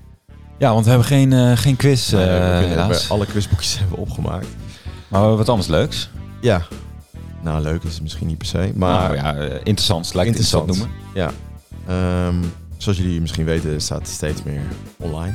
Ja, 0.58 0.72
want 0.74 0.84
we 0.84 0.90
hebben 0.90 1.08
geen, 1.08 1.34
eh, 1.34 1.58
geen 1.58 1.76
quiz, 1.76 2.14
Eh, 2.14 2.20
helaas. 2.60 3.08
we 3.08 3.14
alle 3.14 3.26
quizboekjes 3.26 3.78
hebben 3.80 3.96
we 3.96 4.02
opgemaakt. 4.02 4.48
Maar 4.86 5.08
we 5.10 5.18
hebben 5.18 5.38
wat 5.38 5.50
anders 5.50 5.68
leuks. 5.68 6.10
Ja. 6.42 6.62
Nou, 7.42 7.62
leuk 7.62 7.84
is 7.84 7.94
het 7.94 8.02
misschien 8.02 8.28
niet 8.28 8.38
per 8.38 8.48
se. 8.48 8.58
Maar 8.58 8.74
Maar 8.76 9.16
ja, 9.16 9.36
eh, 9.36 9.56
interessant, 9.64 10.14
het 10.14 10.26
interessant 10.26 10.68
Interessant. 10.68 10.96
noemen. 11.14 11.34
Ehm, 11.88 12.36
zoals 12.82 12.98
jullie 12.98 13.22
misschien 13.22 13.46
weten, 13.46 13.82
staat 13.82 14.08
steeds 14.08 14.44
meer 14.44 14.62
online. 14.98 15.34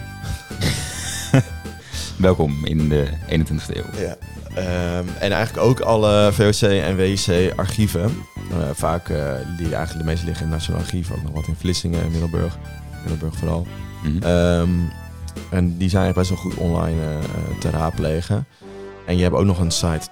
Welkom 2.16 2.64
in 2.64 2.88
de 2.88 3.06
21ste 3.28 3.76
eeuw. 3.76 4.00
Ja. 4.00 4.16
Ehm, 4.54 5.04
en 5.18 5.32
eigenlijk 5.32 5.66
ook 5.66 5.80
alle 5.80 6.32
VOC 6.32 6.70
en 6.70 6.96
WC 6.96 7.52
archieven. 7.56 8.02
eh, 8.50 8.56
vaak 8.72 9.08
uh, 9.08 9.16
die 9.56 9.74
eigenlijk 9.74 9.98
de 9.98 10.04
meeste 10.04 10.26
liggen 10.26 10.46
in 10.46 10.52
het 10.52 10.58
Nationaal 10.58 10.80
Archief. 10.80 11.10
Ook 11.10 11.22
nog 11.22 11.32
wat 11.32 11.46
in 11.46 11.56
Vlissingen 11.56 12.02
en 12.02 12.10
Middelburg. 12.10 12.58
Middelburg 13.00 13.36
vooral. 13.36 13.66
Mhm. 14.02 14.22
Ehm, 14.22 14.70
en 15.50 15.76
die 15.76 15.88
zijn 15.88 16.02
eigenlijk 16.02 16.14
best 16.14 16.28
wel 16.28 16.38
goed 16.38 16.54
online 16.54 17.00
eh, 17.00 17.58
te 17.58 17.70
raadplegen. 17.70 18.46
En 19.06 19.16
je 19.16 19.22
hebt 19.22 19.34
ook 19.34 19.44
nog 19.44 19.58
een 19.58 19.70
site, 19.70 20.08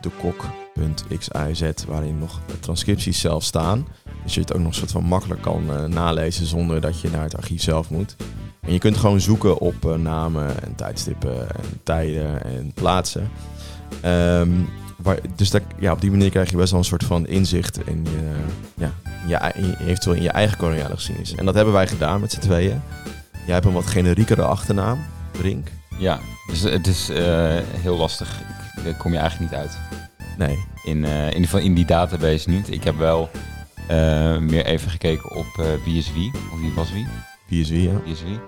dekok.xyz, 0.74 1.84
waarin 1.86 2.18
nog 2.18 2.40
transcripties 2.60 3.20
zelf 3.20 3.44
staan. 3.44 3.86
Dus 4.22 4.34
je 4.34 4.40
het 4.40 4.52
ook 4.52 4.58
nog 4.58 4.68
een 4.68 4.74
soort 4.74 4.90
van 4.90 5.04
makkelijk 5.04 5.42
kan 5.42 5.64
eh, 5.70 5.84
nalezen 5.84 6.46
zonder 6.46 6.80
dat 6.80 7.00
je 7.00 7.10
naar 7.10 7.22
het 7.22 7.36
archief 7.36 7.62
zelf 7.62 7.90
moet. 7.90 8.16
En 8.60 8.72
je 8.72 8.78
kunt 8.78 8.96
gewoon 8.96 9.20
zoeken 9.20 9.58
op 9.58 9.84
eh, 9.84 9.94
namen 9.94 10.62
en 10.62 10.74
tijdstippen 10.74 11.56
en 11.56 11.80
tijden 11.82 12.44
en 12.44 12.72
plaatsen. 12.74 13.30
Ehm, 14.00 14.50
dus 15.36 15.50
dat, 15.50 15.62
ja, 15.78 15.92
op 15.92 16.00
die 16.00 16.10
manier 16.10 16.30
krijg 16.30 16.50
je 16.50 16.56
best 16.56 16.70
wel 16.70 16.80
een 16.80 16.86
soort 16.86 17.04
van 17.04 17.26
inzicht 17.26 17.86
in 17.86 18.04
je, 18.04 18.32
ja, 18.74 18.92
in 19.54 19.66
je, 19.66 19.76
in 19.78 19.86
eventueel 19.86 20.16
in 20.16 20.22
je 20.22 20.30
eigen 20.30 20.56
koloniale 20.56 20.94
geschiedenis. 20.94 21.34
En 21.34 21.44
dat 21.44 21.54
hebben 21.54 21.74
wij 21.74 21.86
gedaan 21.86 22.20
met 22.20 22.32
z'n 22.32 22.40
tweeën. 22.40 22.82
Jij 23.44 23.54
hebt 23.54 23.66
een 23.66 23.72
wat 23.72 23.86
generiekere 23.86 24.42
achternaam, 24.42 24.98
Brink. 25.30 25.68
Ja, 25.98 26.18
dus 26.46 26.60
het 26.60 26.86
is 26.86 27.08
eh, 27.08 27.16
heel 27.80 27.96
lastig. 27.96 28.40
Daar 28.84 28.96
kom 28.96 29.12
je 29.12 29.18
eigenlijk 29.18 29.50
niet 29.50 29.60
uit. 29.60 29.78
Nee. 30.38 30.58
In, 30.84 31.04
eh, 31.04 31.20
in 31.20 31.26
ieder 31.26 31.42
geval 31.42 31.60
in 31.60 31.74
die 31.74 31.84
database 31.86 32.50
niet. 32.50 32.70
Ik 32.72 32.84
heb 32.84 32.98
wel 32.98 33.30
eh, 33.88 34.38
meer 34.38 34.64
even 34.66 34.90
gekeken 34.90 35.36
op 35.36 35.46
eh, 35.58 35.64
wie 35.84 35.98
is 35.98 36.12
wie. 36.12 36.30
Of 36.52 36.60
wie 36.60 36.72
was 36.74 36.92
wie. 36.92 37.06
Wie 37.48 37.60
is 37.60 37.68
wie, 37.70 37.82
ja. 37.90 38.00
Wie 38.04 38.12
is 38.12 38.22
wie. 38.22 38.38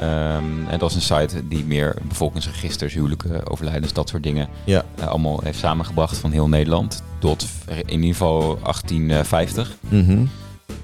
Ehm, 0.00 0.66
en 0.68 0.78
dat 0.78 0.90
is 0.90 0.96
een 0.96 1.18
site 1.18 1.48
die 1.48 1.64
meer 1.64 1.96
bevolkingsregisters, 2.08 2.94
huwelijken, 2.94 3.50
overlijdens, 3.50 3.92
dat 3.92 4.08
soort 4.08 4.22
dingen 4.22 4.48
Ja. 4.64 4.84
allemaal 5.04 5.40
heeft 5.42 5.58
samengebracht 5.58 6.18
van 6.18 6.30
heel 6.30 6.48
Nederland. 6.48 7.02
Tot 7.18 7.46
in 7.86 7.88
ieder 8.00 8.08
geval 8.10 8.58
1850. 8.62 9.76
Mhm. 9.88 10.24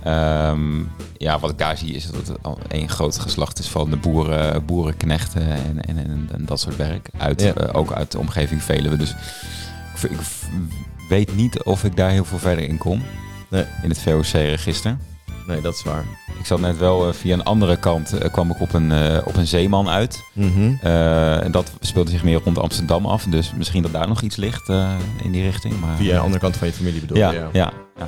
Ehm, 0.02 0.78
ja, 1.16 1.38
wat 1.38 1.50
ik 1.50 1.59
daar 1.59 1.76
zie 1.76 1.94
is 1.94 2.11
dat 2.11 2.26
het 2.26 2.42
al 2.42 2.59
één 2.68 2.88
groot 2.88 3.18
geslacht 3.18 3.59
is 3.59 3.68
van 3.68 3.90
de 3.90 3.96
boeren, 3.96 4.64
boerenknechten 4.64 5.42
en, 5.42 5.85
en, 5.85 5.96
en, 5.98 6.28
en 6.32 6.44
dat 6.44 6.61
soort 6.61 6.76
werk. 6.76 7.09
Uit, 7.18 7.42
Ja. 7.42 7.52
ook 7.72 7.92
uit 7.92 8.12
de 8.12 8.18
omgeving 8.18 8.62
Veluwe. 8.62 8.96
Dus 8.96 9.14
ik, 10.04 10.18
weet 11.09 11.37
niet 11.37 11.62
of 11.62 11.85
ik 11.85 11.96
daar 11.96 12.11
heel 12.11 12.24
veel 12.24 12.38
verder 12.38 12.68
in 12.68 12.78
kom. 12.78 13.02
Nee. 13.50 13.64
In 13.82 13.88
het 13.88 13.98
VOC-register. 14.02 14.96
Nee, 15.46 15.61
dat 15.61 15.74
is 15.74 15.82
waar. 15.82 16.04
Ik 16.38 16.46
zat 16.46 16.61
net 16.61 16.78
wel 16.78 17.09
eh, 17.09 17.14
via 17.14 17.32
een 17.35 17.44
andere 17.44 17.76
kant, 17.76 18.12
eh, 18.18 18.32
kwam 18.32 18.50
ik 18.50 18.61
op 18.61 18.72
een, 18.74 18.92
eh, 18.92 19.18
op 19.26 19.37
een 19.37 19.46
zeeman 19.46 19.88
uit. 19.88 20.22
Mhm. 20.32 20.74
En 21.42 21.50
dat 21.50 21.72
speelde 21.80 22.11
zich 22.11 22.22
meer 22.24 22.40
rond 22.44 22.59
Amsterdam 22.59 23.06
af. 23.06 23.24
Dus 23.24 23.52
misschien 23.56 23.82
dat 23.82 23.92
daar 23.92 24.09
nog 24.09 24.20
iets 24.22 24.37
ligt 24.37 24.68
in 25.22 25.30
die 25.32 25.42
richting. 25.42 25.80
Maar, 25.80 25.96
Via 25.96 26.12
de 26.12 26.18
andere 26.18 26.40
kant 26.40 26.56
van 26.56 26.66
je 26.66 26.72
familie 26.72 27.00
bedoel 27.00 27.16
je? 27.16 27.22
ja, 27.22 27.30
Ja. 27.32 27.48
ja, 27.52 27.70
ja. 27.98 28.06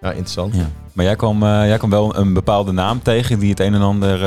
Ja, 0.00 0.08
interessant. 0.08 0.54
Ja. 0.56 0.68
Maar 0.92 1.04
jij 1.04 1.16
kwam, 1.16 1.40
jij 1.44 1.76
kwam 1.78 1.90
wel 1.90 2.16
een 2.16 2.32
bepaalde 2.32 2.72
naam 2.72 3.02
tegen 3.02 3.38
die 3.38 3.50
het 3.50 3.60
een 3.60 3.74
en 3.74 3.80
ander 3.82 4.22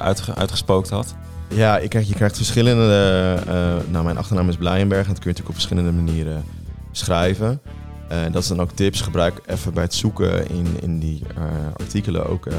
uitge- 0.00 0.34
uitgespookt 0.34 0.90
had. 0.90 1.14
Ja, 1.54 1.76
je 1.76 1.88
krijgt, 1.88 2.36
verschillende... 2.36 3.34
eh, 3.46 3.90
nou, 3.90 4.04
mijn 4.04 4.16
achternaam 4.18 4.48
is 4.48 4.56
Blijenberg. 4.56 5.06
En 5.06 5.12
dat 5.12 5.22
kun 5.22 5.30
je 5.30 5.36
natuurlijk 5.38 5.48
op 5.48 5.54
verschillende 5.54 5.92
manieren 5.92 6.44
schrijven. 6.92 7.60
Eh, 8.08 8.18
dat 8.32 8.42
is 8.42 8.48
dan 8.48 8.60
ook 8.60 8.70
tips. 8.70 9.00
Gebruik 9.00 9.40
even 9.46 9.74
bij 9.74 9.82
het 9.82 9.94
zoeken 9.94 10.48
in, 10.48 10.66
in 10.80 10.98
die 10.98 11.22
eh, 11.36 11.42
artikelen 11.76 12.26
ook... 12.26 12.46
eh, 12.46 12.56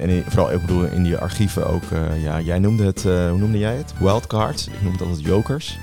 en 0.10 0.24
vooral, 0.28 0.52
ik 0.52 0.60
bedoel, 0.60 0.84
in 0.84 1.02
die 1.02 1.16
archieven 1.16 1.66
ook... 1.66 1.82
eh, 1.92 2.22
ja, 2.22 2.40
jij 2.40 2.58
noemde 2.58 2.84
het... 2.84 3.04
eh, 3.06 3.28
hoe 3.30 3.38
noemde 3.38 3.58
jij 3.58 3.76
het? 3.76 3.92
Wildcards. 3.98 4.66
Ik 4.66 4.82
noem 4.82 4.92
het 4.92 5.00
altijd 5.02 5.24
jokers. 5.24 5.78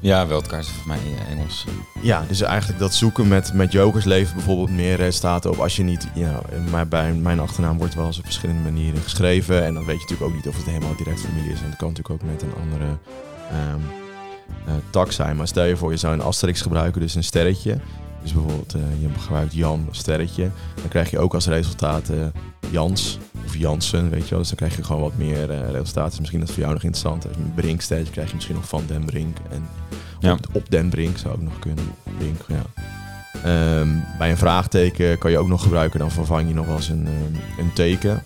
Ja, 0.00 0.26
Wildcards 0.26 0.68
voor 0.68 0.86
mij 0.86 0.98
eh, 0.98 1.30
Engels. 1.30 1.64
Ja, 2.00 2.24
dus 2.28 2.40
eigenlijk 2.40 2.78
dat 2.78 2.94
zoeken 2.94 3.28
met, 3.28 3.52
met 3.52 3.72
jokers 3.72 4.04
levert 4.04 4.34
bijvoorbeeld 4.34 4.70
meer 4.70 4.96
resultaten 4.96 5.50
op 5.50 5.58
als 5.58 5.76
je 5.76 5.82
niet, 5.82 6.08
ja, 6.14 6.40
maar 6.70 6.88
bij 6.88 7.12
mijn 7.12 7.40
achternaam 7.40 7.78
wordt 7.78 7.94
wel 7.94 8.06
eens 8.06 8.18
op 8.18 8.24
verschillende 8.24 8.62
manieren 8.62 9.02
geschreven 9.02 9.64
en 9.64 9.74
dan 9.74 9.84
weet 9.84 9.94
je 9.94 10.00
natuurlijk 10.00 10.30
ook 10.30 10.36
niet 10.36 10.48
of 10.48 10.56
het 10.56 10.66
helemaal 10.66 10.96
direct 10.96 11.20
familie 11.20 11.52
is. 11.52 11.60
En 11.60 11.68
dat 11.68 11.76
kan 11.76 11.88
natuurlijk 11.88 12.22
ook 12.22 12.30
met 12.30 12.42
een 12.42 12.54
andere 12.62 12.96
ehm, 13.50 13.80
eh, 14.66 14.74
tak 14.90 15.12
zijn. 15.12 15.36
Maar 15.36 15.48
stel 15.48 15.64
je 15.64 15.76
voor, 15.76 15.90
je 15.90 15.96
zou 15.96 16.14
een 16.14 16.22
asterix 16.22 16.60
gebruiken, 16.60 17.00
dus 17.00 17.14
een 17.14 17.24
sterretje. 17.24 17.78
Dus 18.22 18.32
bijvoorbeeld, 18.32 18.74
eh, 18.74 18.80
je 19.00 19.08
gebruikt 19.18 19.54
Jan, 19.54 19.88
sterretje. 19.90 20.50
Dan 20.74 20.88
krijg 20.88 21.10
je 21.10 21.18
ook 21.18 21.34
als 21.34 21.46
resultaat 21.46 22.10
Jans 22.70 23.18
of 23.46 23.56
Jansen, 23.56 24.10
weet 24.10 24.24
je 24.24 24.30
wel. 24.30 24.38
Dus 24.38 24.48
dan 24.48 24.56
krijg 24.56 24.76
je 24.76 24.84
gewoon 24.84 25.02
wat 25.02 25.16
meer 25.16 25.50
eh, 25.50 25.70
resultaten. 25.70 26.10
Dus 26.10 26.18
misschien 26.18 26.40
dat 26.40 26.48
is 26.48 26.54
voor 26.54 26.62
jou 26.62 26.74
nog 26.74 26.82
interessant. 26.84 27.26
Als 27.26 27.36
je 27.36 27.42
een 27.42 27.54
Brink 27.54 27.80
sterretje 27.80 28.12
krijg 28.12 28.28
je 28.28 28.34
misschien 28.34 28.56
nog 28.56 28.68
Van 28.68 28.82
den 28.86 29.04
Brink. 29.04 29.36
En 29.50 29.66
Ja. 30.20 30.32
op, 30.32 30.46
op 30.52 30.70
den 30.70 30.88
Brink 30.88 31.18
zou 31.18 31.34
ook 31.34 31.42
nog 31.42 31.58
kunnen. 31.58 31.84
Brink, 32.18 32.40
ja. 32.48 32.62
Ehm, 33.44 33.88
bij 34.18 34.30
een 34.30 34.36
vraagteken 34.36 35.18
kan 35.18 35.30
je 35.30 35.38
ook 35.38 35.48
nog 35.48 35.62
gebruiken. 35.62 35.98
Dan 35.98 36.10
vervang 36.10 36.48
je 36.48 36.54
nog 36.54 36.66
wel 36.66 36.76
eens 36.76 36.88
een, 36.88 37.06
ehm, 37.06 37.60
een 37.60 37.72
teken. 37.72 38.24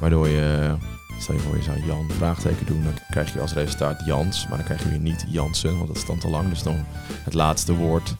Waardoor 0.00 0.28
je, 0.28 0.74
stel 1.20 1.34
je 1.34 1.40
voor 1.40 1.56
je 1.56 1.62
zou 1.62 1.86
Jan 1.86 2.10
vraagteken 2.10 2.66
doen. 2.66 2.84
Dan 2.84 2.92
krijg 3.10 3.32
je 3.32 3.40
als 3.40 3.52
resultaat 3.52 4.02
Jans. 4.04 4.46
Maar 4.48 4.56
dan 4.56 4.66
krijg 4.66 4.82
je 4.82 4.88
weer 4.88 4.98
niet 4.98 5.24
Jansen, 5.28 5.76
want 5.76 5.86
dat 5.86 5.96
is 5.96 6.06
dan 6.06 6.18
te 6.18 6.28
lang. 6.28 6.48
Dus 6.48 6.62
dan 6.62 6.84
het 7.24 7.34
laatste 7.34 7.74
woord 7.74 8.14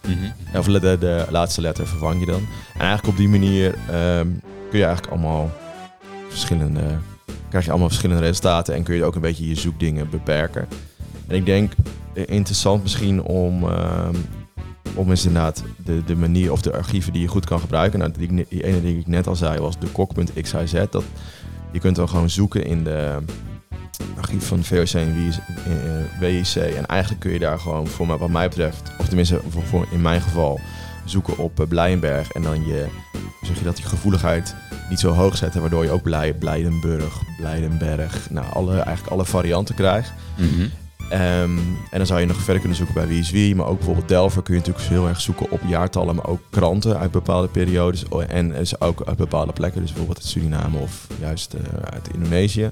of 0.54 0.66
de, 0.66 0.96
de, 0.98 1.26
laatste 1.30 1.60
letter 1.60 1.86
vervang 1.86 2.20
je 2.20 2.26
dan. 2.26 2.46
En 2.74 2.80
eigenlijk 2.80 3.08
op 3.08 3.16
die 3.16 3.28
manier 3.28 3.74
ehm, 3.88 4.28
kun 4.70 4.78
je 4.78 4.84
eigenlijk 4.84 5.12
allemaal 5.12 5.50
verschillende, 6.28 6.98
krijg 7.48 7.64
je 7.64 7.70
allemaal 7.70 7.88
verschillende 7.88 8.22
resultaten 8.22 8.74
en 8.74 8.82
kun 8.82 8.94
je 8.94 9.04
ook 9.04 9.14
een 9.14 9.20
beetje 9.20 9.48
je 9.48 9.54
zoekdingen 9.54 10.10
beperken. 10.10 10.68
En 11.26 11.36
ik 11.36 11.46
denk 11.46 11.72
eh, 12.12 12.22
interessant 12.26 12.82
misschien 12.82 13.22
om, 13.22 13.68
ehm, 13.68 14.14
om 14.94 15.10
eens 15.10 15.26
inderdaad 15.26 15.62
de, 15.84 16.04
de 16.04 16.16
manier 16.16 16.52
of 16.52 16.62
de 16.62 16.72
archieven 16.72 17.12
die 17.12 17.22
je 17.22 17.28
goed 17.28 17.46
kan 17.46 17.60
gebruiken. 17.60 17.98
Nou, 17.98 18.12
die, 18.18 18.46
die 18.48 18.64
ene 18.64 18.82
die 18.82 18.98
ik 18.98 19.06
net 19.06 19.26
al 19.26 19.36
zei 19.36 19.60
was 19.60 19.78
de 19.78 19.86
kok.xyz. 19.86 20.72
Dat, 20.90 21.04
je 21.72 21.78
kunt 21.78 21.96
dan 21.96 22.08
gewoon 22.08 22.30
zoeken 22.30 22.64
in 22.64 22.84
de 22.84 23.18
archief 24.16 24.46
van 24.46 24.64
VOC 24.64 24.88
en 24.88 25.14
WIC, 26.20 26.54
eh. 26.54 26.76
En 26.76 26.86
eigenlijk 26.86 27.20
kun 27.20 27.32
je 27.32 27.38
daar 27.38 27.58
gewoon, 27.58 27.86
voor 27.86 28.06
wat 28.06 28.30
mij 28.30 28.48
betreft, 28.48 28.92
of 28.98 29.06
tenminste 29.06 29.40
voor, 29.64 29.86
in 29.90 30.00
mijn 30.00 30.20
geval, 30.20 30.60
zoeken 31.04 31.38
op 31.38 31.60
eh, 31.60 31.66
Blijenberg. 31.66 32.32
En 32.32 32.42
dan 32.42 32.66
je, 32.66 32.86
zeg 33.42 33.58
je 33.58 33.64
dat, 33.64 33.76
die 33.76 33.84
gevoeligheid 33.84 34.54
niet 34.88 35.00
zo 35.00 35.12
hoog 35.12 35.36
zetten. 35.36 35.60
Waardoor 35.60 35.84
je 35.84 35.90
ook 35.90 36.02
Blij, 36.02 36.32
Blijdenburg, 36.34 37.22
Blijdenberg, 37.36 38.30
nou, 38.30 38.46
alle, 38.52 38.74
eigenlijk 38.74 39.12
alle 39.12 39.24
varianten 39.24 39.74
krijgt. 39.74 40.12
Mhm. 40.36 40.66
Ehm, 41.10 41.58
en 41.90 41.96
dan 41.98 42.06
zou 42.06 42.20
je 42.20 42.26
nog 42.26 42.36
verder 42.36 42.58
kunnen 42.58 42.76
zoeken 42.76 42.94
bij 42.94 43.06
wie 43.06 43.28
wie. 43.32 43.54
Maar 43.54 43.66
ook 43.66 43.76
bijvoorbeeld 43.76 44.08
Delver 44.08 44.42
kun 44.42 44.54
je 44.54 44.60
natuurlijk 44.60 44.88
heel 44.88 45.08
erg 45.08 45.20
zoeken 45.20 45.50
op 45.50 45.60
jaartallen. 45.66 46.14
Maar 46.14 46.26
ook 46.26 46.40
kranten 46.50 46.98
uit 46.98 47.10
bepaalde 47.10 47.48
periodes. 47.48 48.08
Oh, 48.08 48.22
En 48.28 48.48
dus 48.48 48.80
ook 48.80 49.02
uit 49.06 49.16
bepaalde 49.16 49.52
plekken. 49.52 49.80
Dus 49.80 49.90
bijvoorbeeld 49.90 50.18
uit 50.18 50.28
Suriname 50.28 50.78
of 50.78 51.06
juist 51.20 51.54
eh, 51.54 51.60
uit 51.92 52.08
Indonesië. 52.14 52.70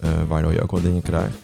eh, 0.00 0.10
waardoor 0.28 0.52
je 0.52 0.62
ook 0.62 0.70
wat 0.70 0.82
dingen 0.82 1.02
krijgt. 1.02 1.36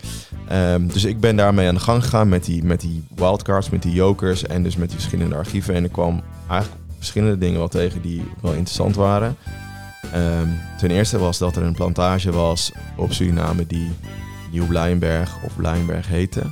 Ehm, 0.49 0.87
dus 0.87 1.05
ik 1.05 1.21
ben 1.21 1.37
daarmee 1.37 1.68
aan 1.68 1.75
de 1.75 1.81
gang 1.81 2.03
gegaan 2.03 2.29
met 2.29 2.45
die, 2.45 2.64
met 2.64 2.81
die 2.81 3.05
wildcards, 3.14 3.71
met 3.71 3.83
die 3.83 3.92
jokers. 3.92 4.47
En 4.47 4.62
dus 4.62 4.77
met 4.77 4.88
die 4.88 4.99
verschillende 4.99 5.35
archieven. 5.37 5.75
En 5.75 5.85
ik 5.85 5.92
kwam 5.92 6.23
eigenlijk 6.49 6.81
verschillende 6.97 7.38
dingen 7.38 7.59
wel 7.59 7.68
tegen 7.68 8.03
die 8.03 8.23
wel 8.40 8.53
interessant 8.53 8.97
waren. 8.97 9.37
Ehm, 10.12 10.49
ten 10.79 10.90
eerste 10.90 11.18
was 11.18 11.38
dat 11.38 11.57
er 11.57 11.62
een 11.62 11.75
plantage 11.75 12.33
was 12.33 12.73
op 12.97 13.12
Suriname 13.12 13.66
die 13.66 13.90
Nieuw 14.52 14.66
Blijenberg 14.66 15.42
of 15.44 15.56
Blijenberg 15.56 16.08
heette. 16.08 16.42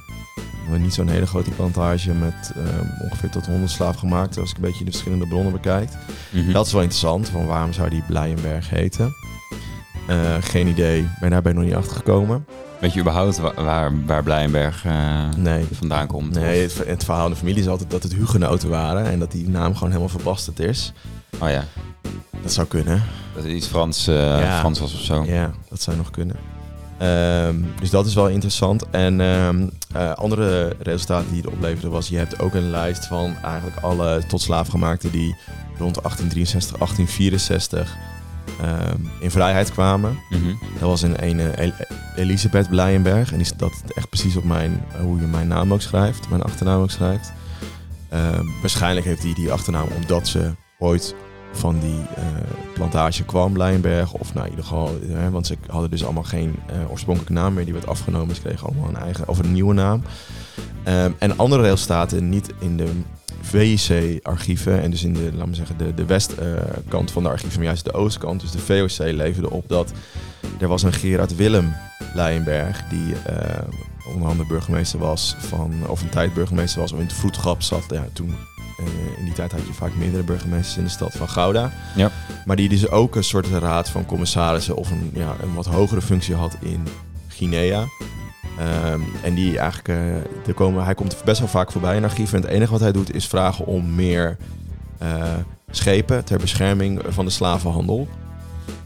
Maar 0.68 0.78
Niet 0.78 0.94
zo'n 0.94 1.08
hele 1.08 1.26
grote 1.26 1.50
plantage 1.50 2.12
met 2.12 2.52
ehm, 2.56 2.86
ongeveer 3.02 3.30
tot 3.30 3.46
100 3.46 3.70
slaafgemaakten 3.70 4.40
als 4.40 4.50
ik 4.50 4.56
een 4.56 4.62
beetje 4.62 4.84
de 4.84 4.90
verschillende 4.90 5.26
bronnen 5.28 5.52
bekijk. 5.52 5.90
Mhm. 6.30 6.52
Dat 6.52 6.66
is 6.66 6.72
wel 6.72 6.80
interessant, 6.82 7.28
van 7.28 7.46
waarom 7.46 7.72
zou 7.72 7.90
die 7.90 8.02
Blijenberg 8.06 8.70
heten? 8.70 9.12
Eh, 10.08 10.34
geen 10.40 10.66
idee, 10.66 11.08
ben 11.20 11.30
daar 11.30 11.42
ben 11.42 11.52
ik 11.52 11.58
nog 11.58 11.66
niet 11.66 11.76
achter 11.76 11.96
gekomen. 11.96 12.46
Weet 12.80 12.92
je 12.92 13.00
überhaupt 13.00 13.38
wa- 13.38 13.54
waar, 13.54 14.04
waar 14.06 14.22
Blijenberg 14.22 14.84
eh, 14.84 15.28
Nee. 15.36 15.64
vandaan 15.72 16.06
komt? 16.06 16.34
Nee, 16.34 16.62
het, 16.62 16.82
het 16.86 17.04
verhaal 17.04 17.24
in 17.26 17.30
de 17.32 17.36
familie 17.38 17.60
is 17.62 17.68
altijd 17.68 17.90
dat 17.90 18.02
het 18.02 18.14
Hugenoten 18.14 18.68
waren 18.68 19.04
en 19.10 19.18
dat 19.18 19.32
die 19.32 19.48
naam 19.48 19.72
gewoon 19.74 19.88
helemaal 19.88 20.08
verbasterd 20.08 20.58
is. 20.60 20.92
Oh 21.38 21.48
ja, 21.50 21.64
Dat 22.42 22.52
zou 22.52 22.66
kunnen. 22.66 23.02
dat 23.34 23.44
is 23.44 23.52
iets 23.52 23.66
Frans, 23.66 24.06
eh, 24.06 24.14
Ja. 24.40 24.58
Frans 24.58 24.78
was 24.80 24.94
of 24.94 25.00
zo. 25.00 25.24
Ja, 25.24 25.50
dat 25.68 25.82
zou 25.82 25.96
nog 25.96 26.10
kunnen. 26.10 26.36
Ehm, 27.00 27.56
dus 27.80 27.90
dat 27.90 28.06
is 28.06 28.14
wel 28.14 28.28
interessant. 28.28 28.90
En 28.90 29.20
ehm, 29.20 29.68
eh, 29.92 30.12
andere 30.12 30.76
resultaten 30.78 31.32
die 31.32 31.42
het 31.42 31.50
opleverde 31.50 31.88
was... 31.88 32.08
je 32.08 32.16
hebt 32.16 32.40
ook 32.40 32.54
een 32.54 32.70
lijst 32.70 33.06
van 33.06 33.36
eigenlijk 33.42 33.76
alle 33.80 34.22
tot 34.28 34.40
slaafgemaakten... 34.40 35.10
die 35.10 35.36
rond 35.78 35.94
1863, 35.94 36.78
1864 36.78 37.96
ehm, 38.60 39.00
in 39.20 39.30
vrijheid 39.30 39.72
kwamen. 39.72 40.18
Mhm. 40.30 40.54
Dat 40.78 40.88
was 40.88 41.02
een 41.02 41.16
ene 41.16 41.50
El- 41.50 41.72
Elisabeth 42.16 42.68
Blijenberg. 42.68 43.32
En 43.32 43.38
die, 43.38 43.56
dat 43.56 43.82
echt 43.94 44.08
precies 44.08 44.36
op 44.36 44.44
mijn, 44.44 44.84
hoe 45.02 45.20
je 45.20 45.26
mijn 45.26 45.48
naam 45.48 45.72
ook 45.72 45.82
schrijft. 45.82 46.28
Mijn 46.28 46.42
achternaam 46.42 46.82
ook 46.82 46.90
schrijft. 46.90 47.32
Waarschijnlijk 48.60 49.06
heeft 49.06 49.22
hij 49.22 49.34
die 49.34 49.52
achternaam 49.52 49.88
omdat 50.02 50.28
ze 50.28 50.50
ooit 50.78 51.14
van 51.52 51.78
die 51.78 52.00
eh, 52.16 52.24
plantage 52.74 53.24
kwam, 53.24 53.52
Blijenberg. 53.52 54.12
Of 54.12 54.34
nou, 54.34 54.44
in 54.44 54.50
ieder 54.50 54.66
geval, 54.66 54.98
eh, 55.08 55.28
want 55.28 55.46
ze 55.46 55.56
hadden 55.66 55.90
dus 55.90 56.04
allemaal 56.04 56.22
geen 56.22 56.54
eh, 56.66 56.90
oorspronkelijke 56.90 57.32
naam 57.34 57.54
meer. 57.54 57.64
Die 57.64 57.72
werd 57.72 57.86
afgenomen. 57.86 58.34
Ze 58.34 58.40
kregen 58.40 58.66
allemaal 58.66 58.88
een 58.88 58.96
eigen, 58.96 59.28
of 59.28 59.38
een 59.38 59.52
nieuwe 59.52 59.74
naam. 59.74 60.02
Ehm, 60.82 61.10
en 61.18 61.38
andere 61.38 61.62
resultaten 61.62 62.28
niet 62.28 62.52
in 62.58 62.76
de 62.76 62.90
VIC-archieven. 63.40 64.82
En 64.82 64.90
dus 64.90 65.04
in 65.04 65.12
de, 65.12 65.30
laten 65.34 65.54
zeggen, 65.54 65.76
de, 65.94 66.04
westkant 66.04 67.10
van 67.10 67.22
de 67.22 67.28
archieven, 67.28 67.58
maar 67.58 67.66
juist 67.66 67.84
de 67.84 67.92
oostkant. 67.92 68.40
Dus 68.40 68.50
de 68.50 68.58
VOC 68.58 68.98
leverde 68.98 69.50
op 69.50 69.68
dat 69.68 69.92
er 70.60 70.68
was 70.68 70.82
een 70.82 70.92
Gerard 70.92 71.36
Willem 71.36 71.74
Leijenberg, 72.14 72.82
die 72.88 73.14
eh, 73.14 73.62
onder 74.14 74.28
andere 74.28 74.48
burgemeester 74.48 74.98
was 74.98 75.36
van, 75.38 75.72
of 75.88 76.02
een 76.02 76.08
tijd 76.08 76.34
burgemeester 76.34 76.80
was, 76.80 76.92
of 76.92 76.98
in 76.98 77.04
het 77.04 77.14
vroedschap 77.14 77.62
zat. 77.62 77.84
Ja, 77.88 78.04
toen, 78.12 78.34
in 79.18 79.24
die 79.24 79.32
tijd 79.32 79.52
had 79.52 79.66
je 79.66 79.72
vaak 79.72 79.94
meerdere 79.94 80.22
burgemeesters 80.22 80.76
in 80.76 80.84
de 80.84 80.90
stad 80.90 81.12
van 81.12 81.28
Gouda. 81.28 81.72
Ja. 81.96 82.10
Maar 82.44 82.56
die 82.56 82.68
dus 82.68 82.88
ook 82.88 83.16
een 83.16 83.24
soort 83.24 83.46
raad 83.46 83.88
van 83.88 84.06
commissarissen 84.06 84.76
of 84.76 84.90
een, 84.90 85.10
ja, 85.14 85.34
een 85.42 85.54
wat 85.54 85.66
hogere 85.66 86.02
functie 86.02 86.34
had 86.34 86.56
in 86.60 86.86
Guinea. 87.28 87.84
Ehm, 88.58 89.00
en 89.22 89.34
die 89.34 89.58
eigenlijk, 89.58 89.88
eh, 89.88 90.46
er 90.46 90.54
komen, 90.54 90.84
hij 90.84 90.94
komt 90.94 91.16
best 91.24 91.38
wel 91.38 91.48
vaak 91.48 91.72
voorbij 91.72 91.96
in 91.96 92.04
archieven. 92.04 92.36
En 92.38 92.44
het 92.44 92.52
enige 92.52 92.72
wat 92.72 92.80
hij 92.80 92.92
doet 92.92 93.14
is 93.14 93.26
vragen 93.26 93.66
om 93.66 93.94
meer 93.94 94.36
eh, 94.98 95.22
schepen 95.70 96.24
ter 96.24 96.38
bescherming 96.38 97.02
van 97.08 97.24
de 97.24 97.30
slavenhandel. 97.30 98.08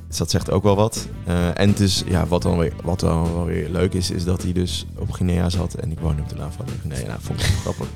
Dus 0.08 0.16
dat 0.16 0.30
zegt 0.30 0.50
ook 0.50 0.62
wel 0.62 0.76
wat. 0.76 1.08
Eh, 1.24 1.60
en 1.60 1.68
het 1.68 1.80
is, 1.80 2.02
ja, 2.06 2.26
wat 2.26 2.42
dan, 2.42 2.58
weer, 2.58 2.72
wat 2.82 3.00
dan 3.00 3.32
wel 3.32 3.44
weer 3.44 3.68
leuk 3.68 3.92
is, 3.92 4.10
is 4.10 4.24
dat 4.24 4.42
hij 4.42 4.52
dus 4.52 4.86
op 4.98 5.10
Guinea 5.10 5.48
zat. 5.48 5.74
En 5.74 5.90
ik 5.90 5.98
woon 5.98 6.20
op 6.20 6.28
de 6.28 6.34
naam 6.34 6.52
van 6.52 6.66
Guinea. 6.80 7.06
Nou, 7.06 7.18
vond 7.20 7.40
ik 7.40 7.46
grappig. 7.62 7.86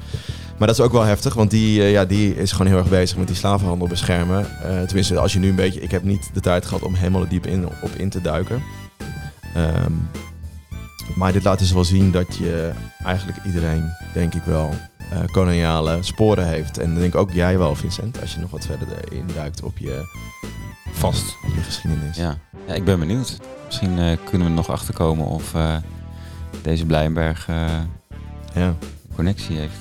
Maar 0.58 0.66
dat 0.66 0.78
is 0.78 0.84
ook 0.84 0.92
wel 0.92 1.02
heftig, 1.02 1.34
want 1.34 1.50
die, 1.50 1.80
eh, 1.80 1.90
ja, 1.90 2.04
die 2.04 2.36
is 2.36 2.52
gewoon 2.52 2.66
heel 2.66 2.78
erg 2.78 2.88
bezig 2.88 3.16
met 3.16 3.26
die 3.26 3.36
slavenhandel 3.36 3.88
beschermen. 3.88 4.62
Eh, 4.62 4.82
tenminste, 4.82 5.18
als 5.18 5.32
je 5.32 5.38
nu 5.38 5.48
een 5.48 5.54
beetje... 5.54 5.80
Ik 5.80 5.90
heb 5.90 6.02
niet 6.02 6.30
de 6.32 6.40
tijd 6.40 6.66
gehad 6.66 6.82
om 6.82 6.94
helemaal 6.94 7.22
er 7.22 7.28
diep 7.28 7.46
in, 7.46 7.66
op 7.66 7.90
in 7.96 8.08
te 8.10 8.20
duiken. 8.20 8.62
Ehm, 9.54 9.92
maar 11.14 11.32
dit 11.32 11.44
laat 11.44 11.58
dus 11.58 11.72
wel 11.72 11.84
zien 11.84 12.10
dat 12.10 12.36
je 12.36 12.72
eigenlijk 13.04 13.38
iedereen, 13.46 13.90
denk 14.14 14.34
ik 14.34 14.42
wel, 14.42 14.74
eh, 15.10 15.18
koloniale 15.32 15.98
sporen 16.00 16.46
heeft. 16.46 16.78
En 16.78 16.90
dan 16.90 17.00
denk 17.00 17.12
ik 17.12 17.20
ook 17.20 17.32
jij 17.32 17.58
wel, 17.58 17.74
Vincent, 17.74 18.20
als 18.20 18.34
je 18.34 18.40
nog 18.40 18.50
wat 18.50 18.66
verder 18.66 18.88
erin 19.04 19.24
duikt 19.34 19.62
op 19.62 19.78
je, 19.78 20.02
Vast. 20.92 21.36
op 21.44 21.54
je 21.54 21.62
geschiedenis. 21.62 22.16
Ja. 22.16 22.38
ja, 22.66 22.74
ik 22.74 22.84
ben 22.84 22.98
benieuwd. 22.98 23.38
Misschien 23.66 24.18
kunnen 24.24 24.48
we 24.48 24.54
nog 24.54 24.70
achterkomen 24.70 25.26
of 25.26 25.54
deze 26.62 26.86
Blijenberg 26.86 27.46
ja. 28.54 28.74
connectie 29.14 29.56
heeft. 29.56 29.76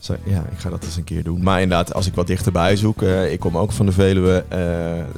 Zo, 0.00 0.16
ja, 0.24 0.38
ik 0.52 0.58
ga 0.58 0.70
dat 0.70 0.84
eens 0.84 0.96
een 0.96 1.04
keer 1.04 1.22
doen. 1.24 1.42
Maar 1.42 1.60
inderdaad, 1.60 1.94
als 1.94 2.06
ik 2.06 2.14
wat 2.14 2.26
dichterbij 2.26 2.76
zoek, 2.76 3.02
eh, 3.02 3.32
ik 3.32 3.40
kom 3.40 3.56
ook 3.58 3.72
van 3.72 3.86
de 3.86 3.92
Veluwe, 3.92 4.44
eh, 4.48 4.58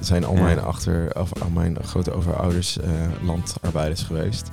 zijn 0.00 0.24
al 0.24 0.34
Ja. 0.34 0.42
mijn 0.42 0.60
achter, 0.60 1.10
of 1.20 1.30
al 1.42 1.48
mijn 1.54 1.76
grote 1.84 2.12
overouders 2.14 2.78
eh, 2.78 2.88
landarbeiders 3.26 4.02
geweest. 4.02 4.48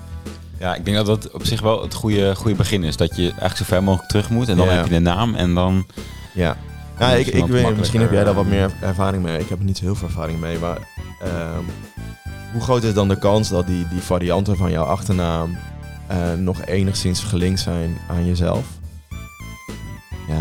Ja, 0.60 0.76
ik 0.76 0.86
denk 0.86 0.98
dat 0.98 1.06
dat 1.06 1.32
op 1.32 1.46
zich 1.46 1.62
wel 1.62 1.82
het 1.82 1.94
goede, 1.94 2.36
goede 2.36 2.56
begin 2.58 2.84
is. 2.84 2.98
Dat 2.98 3.16
je 3.16 3.22
eigenlijk 3.30 3.56
zo 3.58 3.64
ver 3.64 3.84
mogelijk 3.84 4.10
terug 4.10 4.30
moet. 4.30 4.48
En 4.50 4.58
dan 4.58 4.66
Ja. 4.68 4.72
heb 4.74 4.84
je 4.86 4.90
de 4.92 5.00
naam 5.00 5.36
en 5.36 5.54
dan... 5.54 5.86
Ja, 6.34 6.58
ja 7.00 7.12
ik, 7.12 7.28
ik 7.28 7.46
weet, 7.46 7.78
misschien 7.78 8.02
heb 8.02 8.12
jij 8.12 8.24
daar 8.24 8.34
wat 8.34 8.46
meer 8.46 8.72
ervaring 8.82 9.24
mee. 9.24 9.40
Ik 9.40 9.50
heb 9.50 9.60
er 9.60 9.66
niet 9.66 9.78
zo 9.78 9.84
heel 9.84 9.96
veel 9.96 10.08
ervaring 10.08 10.40
mee, 10.40 10.58
maar 10.60 10.78
ehm, 11.24 11.64
hoe 12.52 12.62
groot 12.62 12.84
is 12.84 12.94
dan 12.94 13.08
de 13.08 13.18
kans 13.20 13.50
dat 13.50 13.68
die, 13.68 13.88
die 13.88 14.02
varianten 14.02 14.58
van 14.58 14.72
jouw 14.72 14.84
achternaam 14.86 15.58
nog 16.38 16.66
enigszins 16.66 17.24
gelinkt 17.24 17.60
zijn 17.60 17.98
aan 18.10 18.26
jezelf? 18.26 18.66
Ja. 20.30 20.40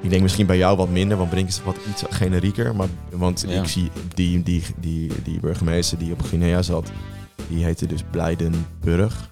Ik 0.00 0.10
denk 0.10 0.22
misschien 0.22 0.46
bij 0.46 0.56
jou 0.56 0.76
wat 0.76 0.88
minder, 0.88 1.16
want 1.16 1.30
Brink 1.30 1.48
is 1.48 1.62
wat 1.64 1.76
iets 1.90 2.04
generieker. 2.10 2.76
Maar, 2.76 2.86
want 3.10 3.44
Ja. 3.48 3.60
ik 3.62 3.68
zie 3.68 3.90
die, 4.14 4.42
die, 4.42 4.62
die, 4.76 5.12
die 5.22 5.40
burgemeester 5.40 5.98
die 5.98 6.12
op 6.12 6.22
Guinea 6.22 6.62
zat, 6.62 6.90
die 7.48 7.64
heette 7.64 7.86
dus 7.86 8.00
Blijdenburg. 8.10 9.30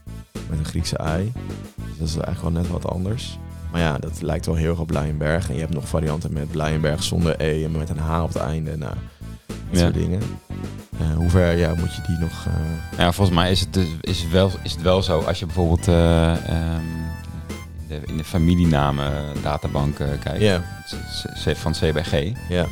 Met 0.49 0.59
een 0.59 0.65
Griekse 0.65 0.97
ei. 0.97 1.33
Dus 1.75 1.99
dat 1.99 2.09
is 2.09 2.17
eigenlijk 2.17 2.55
wel 2.55 2.63
net 2.63 2.71
wat 2.71 2.89
anders. 2.93 3.39
Maar 3.73 3.81
ja, 3.81 3.99
dat 3.99 4.23
lijkt 4.23 4.47
wel 4.47 4.55
heel 4.55 4.71
erg 4.71 4.79
op 4.79 4.87
Blijenberg. 4.87 5.49
En 5.49 5.55
je 5.55 5.61
hebt 5.61 5.75
nog 5.75 5.89
varianten 5.89 6.33
met 6.33 6.51
Blijenberg 6.51 7.03
zonder 7.03 7.35
E 7.41 7.65
en 7.65 7.71
met 7.73 7.89
een 7.91 7.99
H 7.99 8.23
op 8.23 8.29
het 8.33 8.43
einde. 8.43 8.77
Nou, 8.77 8.95
dat 9.47 9.57
Ja. 9.71 9.79
soort 9.79 9.95
dingen. 9.95 10.21
Eh, 10.99 11.17
hoe 11.17 11.31
ver 11.31 11.57
ja, 11.59 11.75
moet 11.75 11.95
je 11.95 12.03
die 12.07 12.17
nog... 12.19 12.47
eh, 12.47 12.99
Ja, 12.99 13.13
volgens 13.13 13.37
mij 13.37 13.51
is 13.51 13.61
het, 13.61 13.73
dus- 13.73 13.89
is 14.01 14.29
wel, 14.29 14.51
is 14.63 14.73
het 14.73 14.83
wel 14.83 15.03
zo 15.03 15.21
als 15.21 15.39
je 15.39 15.47
bijvoorbeeld 15.47 15.89
eh, 15.89 16.33
ehm, 16.49 16.83
de, 17.89 18.01
in 18.07 18.17
de 18.17 18.25
familienamen 18.25 19.13
databank 19.43 19.99
eh, 19.99 20.09
kijkt. 20.25 20.41
Ja, 20.41 20.65
C- 20.91 21.51
C- 21.53 21.57
van 21.57 21.73
CBG. 21.73 22.33
ja. 22.49 22.67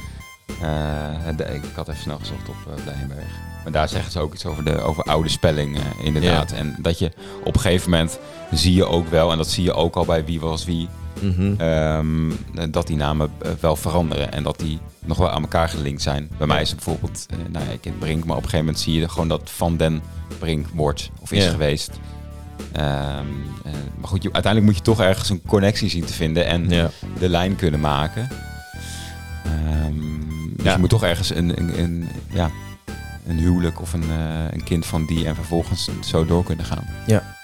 Eh, 0.62 1.54
ik 1.54 1.62
had 1.74 1.88
even 1.88 2.02
snel 2.02 2.18
gezocht 2.18 2.48
op 2.48 2.54
uh, 2.68 2.84
Blijenberg. 2.84 3.30
Maar 3.62 3.72
daar 3.72 3.88
zeggen 3.88 4.12
ze 4.12 4.18
ook 4.20 4.34
iets 4.34 4.46
over 4.46 4.64
de 4.64 4.80
over 4.80 5.04
oude 5.04 5.28
spelling, 5.28 5.78
inderdaad. 6.02 6.52
En 6.52 6.76
dat 6.80 6.98
je 6.98 7.10
op 7.44 7.54
een 7.54 7.60
gegeven 7.60 7.90
moment 7.90 8.18
zie 8.52 8.74
je 8.74 8.84
ook 8.84 9.08
wel, 9.08 9.30
en 9.30 9.36
dat 9.36 9.48
zie 9.48 9.64
je 9.64 9.72
ook 9.72 9.96
al 9.96 10.04
bij 10.04 10.24
wie 10.24 10.40
was 10.40 10.64
wie, 10.64 10.88
Mhm. 11.20 11.54
ehm, 11.60 12.30
dat 12.70 12.86
die 12.86 12.96
namen 12.96 13.30
wel 13.60 13.76
veranderen 13.76 14.32
en 14.32 14.42
dat 14.42 14.58
die 14.58 14.78
nog 15.04 15.18
wel 15.18 15.30
aan 15.30 15.42
elkaar 15.42 15.68
gelinkt 15.68 16.02
zijn. 16.02 16.28
Bij 16.38 16.46
mij 16.46 16.60
is 16.62 16.70
het 16.70 16.84
bijvoorbeeld, 16.84 17.26
nou 17.50 17.64
ja, 17.64 17.70
ik 17.70 17.80
ken 17.80 17.98
Brink, 17.98 18.24
maar 18.24 18.36
op 18.36 18.42
een 18.42 18.48
gegeven 18.48 18.64
moment 18.64 18.84
zie 18.84 19.00
je 19.00 19.08
gewoon 19.08 19.28
dat 19.28 19.50
Van 19.50 19.76
den 19.76 20.02
Brink 20.38 20.66
wordt 20.74 21.10
of 21.20 21.32
is 21.32 21.44
Ja. 21.44 21.50
geweest. 21.50 21.90
Ehm, 22.72 23.26
eh, 23.64 23.72
maar 23.98 24.08
goed, 24.08 24.22
je, 24.22 24.32
uiteindelijk 24.32 24.72
moet 24.72 24.76
je 24.76 24.90
toch 24.90 25.00
ergens 25.00 25.30
een 25.30 25.42
connectie 25.46 25.88
zien 25.90 26.04
te 26.04 26.12
vinden 26.12 26.46
en 26.46 26.68
ja. 26.68 26.90
de 27.18 27.28
lijn 27.28 27.56
kunnen 27.56 27.80
maken. 27.80 28.28
Ehm, 29.44 29.94
dus 30.56 30.64
Ja. 30.64 30.72
je 30.72 30.78
moet 30.78 30.90
toch 30.90 31.02
ergens 31.02 31.34
een, 31.34 31.58
een, 31.58 31.78
een, 31.78 32.08
ja, 32.32 32.50
een 33.26 33.38
huwelijk 33.38 33.80
of 33.80 33.92
een, 33.92 34.02
eh, 34.02 34.44
een 34.50 34.64
kind 34.64 34.86
van 34.86 35.06
die 35.06 35.26
en 35.26 35.34
vervolgens 35.34 35.88
zo 36.00 36.24
door 36.26 36.44
kunnen 36.44 36.64
gaan. 36.64 36.84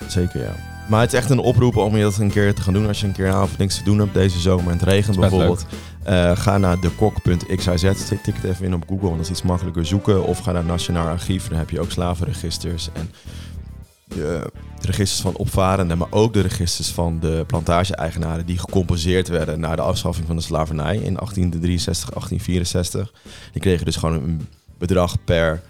Zeker, 0.06 0.40
ja. 0.42 0.54
Maar 0.88 1.00
het 1.00 1.12
is 1.12 1.18
echt 1.18 1.30
een 1.30 1.38
oproep 1.38 1.76
om 1.76 1.96
je 1.96 2.02
dat 2.02 2.16
een 2.18 2.30
keer 2.30 2.54
te 2.54 2.62
gaan 2.62 2.72
doen 2.72 2.86
als 2.86 3.00
je 3.00 3.06
een 3.06 3.12
keer 3.12 3.26
een 3.26 3.32
avond 3.34 3.58
niks 3.58 3.76
te 3.76 3.84
doen 3.84 3.98
hebt 3.98 4.14
deze 4.14 4.38
zomer 4.38 4.66
en 4.66 4.78
het 4.78 4.82
regent 4.88 5.20
bijvoorbeeld. 5.20 5.66
Eh, 6.02 6.36
ga 6.36 6.58
naar 6.58 6.80
dekok.xyz, 6.80 7.80
tik 8.22 8.34
het 8.34 8.44
even 8.44 8.64
in 8.64 8.74
op 8.74 8.84
Google, 8.88 9.06
want 9.06 9.16
dat 9.16 9.24
is 9.24 9.30
iets 9.30 9.42
makkelijker 9.42 9.86
zoeken. 9.86 10.24
Of 10.24 10.38
ga 10.38 10.46
naar 10.52 10.60
het 10.62 10.70
Nationaal 10.70 11.06
Archief, 11.06 11.48
daar 11.48 11.58
heb 11.58 11.70
je 11.70 11.80
ook 11.80 11.90
slavenregisters 11.90 12.88
en 12.92 13.10
de, 14.08 14.52
registers 14.80 15.20
van 15.20 15.36
opvarenden, 15.36 15.98
maar 15.98 16.08
ook 16.10 16.32
de 16.32 16.40
registers 16.40 16.90
van 16.90 17.20
de 17.20 17.44
plantage-eigenaren 17.46 18.46
die 18.46 18.58
gecompenseerd 18.58 19.28
werden 19.28 19.60
na 19.60 19.76
de 19.76 19.82
afschaffing 19.82 20.26
van 20.26 20.36
de 20.36 20.42
slavernij 20.42 20.94
in 20.94 21.14
1863, 21.14 22.10
1864. 22.10 23.12
Die 23.52 23.60
kregen 23.60 23.84
dus 23.84 23.96
gewoon 23.96 24.22
een 24.22 24.48
bedrag 24.78 25.24
per 25.24 25.62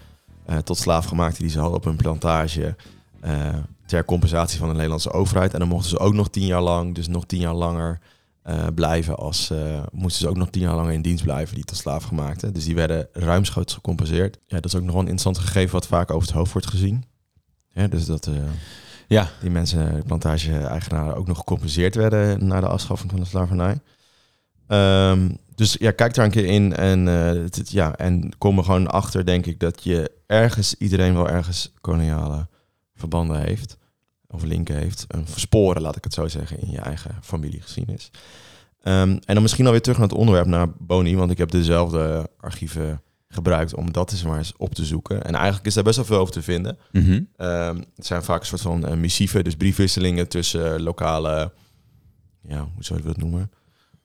eh, 0.45 0.57
tot 0.57 0.77
slaafgemaakte 0.77 1.41
die 1.41 1.51
ze 1.51 1.59
hadden 1.59 1.77
op 1.77 1.83
hun 1.83 1.95
plantage. 1.95 2.75
eh, 3.19 3.55
ter 3.85 4.05
compensatie 4.05 4.59
van 4.59 4.67
de 4.67 4.73
Nederlandse 4.73 5.11
overheid. 5.11 5.53
En 5.53 5.59
dan 5.59 5.67
mochten 5.67 5.89
ze 5.89 5.99
ook 5.99 6.13
nog 6.13 6.29
tien 6.29 6.45
jaar 6.45 6.61
lang, 6.61 6.95
dus 6.95 7.07
nog 7.07 7.25
tien 7.25 7.39
jaar 7.39 7.53
langer 7.53 7.99
eh, 8.43 8.65
blijven 8.75 9.17
als 9.17 9.53
moesten 9.91 10.21
ze 10.21 10.29
ook 10.29 10.37
nog 10.37 10.49
tien 10.49 10.61
jaar 10.61 10.75
langer 10.75 10.93
in 10.93 11.01
dienst 11.01 11.23
blijven, 11.23 11.55
die 11.55 11.63
tot 11.63 11.77
slaafgemaakten. 11.77 12.53
Dus 12.53 12.65
die 12.65 12.75
werden 12.75 13.07
ruimschoots 13.13 13.73
gecompenseerd. 13.73 14.37
Ja, 14.47 14.55
dat 14.55 14.65
is 14.65 14.75
ook 14.75 14.83
nog 14.83 14.93
wel 14.93 15.01
een 15.01 15.09
interessant 15.09 15.37
gegeven 15.37 15.71
wat 15.71 15.87
vaak 15.87 16.11
over 16.11 16.27
het 16.27 16.37
hoofd 16.37 16.51
wordt 16.51 16.67
gezien. 16.67 17.03
Ja, 17.71 17.87
dus 17.87 18.05
dat 18.05 18.27
eh, 18.27 18.33
Ja, 19.07 19.29
die 19.41 19.49
mensen, 19.49 20.03
plantage-eigenaren, 20.03 21.15
ook 21.15 21.27
nog 21.27 21.37
gecompenseerd 21.37 21.95
werden 21.95 22.47
na 22.47 22.59
de 22.59 22.67
afschaffing 22.67 23.11
van 23.11 23.19
de 23.19 23.25
slavernij. 23.25 23.79
Ehm, 24.67 25.29
dus 25.55 25.75
ja, 25.79 25.91
kijk 25.91 26.13
daar 26.13 26.25
een 26.25 26.31
keer 26.31 26.45
in 26.45 26.75
en, 26.75 27.07
eh, 27.07 27.63
ja, 27.63 27.95
en 27.95 28.37
kom 28.37 28.57
er 28.57 28.63
gewoon 28.63 28.87
achter, 28.87 29.25
denk 29.25 29.45
ik, 29.45 29.59
dat 29.59 29.83
je 29.83 30.11
ergens, 30.27 30.75
iedereen 30.77 31.13
wel 31.13 31.29
ergens 31.29 31.73
koloniale 31.81 32.47
verbanden 32.95 33.41
heeft. 33.41 33.77
Of 34.27 34.43
linken 34.43 34.75
heeft. 34.75 35.05
Een 35.07 35.27
versporen, 35.27 35.81
laat 35.81 35.95
ik 35.95 36.03
het 36.03 36.13
zo 36.13 36.27
zeggen, 36.27 36.59
in 36.59 36.71
je 36.71 36.79
eigen 36.79 37.15
familiegeschiedenis. 37.21 38.11
Ehm, 38.81 39.09
en 39.09 39.33
dan 39.33 39.41
misschien 39.41 39.65
alweer 39.65 39.81
terug 39.81 39.97
naar 39.97 40.07
het 40.07 40.17
onderwerp, 40.17 40.47
naar 40.47 40.67
Boni. 40.77 41.15
Want 41.15 41.31
ik 41.31 41.37
heb 41.37 41.51
dezelfde 41.51 42.29
archieven 42.39 43.01
gebruikt 43.29 43.75
om 43.75 43.91
dat 43.91 44.11
eens 44.11 44.23
maar 44.23 44.37
eens 44.37 44.53
op 44.57 44.75
te 44.75 44.85
zoeken. 44.85 45.23
En 45.23 45.35
eigenlijk 45.35 45.65
is 45.65 45.73
daar 45.73 45.83
best 45.83 45.95
wel 45.95 46.05
veel 46.05 46.17
over 46.17 46.33
te 46.33 46.41
vinden. 46.41 46.77
Mhm. 46.91 47.21
Ehm, 47.35 47.77
het 47.95 48.05
zijn 48.05 48.23
vaak 48.23 48.39
een 48.39 48.45
soort 48.45 48.61
van 48.61 48.85
uh, 48.85 48.93
missieven, 48.93 49.43
dus 49.43 49.55
briefwisselingen 49.55 50.27
tussen 50.27 50.73
eh, 50.73 50.79
lokale, 50.79 51.53
ja, 52.41 52.59
hoe 52.73 52.83
zou 52.83 52.99
je 52.99 53.05
dat 53.05 53.17
noemen? 53.17 53.51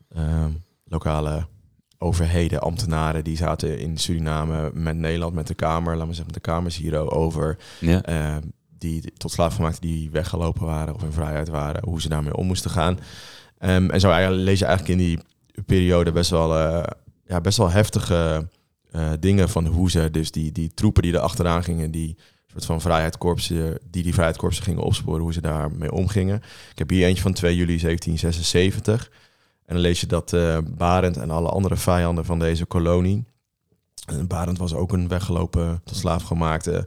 Ehm, 0.09 0.51
lokale 0.85 1.47
overheden, 1.99 2.61
ambtenaren 2.61 3.25
die 3.25 3.37
zaten 3.37 3.79
in 3.79 3.97
Suriname 3.99 4.71
met 4.75 4.97
Nederland, 4.97 5.35
met 5.35 5.47
de 5.47 5.55
Kamer, 5.55 5.93
laten 5.93 6.09
we 6.09 6.15
zeggen 6.15 6.33
met 6.33 6.45
de 6.45 6.51
Kamers 6.51 6.77
hier 6.77 7.11
over, 7.11 7.59
ja. 7.81 8.03
ehm, 8.03 8.43
die 8.79 9.13
tot 9.17 9.31
slaafgemaakten 9.31 9.81
die 9.81 10.11
weggelopen 10.11 10.67
waren 10.67 10.95
of 10.95 11.03
in 11.03 11.13
vrijheid 11.13 11.49
waren, 11.49 11.85
hoe 11.85 12.01
ze 12.01 12.09
daarmee 12.09 12.37
om 12.37 12.47
moesten 12.47 12.71
gaan. 12.71 12.99
En 13.59 14.01
zo 14.01 14.31
lees 14.31 14.59
je 14.59 14.65
eigenlijk 14.65 15.01
in 15.01 15.07
die 15.07 15.19
periode 15.67 16.13
best 16.13 16.31
wel, 16.31 16.59
eh, 16.59 16.85
ja, 17.27 17.41
best 17.41 17.59
wel 17.59 17.71
heftige 17.71 18.49
eh, 18.95 19.11
dingen 19.21 19.49
van 19.49 19.67
hoe 19.67 19.91
ze 19.91 20.11
dus 20.11 20.31
die, 20.31 20.53
die 20.53 20.75
troepen 20.75 21.03
die 21.03 21.13
er 21.13 21.19
achteraan 21.19 21.65
gingen, 21.65 21.91
die 21.91 22.17
soort 22.47 22.65
van 22.65 22.81
vrijheidskorpsen, 22.81 23.79
die 23.91 24.03
die 24.03 24.13
vrijheidskorpsen 24.13 24.65
gingen 24.65 24.83
opsporen, 24.83 25.21
hoe 25.21 25.33
ze 25.33 25.41
daarmee 25.41 25.93
omgingen. 25.93 26.37
Ik 26.71 26.79
heb 26.79 26.91
hier 26.91 27.07
eentje 27.07 27.23
van 27.23 27.33
2 27.33 27.57
juli 27.57 27.79
1776. 27.79 29.11
En 29.67 29.75
dan 29.75 29.83
lees 29.83 30.01
je 30.01 30.07
dat 30.07 30.33
eh 30.33 30.59
Barend 30.77 31.17
en 31.17 31.31
alle 31.31 31.49
andere 31.49 31.77
vijanden 31.77 32.25
van 32.25 32.39
deze 32.39 32.65
kolonie. 32.65 33.25
En 34.07 34.27
Barend 34.27 34.59
was 34.59 34.75
ook 34.75 34.93
een 34.93 35.09
weggelopen 35.09 35.81
tot 35.85 35.97
slaafgemaakte. 35.97 36.87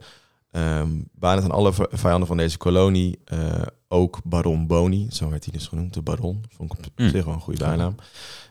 Ehm 0.50 0.88
Barend 1.12 1.44
en 1.44 1.50
alle 1.50 1.72
vijanden 1.90 2.26
van 2.28 2.36
deze 2.36 2.56
kolonie, 2.58 3.18
eh, 3.24 3.62
ook 3.88 4.20
Baron 4.24 4.66
Boni, 4.66 5.06
zo 5.10 5.28
werd 5.30 5.44
hij 5.44 5.52
dus 5.52 5.66
genoemd, 5.66 5.94
de 5.94 6.02
Baron. 6.02 6.44
Vond 6.56 6.72
ik 6.72 6.78
op 6.78 6.92
Mm. 6.96 7.08
zich 7.08 7.24
wel 7.24 7.34
een 7.34 7.40
goede 7.40 7.64
bijnaam. 7.64 7.94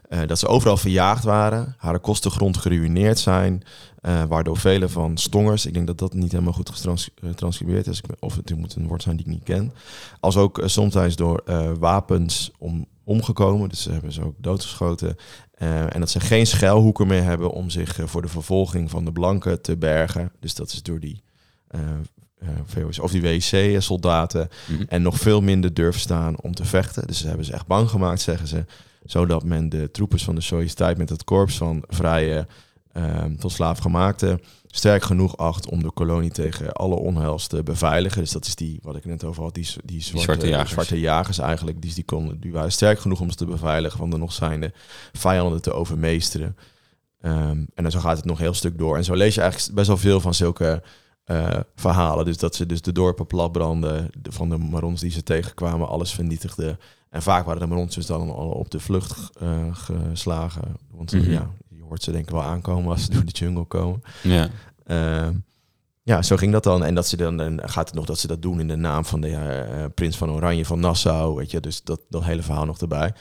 Eh, 0.08 0.20
dat 0.28 0.40
ze 0.40 0.48
overal 0.48 0.78
verjaagd 0.78 1.24
waren, 1.24 1.76
haar 1.78 2.00
kostengrond 2.00 2.58
geruineerd 2.58 3.20
zijn, 3.20 3.64
eh, 4.02 4.24
waardoor 4.24 4.58
vele 4.58 4.90
van 4.90 5.18
stongers, 5.18 5.66
ik 5.66 5.74
denk 5.74 5.88
dat 5.88 5.98
dat 5.98 6.14
niet 6.14 6.32
helemaal 6.32 6.54
goed 6.54 6.86
getranscribeerd 7.24 7.88
is, 7.88 7.98
ik 7.98 8.08
ben- 8.08 8.16
of 8.20 8.36
het 8.36 8.56
moet 8.56 8.76
een 8.76 8.88
woord 8.88 9.02
zijn 9.04 9.16
die 9.18 9.26
ik 9.26 9.32
niet 9.32 9.44
ken, 9.44 9.74
als 10.20 10.38
ook 10.38 10.58
uh, 10.60 10.68
somtijds 10.68 11.16
door 11.16 11.44
wapens 11.80 12.52
om, 12.58 12.86
omgekomen, 13.04 13.70
dus 13.70 13.82
ze 13.82 13.92
hebben 13.92 14.12
ze 14.12 14.24
ook 14.24 14.36
doodgeschoten, 14.38 15.16
en 15.58 16.00
dat 16.00 16.10
ze 16.10 16.20
geen 16.20 16.48
schuilhoeken 16.48 17.08
meer 17.08 17.24
hebben 17.24 17.52
om 17.52 17.70
zich 17.70 18.00
voor 18.04 18.22
de 18.22 18.28
vervolging 18.28 18.90
van 18.90 19.06
de 19.06 19.12
blanken 19.12 19.62
te 19.62 19.78
bergen. 19.78 20.32
Dus 20.40 20.56
dat 20.56 20.72
is 20.72 20.84
door 20.84 21.00
die 21.00 21.24
uh, 21.76 21.82
eh, 22.76 23.02
of 23.02 23.12
die 23.12 23.22
WC-soldaten 23.22 24.50
Mhm. 24.68 24.84
en 24.88 25.02
nog 25.02 25.20
veel 25.20 25.42
minder 25.42 25.74
durven 25.74 26.02
staan 26.02 26.42
om 26.42 26.56
te 26.56 26.66
vechten. 26.66 27.08
Dus 27.08 27.18
ze 27.20 27.28
hebben 27.28 27.46
ze 27.46 27.54
echt 27.54 27.68
bang 27.68 27.90
gemaakt, 27.90 28.22
zeggen 28.22 28.48
ze. 28.48 28.66
Zodat 29.08 29.44
men 29.44 29.70
de 29.70 29.92
troepers 29.92 30.24
van 30.24 30.36
de 30.36 30.42
Sojus-tijd 30.42 30.98
met 30.98 31.10
het 31.10 31.24
korps 31.24 31.58
van 31.58 31.84
vrije 31.88 32.48
ehm, 32.92 33.36
tot 33.36 33.52
slaafgemaakte 33.52 34.40
sterk 34.78 35.04
genoeg 35.04 35.38
acht 35.38 35.70
om 35.70 35.84
de 35.84 35.92
kolonie 35.92 36.32
tegen 36.32 36.74
alle 36.74 36.96
onheils 36.96 37.48
te 37.48 37.64
beveiligen. 37.64 38.22
Dus 38.22 38.32
dat 38.32 38.46
is 38.46 38.56
die, 38.56 38.80
wat 38.82 38.96
ik 38.96 39.06
net 39.06 39.24
over 39.24 39.44
had, 39.44 39.54
die, 39.54 39.68
die, 39.84 40.02
zwarte, 40.02 40.24
zwarte 40.24 40.48
jagers. 40.48 40.72
zwarte 40.72 41.00
jagers 41.00 41.40
eigenlijk. 41.40 41.82
Die, 41.82 41.94
die, 41.94 42.04
konden, 42.04 42.40
die 42.40 42.52
waren 42.52 42.72
sterk 42.72 43.00
genoeg 43.00 43.20
om 43.20 43.30
ze 43.30 43.36
te 43.36 43.46
beveiligen 43.46 43.98
van 43.98 44.10
de 44.10 44.18
nog 44.18 44.34
zijnde 44.34 44.74
vijanden 45.14 45.62
te 45.62 45.74
overmeesteren. 45.74 46.58
Ehm, 47.22 47.66
en 47.74 47.84
dan 47.84 47.92
zo 47.92 48.00
gaat 48.00 48.18
het 48.18 48.26
nog 48.26 48.40
heel 48.40 48.54
stuk 48.54 48.78
door. 48.78 48.98
En 48.98 49.04
zo 49.04 49.14
lees 49.14 49.36
je 49.36 49.42
eigenlijk 49.42 49.76
best 49.76 49.88
wel 49.88 49.98
veel 49.98 50.20
van 50.20 50.34
zulke 50.34 50.84
eh, 51.28 51.60
verhalen. 51.76 52.26
Dus 52.26 52.38
dat 52.38 52.56
ze 52.56 52.66
dus 52.66 52.82
de 52.82 52.92
dorpen 52.92 53.28
platbranden 53.28 54.10
de, 54.22 54.32
van 54.32 54.50
de 54.50 54.58
Marons 54.58 55.02
die 55.02 55.12
ze 55.12 55.24
tegenkwamen, 55.24 55.88
alles 55.88 56.14
vernietigden. 56.14 56.80
En 57.10 57.22
vaak 57.22 57.46
waren 57.46 57.62
de 57.62 57.68
Marons 57.68 57.96
dus 57.96 58.06
dan 58.06 58.30
al 58.32 58.50
op 58.50 58.72
de 58.72 58.80
vlucht 58.80 59.30
eh, 59.40 59.76
geslagen. 59.76 60.76
Want 60.92 61.12
Mhm. 61.12 61.32
ja, 61.32 61.50
je 61.70 61.84
hoort 61.84 62.04
ze 62.04 62.12
denk 62.12 62.24
ik 62.24 62.30
wel 62.30 62.44
aankomen 62.44 62.92
als 62.92 63.04
ze 63.04 63.12
door 63.12 63.26
de 63.26 63.32
jungle 63.32 63.64
komen. 63.66 64.02
Ja. 64.24 64.50
Ehm, 64.86 65.34
ja, 66.04 66.22
zo 66.22 66.36
ging 66.36 66.52
dat 66.52 66.64
dan. 66.64 66.84
En 66.84 66.96
dat 66.96 67.08
ze 67.08 67.18
dan, 67.18 67.42
en 67.42 67.70
gaat 67.70 67.88
het 67.88 67.96
nog 67.96 68.06
dat 68.06 68.20
ze 68.20 68.28
dat 68.28 68.42
doen 68.42 68.60
in 68.60 68.68
de 68.68 68.76
naam 68.76 69.06
van 69.06 69.22
de 69.22 69.30
eh, 69.30 69.86
prins 69.96 70.18
van 70.18 70.30
Oranje 70.32 70.66
van 70.66 70.80
Nassau, 70.80 71.36
weet 71.36 71.52
je, 71.52 71.60
dus 71.60 71.84
dat, 71.84 72.02
dat 72.10 72.24
hele 72.24 72.42
verhaal 72.42 72.66
nog 72.66 72.80
erbij. 72.80 73.14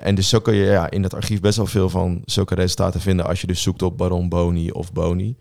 En 0.00 0.14
dus 0.14 0.28
zo 0.28 0.40
kun 0.40 0.54
je 0.54 0.64
ja, 0.64 0.90
in 0.90 1.02
het 1.02 1.14
archief 1.14 1.40
best 1.40 1.56
wel 1.56 1.66
veel 1.66 1.88
van 1.88 2.22
zulke 2.24 2.54
resultaten 2.54 3.00
vinden 3.00 3.26
als 3.26 3.40
je 3.40 3.46
dus 3.46 3.62
zoekt 3.62 3.82
op 3.82 3.98
Baron 3.98 4.28
Boni 4.28 4.70
of 4.70 4.92
Boni. 4.92 5.36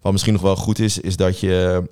Wat 0.00 0.12
misschien 0.12 0.32
nog 0.32 0.42
wel 0.42 0.56
goed 0.56 0.78
is, 0.78 0.98
is 0.98 1.16
dat 1.16 1.40
je 1.40 1.82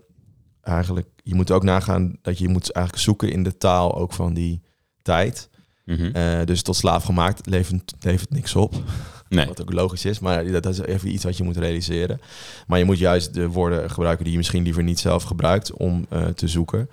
eigenlijk, 0.60 1.08
je 1.22 1.34
moet 1.34 1.50
ook 1.50 1.62
nagaan 1.62 2.16
dat 2.22 2.38
je 2.38 2.48
moet 2.48 2.72
eigenlijk 2.72 3.04
zoeken 3.04 3.32
in 3.32 3.42
de 3.42 3.56
taal 3.56 3.96
ook 3.96 4.12
van 4.12 4.34
die 4.34 4.62
tijd. 5.02 5.48
Mhm. 5.84 6.04
Eh, 6.12 6.44
dus 6.44 6.62
tot 6.62 6.76
slaaf 6.76 7.04
gemaakt 7.04 7.46
levert, 7.46 7.94
levert 8.00 8.30
niks 8.30 8.54
op. 8.54 8.74
Nee. 9.28 9.46
Wat 9.46 9.60
ook 9.60 9.72
logisch 9.72 10.04
is, 10.04 10.18
maar 10.18 10.50
dat 10.50 10.66
is 10.66 10.78
even 10.78 11.12
iets 11.12 11.24
wat 11.24 11.36
je 11.36 11.44
moet 11.44 11.56
realiseren. 11.56 12.20
Maar 12.66 12.78
je 12.78 12.84
moet 12.84 12.98
juist 12.98 13.34
de 13.34 13.48
woorden 13.48 13.90
gebruiken 13.90 14.22
die 14.24 14.32
je 14.32 14.38
misschien 14.38 14.62
liever 14.62 14.82
niet 14.82 14.98
zelf 14.98 15.22
gebruikt 15.22 15.72
om 15.72 16.06
eh, 16.08 16.26
te 16.26 16.48
zoeken. 16.48 16.90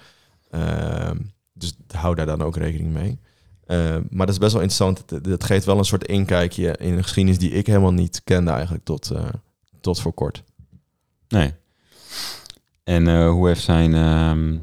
Ehm, 0.49 1.17
dus 1.53 1.73
hou 1.91 2.15
daar 2.15 2.25
dan 2.25 2.41
ook 2.41 2.57
rekening 2.57 2.93
mee. 2.93 3.19
Ehm, 3.65 4.01
maar 4.09 4.25
dat 4.25 4.35
is 4.35 4.41
best 4.41 4.53
wel 4.53 4.61
interessant. 4.61 5.03
Dat- 5.09 5.23
Dat 5.23 5.43
geeft 5.43 5.65
wel 5.65 5.77
een 5.77 5.85
soort 5.85 6.07
inkijkje 6.07 6.75
in 6.79 6.93
een 6.93 7.03
geschiedenis 7.03 7.39
die 7.39 7.51
ik 7.51 7.67
helemaal 7.67 7.93
niet 7.93 8.21
kende 8.23 8.51
eigenlijk 8.51 8.83
tot, 8.83 9.11
eh, 9.11 9.23
tot 9.81 9.99
voor 10.01 10.13
kort. 10.13 10.43
Nee. 11.27 11.53
En 12.83 13.07
eh, 13.07 13.29
hoe 13.29 13.47
heeft 13.47 13.63
zijn... 13.63 13.93
ehm, 13.93 14.57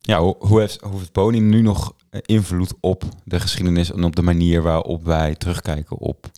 ja, 0.00 0.20
hoe, 0.20 0.36
hoe 0.38 0.60
heeft, 0.60 0.80
hoe 0.80 0.98
heeft 0.98 1.12
Boni 1.12 1.40
nu 1.40 1.60
nog 1.60 1.94
eh, 2.10 2.20
invloed 2.24 2.74
op 2.80 3.04
de 3.24 3.40
geschiedenis... 3.40 3.92
en 3.92 4.04
op 4.04 4.16
de 4.16 4.22
manier 4.22 4.62
waarop 4.62 5.04
wij 5.04 5.34
terugkijken 5.34 5.98
op... 5.98 6.30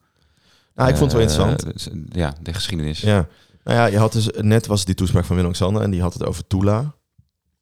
Nou, 0.75 0.91
ik 0.91 0.97
vond 0.97 1.13
het 1.13 1.37
wel 1.37 1.47
eh, 1.47 1.51
interessant. 1.51 1.91
ja, 2.09 2.35
de 2.43 2.55
geschiedenis. 2.55 3.01
Ja. 3.01 3.29
Nou 3.65 3.79
ja, 3.79 3.87
je 3.87 3.99
had 3.99 4.13
dus 4.13 4.29
net 4.41 4.67
was 4.67 4.85
die 4.85 4.95
toespraak 4.95 5.25
van 5.25 5.37
Willem-Alexander 5.37 5.83
en 5.83 5.91
die 5.91 6.01
had 6.01 6.13
het 6.13 6.25
over 6.25 6.47
Tula. 6.47 6.95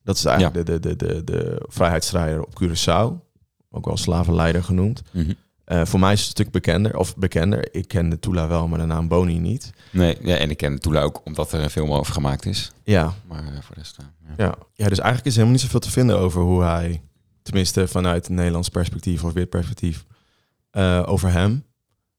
Dat 0.02 0.16
is 0.16 0.24
eigenlijk 0.24 0.66
de, 0.66 0.80
de, 0.80 0.96
de, 0.96 1.06
de, 1.06 1.24
de 1.24 1.64
vrijheidsstrijder 1.68 2.42
op 2.42 2.62
Curaçao. 2.62 3.32
Ook 3.70 3.84
wel 3.84 3.96
slavenleider 3.96 4.64
genoemd. 4.64 5.02
Mhm. 5.10 5.32
Eh, 5.64 5.84
voor 5.84 6.00
mij 6.00 6.12
is 6.12 6.18
het 6.20 6.28
een 6.28 6.34
stuk 6.34 6.50
bekender. 6.50 6.98
Of 6.98 7.16
bekender. 7.16 7.74
Ik 7.74 7.88
kende 7.88 8.18
Tula 8.18 8.48
wel, 8.48 8.68
maar 8.68 8.78
de 8.78 8.84
naam 8.84 9.08
Boni 9.08 9.38
niet. 9.38 9.72
Nee, 9.90 10.16
ja, 10.22 10.36
en 10.36 10.50
ik 10.50 10.56
ken 10.56 10.78
Tula 10.78 11.00
ook 11.02 11.20
omdat 11.24 11.52
er 11.52 11.62
een 11.62 11.70
film 11.70 11.92
over 11.92 12.12
gemaakt 12.12 12.46
is. 12.46 12.72
Ja, 12.84 13.14
Maar 13.28 13.38
eh, 13.44 13.60
voor 13.60 13.74
de 13.74 13.80
rest... 13.80 13.96
eh, 13.98 14.04
ja. 14.28 14.44
ja. 14.44 14.54
ja, 14.74 14.88
dus 14.88 14.98
eigenlijk 14.98 15.26
is 15.26 15.32
er 15.32 15.38
helemaal 15.38 15.50
niet 15.52 15.60
zoveel 15.60 15.80
te 15.80 15.90
vinden 15.90 16.18
over 16.18 16.42
hoe 16.42 16.62
hij... 16.62 17.02
Tenminste, 17.42 17.88
vanuit 17.88 18.28
een 18.28 18.34
Nederlands 18.34 18.68
perspectief 18.68 19.24
of 19.24 19.32
wit 19.32 19.48
perspectief. 19.48 20.04
over 21.06 21.30
hem. 21.32 21.64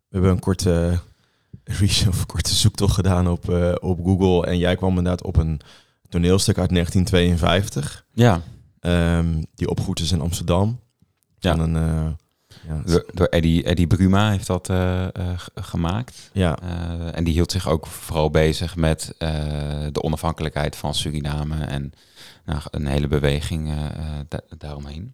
We 0.07 0.15
hebben 0.17 0.31
een 0.31 0.39
korte, 0.39 0.99
research, 1.63 2.07
of 2.07 2.19
een 2.19 2.25
korte 2.25 2.53
zoektocht 2.55 2.93
gedaan 2.93 3.27
op, 3.27 3.49
op 3.81 3.99
Google. 4.05 4.45
En 4.45 4.57
jij 4.57 4.75
kwam 4.75 4.89
inderdaad 4.89 5.23
op 5.23 5.35
een 5.37 5.59
toneelstuk 6.09 6.57
uit 6.57 6.69
1952. 6.69 8.05
ja. 8.13 8.41
ehm, 8.79 9.43
die 9.55 9.69
opgevoerd 9.69 9.99
is 9.99 10.11
in 10.11 10.21
Amsterdam. 10.21 10.79
Ja. 11.39 11.55
Van 11.55 11.75
een, 11.75 12.17
Door, 12.85 13.05
door 13.13 13.27
Eddie, 13.27 13.63
Eddie 13.63 13.87
Bruma 13.87 14.29
heeft 14.31 14.47
dat 14.47 14.69
eh, 14.69 15.03
eh, 15.03 15.11
gemaakt. 15.55 16.29
ja, 16.33 16.57
Eh, 16.61 17.17
en 17.17 17.23
die 17.23 17.33
hield 17.33 17.51
zich 17.51 17.67
ook 17.67 17.87
vooral 17.87 18.29
bezig 18.29 18.75
met 18.75 19.15
de 19.91 20.01
onafhankelijkheid 20.03 20.75
van 20.75 20.93
Suriname 20.93 21.63
en 21.65 21.93
nou, 22.45 22.61
een 22.71 22.85
hele 22.85 23.07
beweging 23.07 23.73
da- 24.27 24.41
daaromheen. 24.57 25.13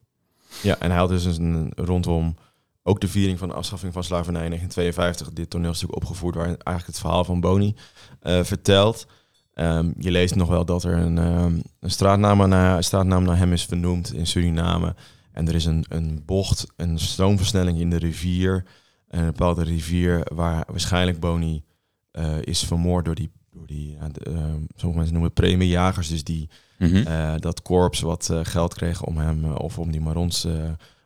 Ja, 0.62 0.76
en 0.80 0.90
hij 0.90 1.00
had 1.00 1.10
dus 1.10 1.26
een, 1.38 1.72
rondom 1.76 2.36
ook 2.84 3.02
de 3.02 3.08
viering 3.08 3.40
van 3.40 3.48
de 3.48 3.54
afschaffing 3.54 3.94
van 3.94 4.04
slavernij 4.04 4.44
in 4.44 4.50
1952 4.50 5.36
dit 5.36 5.50
toneelstuk 5.50 5.96
opgevoerd, 5.96 6.36
waar 6.36 6.46
eigenlijk 6.46 6.86
het 6.86 7.00
verhaal 7.00 7.24
van 7.24 7.40
Boni 7.40 7.76
eh, 8.20 8.44
vertelt. 8.44 9.08
Ehm, 9.54 9.92
je 9.98 10.12
leest 10.12 10.36
nog 10.36 10.48
wel 10.48 10.66
dat 10.66 10.84
er 10.84 10.94
een, 10.94 11.18
ehm, 11.18 11.60
een, 11.80 11.92
straatnaam 11.92 12.50
naar, 12.50 12.78
een 12.78 12.84
straatnaam 12.84 13.24
naar 13.24 13.38
hem 13.38 13.54
is 13.54 13.66
vernoemd 13.66 14.14
in 14.14 14.28
Suriname. 14.28 14.96
En 15.34 15.48
er 15.48 15.56
is 15.56 15.66
een, 15.66 15.86
een 15.90 16.24
bocht, 16.26 16.68
een 16.76 17.00
stroomversnelling 17.00 17.80
in 17.80 17.90
de 17.90 17.98
rivier. 17.98 18.66
Een 19.08 19.26
bepaalde 19.26 19.64
rivier 19.64 20.28
waar 20.34 20.64
waarschijnlijk 20.68 21.20
Boni 21.20 21.64
eh, 22.12 22.42
is 22.42 22.64
vermoord 22.64 23.06
door 23.06 23.16
die, 23.16 23.32
door 23.52 23.68
die 23.68 23.98
de, 24.12 24.20
ehm, 24.20 24.60
sommige 24.76 24.98
mensen 25.00 25.14
noemen 25.14 25.24
het 25.24 25.34
premiejagers. 25.34 26.08
Dus 26.10 26.24
die 26.24 26.50
Mhm. 26.78 26.96
eh, 26.96 27.34
dat 27.38 27.62
korps 27.62 28.00
wat 28.00 28.30
geld 28.44 28.74
kreeg 28.74 29.04
om 29.04 29.18
hem 29.18 29.46
of 29.46 29.80
om 29.80 29.92
die 29.92 30.02
Marons 30.02 30.48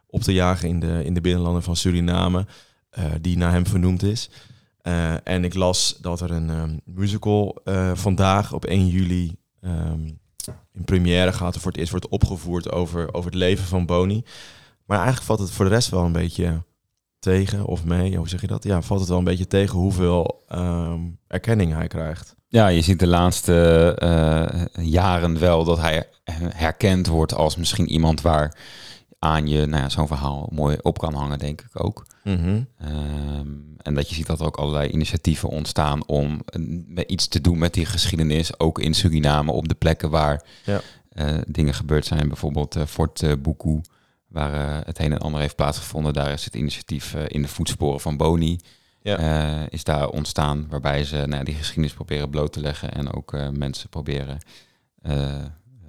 op 0.08 0.22
te 0.22 0.34
jagen 0.34 0.70
in 0.70 0.80
de, 0.80 1.02
in 1.06 1.14
de 1.14 1.22
binnenlanden 1.22 1.64
van 1.64 1.76
Suriname, 1.76 2.46
die 3.22 3.38
naar 3.38 3.52
hem 3.52 3.66
vernoemd 3.66 4.04
is. 4.04 4.30
En 5.24 5.44
ik 5.44 5.54
las 5.54 5.98
dat 6.02 6.22
er 6.22 6.32
een 6.32 6.82
musical 6.86 7.62
vandaag 7.94 8.54
op 8.54 8.66
1 8.66 8.88
juli 8.88 9.36
ehm, 9.62 10.10
in 10.74 10.84
première 10.84 11.34
gaat, 11.34 11.56
of 11.56 11.62
voor 11.62 11.72
het 11.72 11.80
eerst 11.80 11.92
wordt 11.92 12.08
opgevoerd 12.08 12.72
over, 12.72 13.14
over 13.14 13.30
het 13.32 13.40
leven 13.40 13.66
van 13.66 13.86
Boni. 13.86 14.24
Maar 14.86 14.98
eigenlijk 14.98 15.28
valt 15.28 15.40
het 15.40 15.52
voor 15.52 15.66
de 15.66 15.72
rest 15.72 15.90
wel 15.90 16.04
een 16.04 16.12
beetje 16.12 16.64
tegen, 17.20 17.66
of 17.66 17.84
mee, 17.84 18.18
hoe 18.18 18.30
zeg 18.30 18.42
je 18.42 18.48
dat? 18.48 18.64
Ja, 18.64 18.82
valt 18.82 19.00
het 19.00 19.10
wel 19.10 19.18
een 19.18 19.24
beetje 19.24 19.48
tegen 19.48 19.80
hoeveel 19.80 20.44
ehm, 20.48 21.02
erkenning 21.28 21.74
hij 21.74 21.88
krijgt. 21.88 22.36
Ja, 22.48 22.68
je 22.68 22.82
ziet 22.82 23.00
de 23.00 23.08
laatste 23.08 23.94
eh, 23.98 24.86
jaren 24.86 25.40
wel 25.40 25.64
dat 25.64 25.80
hij 25.80 26.08
herkend 26.50 27.08
wordt 27.08 27.34
als 27.34 27.56
misschien 27.56 27.90
iemand 27.90 28.22
waar 28.22 28.58
aan 29.26 29.48
je 29.48 29.66
nou 29.66 29.84
ja, 29.84 29.90
zo'n 29.90 30.08
verhaal 30.08 30.50
mooi 30.52 30.78
op 30.82 30.98
kan 30.98 31.14
hangen, 31.14 31.40
denk 31.40 31.62
ik 31.62 31.84
ook. 31.84 32.06
Mhm. 32.24 32.62
Ehm, 32.78 33.48
en 33.78 33.94
dat 33.96 34.10
je 34.10 34.16
ziet 34.16 34.26
dat 34.28 34.40
er 34.40 34.46
ook 34.46 34.58
allerlei 34.58 34.90
initiatieven 34.90 35.50
ontstaan 35.50 36.06
om 36.08 36.42
eh, 36.46 37.04
iets 37.08 37.28
te 37.28 37.42
doen 37.42 37.58
met 37.58 37.74
die 37.74 37.86
geschiedenis, 37.86 38.60
ook 38.60 38.80
in 38.80 38.94
Suriname, 38.94 39.52
op 39.52 39.68
de 39.68 39.76
plekken 39.76 40.10
waar 40.10 40.44
Ja. 40.66 40.82
eh, 41.10 41.38
dingen 41.48 41.74
gebeurd 41.74 42.06
zijn. 42.06 42.28
Bijvoorbeeld 42.28 42.76
eh, 42.76 42.84
Fort 42.86 43.42
Buku, 43.42 43.82
waar 44.28 44.86
het 44.86 45.00
een 45.00 45.12
en 45.12 45.20
ander 45.20 45.42
heeft 45.42 45.56
plaatsgevonden. 45.56 46.14
Daar 46.14 46.32
is 46.32 46.46
het 46.46 46.56
initiatief 46.56 47.14
in 47.16 47.42
de 47.42 47.48
voetsporen 47.48 48.00
van 48.02 48.18
Boni 48.18 48.60
Ja. 49.02 49.70
is 49.70 49.84
daar 49.84 50.08
ontstaan, 50.10 50.68
waarbij 50.70 51.04
ze 51.04 51.24
nou, 51.28 51.44
die 51.44 51.56
geschiedenis 51.56 51.94
proberen 51.94 52.30
bloot 52.30 52.54
te 52.54 52.60
leggen 52.60 52.94
en 52.94 53.14
ook 53.14 53.38
mensen 53.52 53.90
proberen 53.90 54.38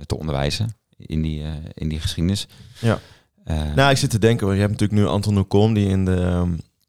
te 0.07 0.17
onderwijzen 0.19 0.77
in 0.97 1.23
die, 1.23 1.43
in 1.75 1.89
die 1.89 2.01
geschiedenis. 2.01 2.47
Ja. 2.81 2.99
Eh, 3.47 3.75
Nou, 3.75 3.91
ik 3.91 3.97
zit 3.97 4.11
te 4.11 4.19
denken, 4.19 4.47
want 4.47 4.59
je 4.59 4.65
hebt 4.67 4.81
natuurlijk 4.81 5.01
nu 5.01 5.07
Anton 5.09 5.39
Ocon 5.39 5.75
die 5.75 5.89
in 5.89 6.05
de 6.05 6.47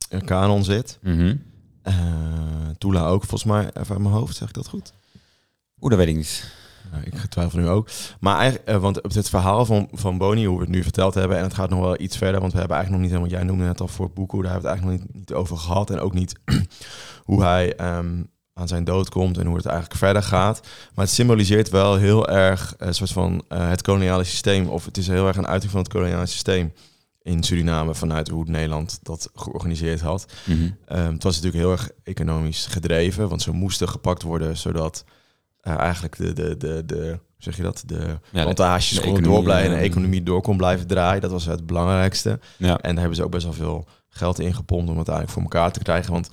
ehm, 0.09 0.25
kanon 0.25 0.63
zit. 0.63 0.99
Eh 1.81 1.93
Tula 2.77 3.07
ook, 3.07 3.23
volgens 3.23 3.43
mij, 3.51 3.65
even 3.65 3.95
uit 3.95 4.03
mijn 4.03 4.13
hoofd, 4.13 4.35
zeg 4.35 4.47
ik 4.47 4.53
dat 4.53 4.67
goed? 4.67 4.93
Oeh, 5.81 5.89
dat 5.89 5.99
weet 5.99 6.07
ik 6.07 6.15
niet. 6.15 6.51
Nou, 6.91 7.03
ik 7.03 7.15
twijfel 7.15 7.59
nu 7.59 7.67
ook. 7.67 7.89
Maar 8.19 8.37
eigenlijk, 8.37 8.69
eh, 8.69 8.77
want 8.77 9.01
op 9.01 9.13
het 9.13 9.29
verhaal 9.29 9.65
van, 9.65 9.87
van 9.91 10.17
Boni, 10.17 10.45
hoe 10.45 10.55
we 10.57 10.63
het 10.63 10.71
nu 10.71 10.83
verteld 10.83 11.13
hebben, 11.13 11.37
en 11.37 11.43
het 11.43 11.53
gaat 11.53 11.69
nog 11.69 11.79
wel 11.79 11.99
iets 11.99 12.17
verder, 12.17 12.39
want 12.39 12.51
we 12.53 12.59
hebben 12.59 12.77
eigenlijk 12.77 13.03
nog 13.03 13.11
niet 13.11 13.21
helemaal, 13.21 13.41
jij 13.41 13.51
noemde 13.51 13.69
net 13.71 13.81
al 13.81 13.87
voor 13.87 14.11
Boeko, 14.11 14.41
daar 14.41 14.51
hebben 14.51 14.69
we 14.69 14.75
het 14.75 14.79
eigenlijk 14.81 15.03
nog 15.03 15.13
niet, 15.15 15.27
niet 15.27 15.37
over 15.37 15.57
gehad. 15.57 15.89
En 15.89 15.99
ook 15.99 16.13
niet 16.13 16.35
hoe 17.25 17.43
hij 17.43 17.75
ehm, 17.75 18.23
aan 18.57 18.67
zijn 18.67 18.83
dood 18.83 19.09
komt 19.09 19.37
en 19.37 19.45
hoe 19.45 19.55
het 19.55 19.65
eigenlijk 19.65 19.99
verder 19.99 20.23
gaat. 20.23 20.61
Maar 20.95 21.05
het 21.05 21.13
symboliseert 21.13 21.69
wel 21.69 21.95
heel 21.95 22.27
erg 22.27 22.75
een 22.77 22.93
soort 22.93 23.11
van 23.11 23.43
eh, 23.47 23.69
het 23.69 23.81
koloniale 23.81 24.23
systeem, 24.23 24.67
of 24.67 24.85
het 24.85 24.97
is 24.97 25.07
heel 25.07 25.27
erg 25.27 25.37
een 25.37 25.47
uiting 25.47 25.71
van 25.71 25.79
het 25.81 25.89
koloniale 25.89 26.25
systeem 26.25 26.73
in 27.21 27.43
Suriname 27.43 27.95
vanuit 27.95 28.27
hoe 28.27 28.43
Nederland 28.47 28.99
dat 29.01 29.29
georganiseerd 29.35 30.01
had. 30.01 30.25
Mhm. 30.45 30.69
Ehm, 30.85 31.13
het 31.13 31.23
was 31.23 31.35
natuurlijk 31.35 31.63
heel 31.63 31.71
erg 31.71 31.89
economisch 32.03 32.65
gedreven, 32.65 33.29
want 33.29 33.41
ze 33.41 33.51
moesten 33.51 33.89
gepakt 33.89 34.21
worden 34.21 34.57
zodat 34.57 35.03
eh, 35.61 35.77
eigenlijk 35.77 36.17
de, 36.17 36.33
de, 36.33 36.57
de, 36.57 36.83
de, 36.85 37.19
zeg 37.37 37.55
je 37.57 37.63
dat, 37.63 37.83
de 37.85 38.19
plantages 38.31 38.89
konden 38.93 39.13
economie, 39.13 39.35
doorblijven 39.35 39.69
en 39.69 39.75
de 39.75 39.83
eh, 39.83 39.89
economie 39.89 40.23
door 40.23 40.41
kon 40.41 40.57
blijven 40.57 40.87
draaien. 40.87 41.21
Dat 41.21 41.31
was 41.31 41.45
het 41.45 41.65
belangrijkste. 41.65 42.39
Ja. 42.57 42.77
En 42.77 42.89
daar 42.89 42.99
hebben 42.99 43.15
ze 43.15 43.23
ook 43.23 43.31
best 43.31 43.43
wel 43.43 43.53
veel 43.53 43.87
geld 44.09 44.39
in 44.39 44.53
gepompt 44.53 44.89
om 44.89 44.97
het 44.97 45.07
eigenlijk 45.07 45.29
voor 45.29 45.41
elkaar 45.41 45.71
te 45.71 45.79
krijgen. 45.79 46.11
Want 46.11 46.29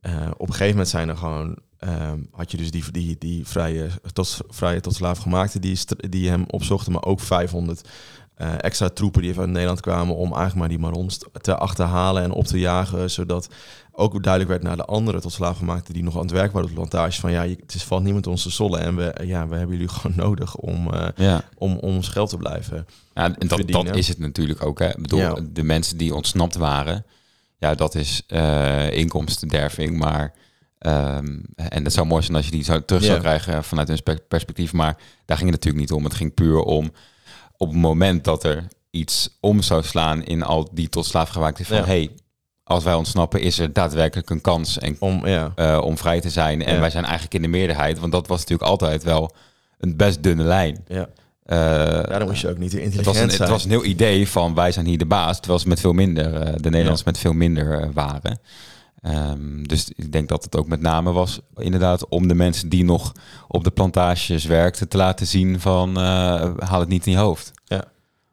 eh, 0.00 0.30
op 0.36 0.46
een 0.46 0.52
gegeven 0.54 0.70
moment 0.70 0.88
zijn 0.88 1.08
er 1.08 1.16
gewoon 1.16 1.56
ehm, 1.78 2.18
had 2.30 2.50
je 2.50 2.56
dus 2.56 2.70
die, 2.70 2.84
die, 2.90 3.16
die 3.18 3.46
vrije, 3.46 3.88
tot, 4.12 4.40
vrije 4.48 4.80
tot 4.80 4.94
slaaf 4.94 5.18
gemaakte 5.18 5.58
die, 5.58 5.78
die 6.08 6.28
hem 6.28 6.44
opzochten, 6.46 6.92
maar 6.92 7.04
ook 7.04 7.20
500 7.20 7.88
eh, 8.34 8.52
extra 8.58 8.88
troepen 8.88 9.22
die 9.22 9.38
uit 9.38 9.48
Nederland 9.48 9.80
kwamen 9.80 10.16
om 10.16 10.26
eigenlijk 10.28 10.54
maar 10.54 10.68
die 10.68 10.78
marons 10.78 11.18
te 11.40 11.56
achterhalen 11.56 12.22
en 12.22 12.32
op 12.32 12.46
te 12.46 12.58
jagen, 12.58 13.10
zodat 13.10 13.48
ook 13.92 14.22
duidelijk 14.22 14.50
werd 14.52 14.62
naar 14.62 14.76
de 14.76 14.84
andere 14.84 15.20
tot 15.20 15.32
slaafgemaakten 15.32 15.94
die 15.94 16.02
nog 16.02 16.14
aan 16.16 16.22
het 16.22 16.30
werk 16.30 16.52
waren 16.52 16.68
op 16.68 16.74
de 16.74 16.80
plantage 16.80 17.20
van 17.20 17.32
ja, 17.32 17.42
het 17.46 17.74
is 17.74 17.84
valt 17.84 18.02
niemand 18.02 18.26
ons 18.26 18.42
te 18.42 18.50
sollen 18.50 18.80
en 18.80 18.96
we, 18.96 19.14
ja, 19.24 19.48
we 19.48 19.56
hebben 19.56 19.76
jullie 19.76 19.92
gewoon 19.94 20.16
nodig 20.16 20.56
om, 20.56 20.92
eh, 20.92 21.08
Ja. 21.16 21.42
om, 21.56 21.72
om 21.72 21.94
ons 21.94 22.08
geld 22.08 22.30
te 22.30 22.36
blijven. 22.36 22.86
Ja, 23.14 23.36
en 23.38 23.48
dat, 23.48 23.62
dat 23.66 23.96
is 23.96 24.08
het 24.08 24.18
natuurlijk 24.18 24.64
ook. 24.64 24.78
Hè. 24.78 24.88
Ik 24.88 25.02
bedoel, 25.02 25.18
Ja. 25.18 25.36
de 25.52 25.62
mensen 25.62 25.96
die 25.96 26.14
ontsnapt 26.14 26.56
waren, 26.56 27.04
ja, 27.60 27.74
dat 27.74 27.94
is 27.94 28.22
eh 28.26 28.90
inkomstenderving, 28.92 29.98
maar 29.98 30.32
ehm, 30.78 31.38
en 31.54 31.82
dat 31.84 31.92
zou 31.92 32.06
mooi 32.06 32.22
zijn 32.22 32.36
als 32.36 32.44
je 32.44 32.50
die 32.50 32.64
zou 32.64 32.82
terug 32.84 33.04
zou 33.04 33.18
krijgen 33.20 33.64
vanuit 33.64 33.88
een 33.88 33.96
spe- 33.96 34.22
perspectief, 34.28 34.72
maar 34.72 34.96
daar 35.24 35.36
ging 35.36 35.50
het 35.50 35.58
natuurlijk 35.64 35.76
niet 35.90 35.92
om. 35.98 36.04
Het 36.04 36.14
ging 36.14 36.34
puur 36.34 36.58
om 36.60 36.92
op 37.56 37.68
het 37.68 37.76
moment 37.76 38.24
dat 38.24 38.44
er 38.44 38.68
iets 38.90 39.36
om 39.40 39.62
zou 39.62 39.82
slaan 39.82 40.24
in 40.24 40.42
al 40.42 40.68
die 40.72 40.88
tot 40.88 41.06
slaafgewaakte 41.06 41.64
van 41.64 41.76
Ja. 41.76 41.84
hey, 41.84 42.10
als 42.64 42.84
wij 42.84 42.94
ontsnappen, 42.94 43.40
is 43.40 43.58
er 43.58 43.72
daadwerkelijk 43.72 44.30
een 44.30 44.40
kans 44.40 44.78
en, 44.78 44.96
Om, 44.98 45.26
ja, 45.26 45.52
eh, 45.56 45.80
om 45.84 45.98
vrij 45.98 46.20
te 46.20 46.30
zijn. 46.30 46.64
En 46.64 46.74
Ja. 46.74 46.80
wij 46.80 46.90
zijn 46.90 47.04
eigenlijk 47.04 47.34
in 47.34 47.42
de 47.42 47.48
meerderheid, 47.48 47.98
want 47.98 48.12
dat 48.12 48.26
was 48.26 48.38
natuurlijk 48.40 48.68
altijd 48.70 49.02
wel 49.02 49.34
een 49.78 49.96
best 49.96 50.22
dunne 50.22 50.42
lijn. 50.44 50.84
ja. 50.88 51.08
Eh, 51.50 51.58
Daarom 52.02 52.28
moest 52.28 52.40
je 52.40 52.48
ook 52.48 52.58
niet 52.58 52.72
het 52.72 52.80
intelligent 52.80 53.16
was, 53.16 53.34
een, 53.34 53.40
het 53.40 53.48
was 53.48 53.64
een 53.64 53.70
heel 53.70 53.84
idee 53.84 54.28
van 54.28 54.54
wij 54.54 54.72
zijn 54.72 54.86
hier 54.86 54.98
de 54.98 55.06
baas, 55.06 55.38
terwijl 55.38 55.58
ze 55.58 55.68
met 55.68 55.80
veel 55.80 55.92
minder, 55.92 56.34
eh, 56.34 56.52
de 56.52 56.70
Nederlanders 56.70 57.04
met 57.04 57.18
veel 57.18 57.32
minder 57.32 57.80
eh, 57.80 57.88
waren. 57.92 58.40
Ehm, 59.00 59.62
dus 59.62 59.90
ik 59.96 60.12
denk 60.12 60.28
dat 60.28 60.44
het 60.44 60.56
ook 60.56 60.68
met 60.68 60.80
name 60.80 61.12
was 61.12 61.40
inderdaad 61.56 62.08
om 62.08 62.28
de 62.28 62.34
mensen 62.34 62.68
die 62.68 62.84
nog 62.84 63.12
op 63.48 63.64
de 63.64 63.70
plantages 63.70 64.44
werkten 64.44 64.88
te 64.88 64.96
laten 64.96 65.26
zien 65.26 65.60
van 65.60 65.96
haal 65.96 66.80
het 66.80 66.88
niet 66.88 67.06
in 67.06 67.12
je 67.12 67.18
hoofd. 67.18 67.52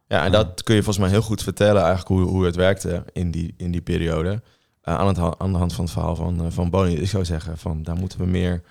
Ja, 0.07 0.25
en 0.25 0.31
dat 0.31 0.63
kun 0.63 0.75
je 0.75 0.83
volgens 0.83 1.05
mij 1.05 1.13
heel 1.13 1.25
goed 1.27 1.43
vertellen 1.43 1.81
eigenlijk 1.83 2.07
hoe, 2.07 2.21
hoe 2.21 2.45
het 2.45 2.55
werkte 2.55 3.03
in 3.13 3.31
die, 3.31 3.53
in 3.57 3.71
die 3.71 3.81
periode. 3.81 4.41
Aan, 4.81 5.07
het, 5.07 5.17
aan 5.37 5.51
de 5.51 5.57
hand 5.57 5.73
van 5.73 5.83
het 5.83 5.93
verhaal 5.93 6.15
van, 6.15 6.45
uh, 6.45 6.47
van 6.49 6.69
Bonnie. 6.69 7.01
Ik 7.01 7.09
zou 7.09 7.25
zeggen, 7.25 7.57
van 7.57 7.83
daar 7.83 7.95
moeten 7.95 8.19
we 8.19 8.25
meer 8.25 8.61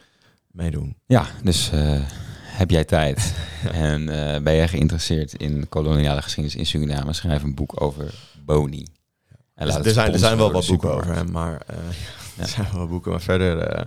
mee 0.51 0.71
doen. 0.71 0.97
Ja, 1.07 1.27
dus 1.43 1.71
heb 2.57 2.71
jij 2.71 2.85
tijd 2.85 3.35
en 3.73 4.09
eh, 4.09 4.43
ben 4.43 4.55
jij 4.55 4.69
geïnteresseerd 4.69 5.35
in 5.35 5.69
koloniale 5.69 6.23
geschiedenis 6.23 6.59
in 6.59 6.67
Suriname, 6.67 7.13
schrijf 7.13 7.43
een 7.43 7.55
boek 7.55 7.81
over 7.81 8.15
Boni. 8.45 8.87
En 9.55 9.67
Dus 9.67 9.75
er, 9.75 9.91
zijn, 9.91 10.13
er 10.13 10.19
zijn 10.19 10.37
wel 10.37 10.53
wat 10.53 10.67
boeken 10.67 10.95
over 10.95 11.15
hem, 11.15 11.31
maar 11.31 11.63
eh, 11.67 11.77
Ja. 12.37 12.43
er 12.43 12.49
zijn 12.49 12.67
wel 12.71 12.81
wat 12.81 12.89
boeken. 12.89 13.11
Maar 13.11 13.21
verder 13.21 13.59
eh, 13.59 13.85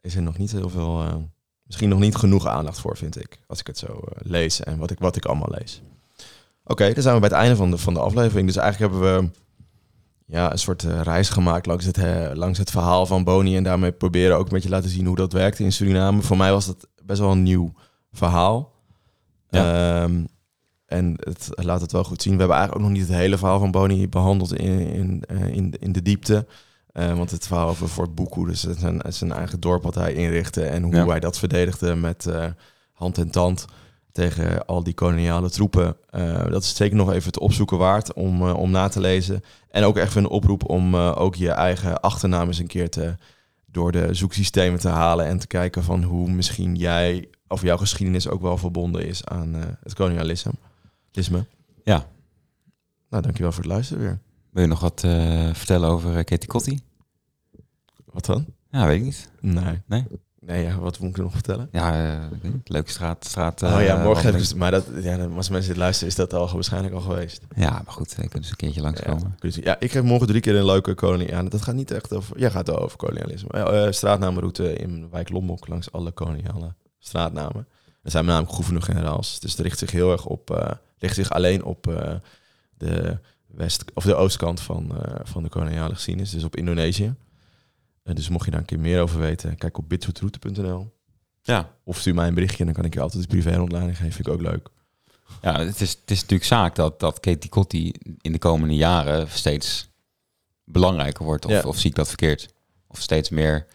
is 0.00 0.14
er 0.14 0.22
nog 0.22 0.38
niet 0.38 0.52
heel 0.52 0.68
veel, 0.68 1.02
eh, 1.02 1.14
misschien 1.62 1.88
nog 1.88 1.98
niet 1.98 2.16
genoeg 2.16 2.46
aandacht 2.46 2.80
voor, 2.80 2.96
vind 2.96 3.20
ik. 3.20 3.38
Als 3.46 3.60
ik 3.60 3.66
het 3.66 3.78
zo 3.78 3.86
eh, 3.86 4.30
lees 4.30 4.60
en 4.62 4.78
wat 4.78 4.90
ik, 4.90 4.98
wat 4.98 5.16
ik 5.16 5.24
allemaal 5.24 5.54
lees. 5.58 5.82
Oké, 6.64 6.92
dan 6.92 7.02
zijn 7.02 7.14
we 7.14 7.20
bij 7.20 7.28
het 7.28 7.38
einde 7.38 7.56
van 7.56 7.70
de, 7.70 7.78
van 7.78 7.94
de 7.94 8.00
aflevering. 8.00 8.46
Dus 8.46 8.56
eigenlijk 8.56 8.92
hebben 8.92 9.22
we 9.22 9.30
ja, 10.26 10.52
een 10.52 10.58
soort 10.58 10.84
eh, 10.84 11.00
reis 11.00 11.28
gemaakt 11.28 11.66
langs 11.66 11.84
het, 11.84 11.98
eh, 11.98 12.30
langs 12.34 12.58
het 12.58 12.70
verhaal 12.70 13.06
van 13.06 13.24
Boni. 13.24 13.56
En 13.56 13.62
daarmee 13.62 13.92
proberen 13.92 14.36
ook 14.36 14.46
een 14.46 14.52
beetje 14.52 14.68
laten 14.68 14.90
zien 14.90 15.06
hoe 15.06 15.16
dat 15.16 15.32
werkte 15.32 15.64
in 15.64 15.72
Suriname. 15.72 16.22
Voor 16.22 16.36
mij 16.36 16.50
was 16.52 16.66
dat 16.66 16.86
best 17.02 17.20
wel 17.20 17.30
een 17.30 17.42
nieuw 17.42 17.72
verhaal. 18.18 18.72
Ehm, 19.50 20.24
en 20.86 21.14
het 21.18 21.48
laat 21.54 21.80
het 21.80 21.92
wel 21.92 22.04
goed 22.04 22.22
zien. 22.22 22.32
We 22.32 22.38
hebben 22.38 22.56
eigenlijk 22.56 22.86
ook 22.86 22.90
nog 22.92 23.00
niet 23.00 23.08
het 23.08 23.18
hele 23.18 23.38
verhaal 23.38 23.58
van 23.58 23.70
Boni 23.70 24.08
behandeld 24.08 24.54
in, 24.54 24.78
in, 24.80 25.22
eh, 25.28 25.46
in, 25.46 25.74
in 25.80 25.92
de 25.92 26.02
diepte. 26.02 26.46
Eh, 26.92 27.16
want 27.16 27.30
het 27.30 27.46
verhaal 27.46 27.68
over 27.68 27.88
Fort 27.88 28.14
Buku, 28.14 28.44
dus 28.46 28.64
is 28.64 29.20
een 29.20 29.32
eigen 29.32 29.60
dorp 29.60 29.82
wat 29.82 29.94
hij 29.94 30.12
inrichtte. 30.12 30.64
En 30.64 30.82
hoe 30.82 30.94
Ja. 30.94 31.06
hij 31.06 31.20
dat 31.20 31.38
verdedigde 31.38 31.94
met 31.94 32.26
eh, 32.26 32.44
hand 32.92 33.18
en 33.18 33.30
tand 33.30 33.64
tegen 34.12 34.66
al 34.66 34.82
die 34.82 34.94
koloniale 34.94 35.50
troepen. 35.50 35.96
Dat 36.50 36.62
is 36.62 36.76
zeker 36.76 36.96
nog 36.96 37.12
even 37.12 37.26
het 37.26 37.38
opzoeken 37.38 37.78
waard 37.78 38.12
om, 38.12 38.42
om 38.42 38.70
na 38.70 38.88
te 38.88 39.00
lezen. 39.00 39.42
En 39.70 39.84
ook 39.84 39.96
echt 39.96 40.14
een 40.14 40.28
oproep 40.28 40.68
om 40.68 40.96
ook 40.96 41.34
je 41.34 41.50
eigen 41.50 42.00
achternaam 42.00 42.46
eens 42.46 42.58
een 42.58 42.66
keer 42.66 42.90
te, 42.90 43.14
door 43.66 43.92
de 43.92 44.14
zoeksystemen 44.14 44.80
te 44.80 44.88
halen. 44.88 45.26
En 45.26 45.38
te 45.38 45.46
kijken 45.46 45.84
van 45.84 46.02
hoe 46.02 46.30
misschien 46.30 46.74
jij 46.74 47.28
of 47.48 47.62
jouw 47.62 47.76
geschiedenis 47.76 48.28
ook 48.28 48.42
wel 48.42 48.58
verbonden 48.58 49.06
is 49.06 49.24
aan 49.24 49.54
eh, 49.54 49.62
het 49.82 49.94
kolonialisme. 49.94 50.52
Lisme. 51.12 51.46
Ja. 51.84 52.06
Nou, 53.10 53.22
dankjewel 53.22 53.52
voor 53.52 53.62
het 53.62 53.72
luisteren 53.72 54.02
weer. 54.02 54.18
Wil 54.50 54.62
je 54.62 54.68
nog 54.68 54.80
wat 54.80 55.02
eh, 55.04 55.54
vertellen 55.54 55.88
over 55.88 56.16
eh, 56.16 56.24
Katie 56.24 56.48
Kotti? 56.48 56.80
Wat 58.04 58.24
dan? 58.24 58.46
Ja, 58.70 58.86
weet 58.86 58.98
ik 58.98 59.04
niet. 59.04 59.30
Nee. 59.40 59.82
Nee? 59.86 60.04
Nee, 60.40 60.64
ja, 60.64 60.78
wat 60.78 60.98
moet 60.98 61.10
ik 61.10 61.16
nog 61.16 61.32
vertellen? 61.32 61.68
Ja, 61.72 62.14
ik 62.32 62.42
weet 62.42 62.52
niet. 62.52 62.68
leuke 62.68 62.90
straat. 62.90 63.24
straat 63.24 63.62
oh 63.62 63.82
ja, 63.82 64.02
morgen 64.02 64.32
heb 64.32 64.40
ik... 64.40 64.54
Maar 64.54 64.70
dat, 64.70 64.86
ja, 65.02 65.16
dan- 65.16 65.36
als 65.36 65.48
mensen 65.48 65.68
dit 65.70 65.78
luisteren, 65.78 66.08
is 66.08 66.14
dat 66.16 66.32
al 66.34 66.52
waarschijnlijk 66.52 66.94
al 66.94 67.00
geweest. 67.00 67.42
Ja, 67.56 67.70
maar 67.70 67.92
goed, 67.94 68.16
ik 68.22 68.30
kan 68.30 68.40
dus 68.40 68.50
een 68.50 68.56
keertje 68.56 68.80
langskomen. 68.80 69.36
Ja, 69.40 69.50
ja, 69.62 69.80
ik 69.80 69.90
geef 69.90 70.02
morgen 70.02 70.26
drie 70.26 70.40
keer 70.40 70.56
een 70.56 70.64
leuke 70.64 70.94
kolonie 70.94 71.34
aan. 71.36 71.48
Dat 71.48 71.62
gaat 71.62 71.74
niet 71.74 71.90
echt 71.90 72.12
over... 72.14 72.38
Jij 72.38 72.50
gaat 72.50 72.66
het 72.66 72.76
over 72.76 72.96
kolonialisme. 72.96 73.48
Eh, 73.48 73.92
straatnamenroute 73.92 74.72
in 74.72 75.10
wijk 75.10 75.28
Lombok 75.28 75.68
langs 75.68 75.92
alle 75.92 76.10
koloniale 76.10 76.74
straatnamen. 77.08 77.66
Er 78.02 78.10
zijn 78.10 78.24
met 78.24 78.34
name 78.34 78.46
gouverneur-generaals. 78.46 79.40
Dus 79.40 79.50
het 79.52 79.60
richt 79.60 79.78
zich 79.78 79.90
heel 79.90 80.12
erg 80.12 80.26
op... 80.26 80.50
eh 80.50 80.70
richt 80.98 81.14
zich 81.14 81.30
alleen 81.30 81.64
op 81.64 81.86
eh, 81.86 82.14
de 82.78 83.18
west 83.46 83.84
of 83.94 84.04
de 84.04 84.14
oostkant 84.14 84.60
van, 84.60 85.02
eh, 85.02 85.20
van 85.22 85.42
de 85.42 85.48
koloniale 85.48 85.94
geschiedenis. 85.94 86.30
Dus 86.30 86.44
op 86.44 86.56
Indonesië. 86.56 87.14
Dus 88.02 88.28
mocht 88.28 88.44
je 88.44 88.50
daar 88.50 88.60
een 88.60 88.66
keer 88.66 88.78
meer 88.80 89.02
over 89.02 89.20
weten, 89.20 89.56
kijk 89.56 89.78
op 89.78 89.88
bitsoutroute.nl. 89.88 90.92
Ja. 91.42 91.74
Of 91.84 91.98
stuur 91.98 92.14
mij 92.14 92.28
een 92.28 92.34
berichtje 92.34 92.58
en 92.58 92.64
dan 92.64 92.74
kan 92.74 92.84
ik 92.84 92.94
je 92.94 93.00
altijd 93.00 93.22
een 93.22 93.28
privé-rondleiding 93.28 93.96
geven. 93.96 94.12
Vind 94.12 94.26
ik 94.26 94.32
ook 94.32 94.40
leuk. 94.40 94.68
Ja, 95.42 95.58
het 95.58 95.80
is, 95.80 95.90
het 95.90 96.10
is 96.10 96.20
natuurlijk 96.20 96.48
zaak 96.48 96.74
dat, 96.74 97.00
dat 97.00 97.20
Katie 97.20 97.50
Kotti 97.50 97.92
in 98.20 98.32
de 98.32 98.38
komende 98.38 98.74
jaren 98.74 99.28
steeds 99.30 99.88
belangrijker 100.64 101.24
wordt. 101.24 101.44
Of, 101.44 101.50
Ja. 101.50 101.62
of 101.62 101.78
zie 101.78 101.90
ik 101.90 101.96
dat 101.96 102.08
verkeerd? 102.08 102.54
Of 102.86 103.00
steeds 103.00 103.28
meer 103.30 103.66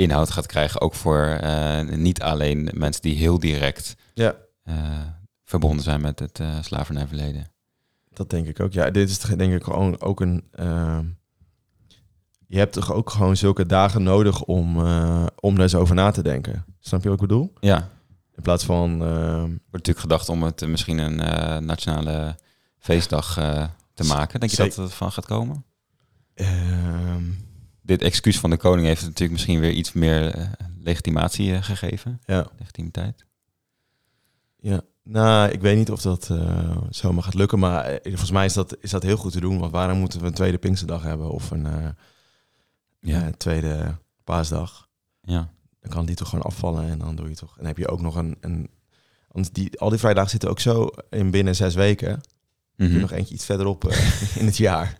inhoud 0.00 0.30
gaat 0.30 0.46
krijgen. 0.46 0.80
Ook 0.80 0.94
voor 0.94 1.24
eh, 1.24 1.80
niet 1.88 2.22
alleen 2.22 2.70
mensen 2.74 3.02
die 3.02 3.16
heel 3.16 3.38
direct 3.38 3.94
Ja. 4.14 4.34
eh, 4.62 4.74
verbonden 5.44 5.82
zijn 5.84 6.00
met 6.00 6.18
het 6.18 6.40
eh 6.40 6.62
slavernijverleden. 6.62 7.50
Dat 8.12 8.30
denk 8.30 8.46
ik 8.46 8.60
ook. 8.60 8.72
Ja, 8.72 8.90
dit 8.90 9.08
is 9.10 9.18
denk 9.18 9.52
ik 9.52 9.62
gewoon 9.64 10.00
ook 10.00 10.20
een. 10.20 10.44
ehm, 10.52 11.04
je 12.46 12.58
hebt 12.58 12.72
toch 12.72 12.92
ook 12.92 13.10
gewoon 13.10 13.36
zulke 13.36 13.66
dagen 13.66 14.02
nodig 14.02 14.42
om, 14.42 14.78
om 15.40 15.54
daar 15.54 15.62
eens 15.62 15.74
over 15.74 15.94
na 15.94 16.10
te 16.10 16.22
denken. 16.22 16.64
Snap 16.80 17.02
je 17.02 17.08
wat 17.08 17.20
ik 17.20 17.28
bedoel? 17.28 17.52
Ja, 17.60 17.88
In 18.36 18.42
plaats 18.42 18.64
van. 18.64 18.90
ehm, 19.02 19.38
wordt 19.48 19.58
natuurlijk 19.72 19.98
gedacht 19.98 20.28
om 20.28 20.42
het 20.42 20.66
misschien 20.66 20.98
een 20.98 21.16
nationale 21.64 22.36
feestdag 22.78 23.34
te 23.94 24.04
maken. 24.04 24.40
Denk 24.40 24.52
je 24.52 24.56
dat 24.62 24.76
het 24.76 24.94
van 24.94 25.12
gaat 25.12 25.26
komen? 25.26 25.64
Dit 27.90 28.02
excuus 28.02 28.38
van 28.38 28.50
de 28.50 28.56
koning 28.56 28.86
heeft 28.86 29.02
natuurlijk 29.02 29.30
misschien 29.30 29.60
weer 29.60 29.70
iets 29.72 29.92
meer 29.92 30.34
eh, 30.34 30.46
legitimatie 30.78 31.54
eh, 31.54 31.62
gegeven. 31.62 32.20
ja, 32.24 32.46
Legitimiteit. 32.58 33.24
ja. 34.56 34.80
Nou, 35.02 35.50
ik 35.50 35.60
weet 35.60 35.76
niet 35.76 35.90
of 35.90 36.00
dat 36.02 36.28
eh, 36.30 36.76
zomaar 36.90 37.22
gaat 37.22 37.34
lukken. 37.34 37.58
Maar 37.58 37.98
volgens 38.02 38.30
mij 38.30 38.44
is 38.44 38.52
dat, 38.52 38.76
is 38.80 38.90
dat 38.90 39.02
heel 39.02 39.16
goed 39.16 39.32
te 39.32 39.40
doen. 39.40 39.58
Want 39.58 39.72
waarom 39.72 39.98
moeten 39.98 40.20
we 40.20 40.26
een 40.26 40.34
tweede 40.34 40.58
Pinksterdag 40.58 41.02
hebben? 41.02 41.30
Of 41.30 41.50
een 41.50 41.96
Ja. 43.00 43.30
tweede 43.36 43.96
paasdag? 44.24 44.88
Ja. 45.22 45.52
dan 45.80 45.90
kan 45.90 46.06
die 46.06 46.14
toch 46.14 46.28
gewoon 46.28 46.44
afvallen 46.44 46.88
en 46.88 46.98
dan 46.98 47.16
doe 47.16 47.28
je 47.28 47.34
toch. 47.34 47.50
En 47.50 47.56
dan 47.56 47.66
heb 47.66 47.78
je 47.78 47.88
ook 47.88 48.00
nog 48.00 48.16
een. 48.16 48.36
een 48.40 48.70
want 49.28 49.54
die, 49.54 49.80
al 49.80 49.90
die 49.90 49.98
vrijdagen 49.98 50.30
zitten 50.30 50.50
ook 50.50 50.60
zo 50.60 50.88
in 51.10 51.30
binnen 51.30 51.56
zes 51.56 51.74
weken. 51.74 52.20
Je 52.76 52.88
nog 52.88 53.12
eentje 53.12 53.34
iets 53.34 53.44
verderop 53.44 53.84
in 54.40 54.46
het 54.46 54.56
jaar. 54.56 54.99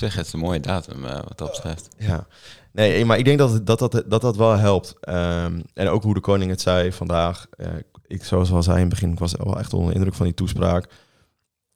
Zeg, 0.00 0.14
het 0.14 0.26
is 0.26 0.32
een 0.32 0.38
mooie 0.38 0.60
datum 0.60 1.04
eh, 1.04 1.14
wat 1.14 1.38
dat 1.38 1.50
betreft. 1.50 1.88
Ja. 1.98 2.26
Nee, 2.72 3.04
maar 3.04 3.18
ik 3.18 3.24
denk 3.24 3.38
dat 3.38 3.66
dat, 3.66 3.78
dat, 3.78 4.02
dat, 4.06 4.20
dat 4.20 4.36
wel 4.36 4.56
helpt. 4.56 4.94
Ehm, 5.00 5.60
en 5.74 5.88
ook 5.88 6.02
hoe 6.02 6.14
de 6.14 6.20
koning 6.20 6.50
het 6.50 6.60
zei 6.60 6.92
vandaag. 6.92 7.46
eh, 7.56 7.68
ik, 8.06 8.24
zoals 8.24 8.50
al 8.52 8.62
zei 8.62 8.76
in 8.76 8.82
het 8.82 8.90
begin, 8.90 9.12
ik 9.12 9.18
was 9.18 9.34
wel 9.42 9.58
echt 9.58 9.72
onder 9.72 9.88
de 9.88 9.94
indruk 9.94 10.14
van 10.14 10.26
die 10.26 10.34
toespraak. 10.34 10.88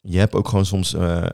Je 0.01 0.19
hebt 0.19 0.35
ook 0.35 0.49
gewoon 0.49 0.67
soms, 0.67 0.95
eh, 0.95 1.25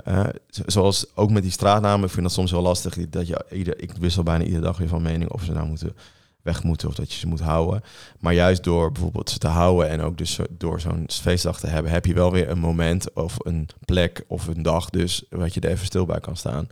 zo- 0.49 0.63
zoals 0.67 1.07
ook 1.17 1.31
met 1.31 1.43
die 1.43 1.53
straatnamen, 1.53 2.05
ik 2.07 2.11
vind 2.13 2.23
dat 2.23 2.33
soms 2.35 2.51
wel 2.51 2.63
lastig. 2.63 3.09
Dat 3.11 3.27
je 3.27 3.45
ieder, 3.51 3.83
ik 3.83 3.93
wissel 3.93 4.23
bijna 4.23 4.45
iedere 4.45 4.63
dag 4.63 4.79
weer 4.79 4.89
van 4.89 5.03
mening 5.03 5.31
of 5.31 5.43
ze 5.45 5.53
nou 5.53 5.67
moeten 5.67 5.97
weg 6.43 6.63
moeten 6.63 6.89
of 6.89 6.95
dat 6.95 7.13
je 7.13 7.19
ze 7.19 7.27
moet 7.27 7.41
houden. 7.41 7.83
Maar 8.19 8.33
juist 8.35 8.65
door 8.65 8.93
bijvoorbeeld 8.93 9.31
ze 9.31 9.39
te 9.39 9.47
houden 9.49 9.89
en 9.89 10.01
ook 10.01 10.19
dus 10.19 10.39
door 10.51 10.81
zo'n 10.81 11.05
feestdag 11.09 11.61
te 11.61 11.67
hebben, 11.67 11.93
heb 11.93 12.07
je 12.07 12.15
wel 12.15 12.33
weer 12.33 12.49
een 12.51 12.59
moment 12.59 13.13
of 13.13 13.37
een 13.39 13.69
plek 13.85 14.25
of 14.29 14.47
een 14.47 14.63
dag 14.63 14.91
dus 14.91 15.25
wat 15.31 15.55
je 15.55 15.61
er 15.61 15.71
even 15.71 15.87
stil 15.87 16.07
bij 16.07 16.21
kan 16.21 16.37
staan. 16.37 16.67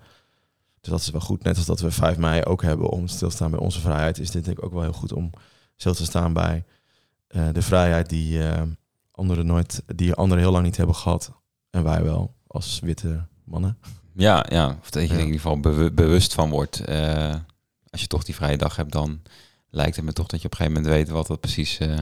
Dus 0.80 0.90
dat 0.90 1.00
is 1.00 1.10
wel 1.10 1.20
goed. 1.20 1.42
Net 1.42 1.56
als 1.56 1.66
dat 1.66 1.80
we 1.80 1.90
5 1.90 2.16
mei 2.16 2.42
ook 2.42 2.62
hebben 2.62 2.88
om 2.88 3.08
stil 3.08 3.28
te 3.28 3.34
staan 3.34 3.50
bij 3.50 3.60
onze 3.60 3.80
vrijheid, 3.80 4.18
is 4.18 4.30
dit 4.30 4.44
denk 4.44 4.58
ik 4.58 4.64
ook 4.64 4.72
wel 4.72 4.82
heel 4.82 4.92
goed 4.92 5.12
om 5.12 5.30
stil 5.76 5.94
te 5.94 6.04
staan 6.04 6.32
bij 6.32 6.64
eh, 7.28 7.46
de 7.52 7.62
vrijheid 7.62 8.08
die 8.08 8.42
eh, 8.48 8.62
anderen 9.10 9.46
nooit, 9.46 9.82
die 9.94 10.14
anderen 10.14 10.42
heel 10.42 10.52
lang 10.52 10.64
niet 10.64 10.76
hebben 10.76 10.94
gehad. 10.94 11.32
En 11.70 11.82
wij 11.84 12.02
wel, 12.02 12.34
als 12.46 12.80
witte 12.82 13.26
mannen. 13.44 13.78
Ja, 14.14 14.46
ja. 14.48 14.76
Of 14.80 14.90
dat 14.90 15.02
je 15.02 15.08
Ja. 15.08 15.14
in 15.14 15.20
ieder 15.24 15.34
geval 15.40 15.60
bewu- 15.60 15.90
bewust 15.90 16.34
van 16.34 16.50
wordt. 16.50 16.80
eh, 16.80 17.34
als 17.90 18.00
je 18.00 18.06
toch 18.06 18.24
die 18.24 18.34
vrije 18.34 18.56
dag 18.56 18.76
hebt, 18.76 18.92
dan 18.92 19.20
lijkt 19.70 19.96
het 19.96 20.04
me 20.04 20.12
toch 20.12 20.26
dat 20.26 20.40
je 20.40 20.46
op 20.46 20.52
een 20.52 20.58
gegeven 20.58 20.82
moment 20.82 20.98
weet 20.98 21.08
wat 21.08 21.26
dat 21.26 21.40
precies... 21.40 21.78
eh, 21.78 21.98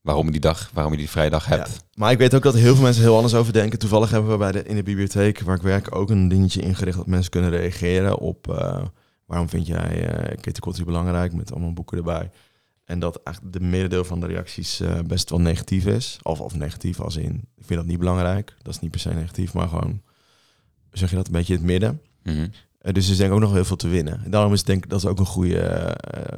waarom 0.00 0.24
je 0.26 0.32
die 0.32 0.40
dag, 0.40 0.70
waarom 0.72 0.92
je 0.92 0.98
die 0.98 1.10
vrije 1.10 1.30
dag 1.30 1.46
hebt. 1.46 1.68
Ja. 1.68 1.80
Maar 1.94 2.12
ik 2.12 2.18
weet 2.18 2.34
ook 2.34 2.42
dat 2.42 2.54
heel 2.54 2.74
veel 2.74 2.84
mensen 2.84 3.02
heel 3.02 3.14
anders 3.14 3.34
over 3.34 3.52
denken. 3.52 3.78
Toevallig 3.78 4.10
hebben 4.10 4.30
we 4.30 4.36
bij 4.36 4.52
de, 4.52 4.62
in 4.62 4.76
de 4.76 4.82
bibliotheek 4.82 5.40
waar 5.40 5.56
ik 5.56 5.62
werk 5.62 5.94
ook 5.94 6.10
een 6.10 6.28
dingetje 6.28 6.60
ingericht 6.60 6.96
dat 6.96 7.06
mensen 7.06 7.30
kunnen 7.30 7.50
reageren 7.50 8.18
op 8.18 8.48
eh, 8.48 8.82
waarom 9.26 9.48
vind 9.48 9.66
jij 9.66 10.02
uh, 10.02 10.36
Katie 10.40 10.60
Kotti 10.60 10.84
belangrijk 10.84 11.32
met 11.32 11.52
allemaal 11.52 11.72
boeken 11.72 11.96
erbij. 11.96 12.30
En 12.84 12.98
dat 12.98 13.20
eigenlijk 13.22 13.56
de 13.58 13.64
merendeel 13.64 14.04
van 14.04 14.20
de 14.20 14.26
reacties 14.26 14.80
eh, 14.80 14.98
best 15.06 15.30
wel 15.30 15.40
negatief 15.40 15.86
is. 15.86 16.18
Of, 16.22 16.40
of 16.40 16.54
negatief 16.54 17.00
als 17.00 17.16
in, 17.16 17.34
ik 17.56 17.64
vind 17.64 17.80
dat 17.80 17.88
niet 17.88 17.98
belangrijk. 17.98 18.54
Dat 18.62 18.74
is 18.74 18.80
niet 18.80 18.90
per 18.90 19.00
se 19.00 19.14
negatief, 19.14 19.52
maar 19.54 19.68
gewoon, 19.68 20.02
zeg 20.90 21.10
je 21.10 21.16
dat, 21.16 21.26
een 21.26 21.32
beetje 21.32 21.54
in 21.54 21.58
het 21.58 21.68
midden. 21.68 22.00
Mhm. 22.22 22.48
Eh, 22.78 22.92
dus 22.92 23.04
er 23.04 23.10
is 23.10 23.16
denk 23.16 23.28
ik 23.28 23.34
ook 23.34 23.42
nog 23.42 23.52
heel 23.52 23.64
veel 23.64 23.76
te 23.76 23.88
winnen. 23.88 24.24
En 24.24 24.30
daarom 24.30 24.52
is 24.52 24.64
denk 24.64 24.84
ik 24.84 24.90
dat 24.90 24.98
is 24.98 25.06
ook 25.06 25.18
een 25.18 25.26
goede, 25.26 25.58
eh, 25.58 26.36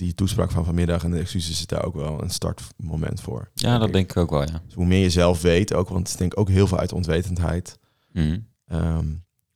die 0.00 0.14
toespraak 0.14 0.50
van 0.50 0.64
vanmiddag 0.64 1.04
en 1.04 1.10
de 1.10 1.18
excuses 1.18 1.50
is 1.50 1.66
daar 1.66 1.84
ook 1.84 1.94
wel 1.94 2.22
een 2.22 2.30
startmoment 2.30 3.20
voor. 3.20 3.50
Ja, 3.54 3.78
dat 3.78 3.92
denk 3.92 4.10
ik 4.10 4.16
ook 4.16 4.30
wel, 4.30 4.40
ja. 4.42 4.62
Dus 4.64 4.74
hoe 4.74 4.86
meer 4.86 5.02
je 5.02 5.10
zelf 5.10 5.42
weet, 5.42 5.74
ook, 5.74 5.88
want 5.88 6.00
het 6.00 6.08
is 6.08 6.16
denk 6.16 6.32
ik 6.32 6.38
ook 6.38 6.48
heel 6.48 6.66
veel 6.66 6.78
uit 6.78 6.92
onwetendheid. 6.92 7.78
Mhm. 8.12 8.38
ehm, 8.66 9.06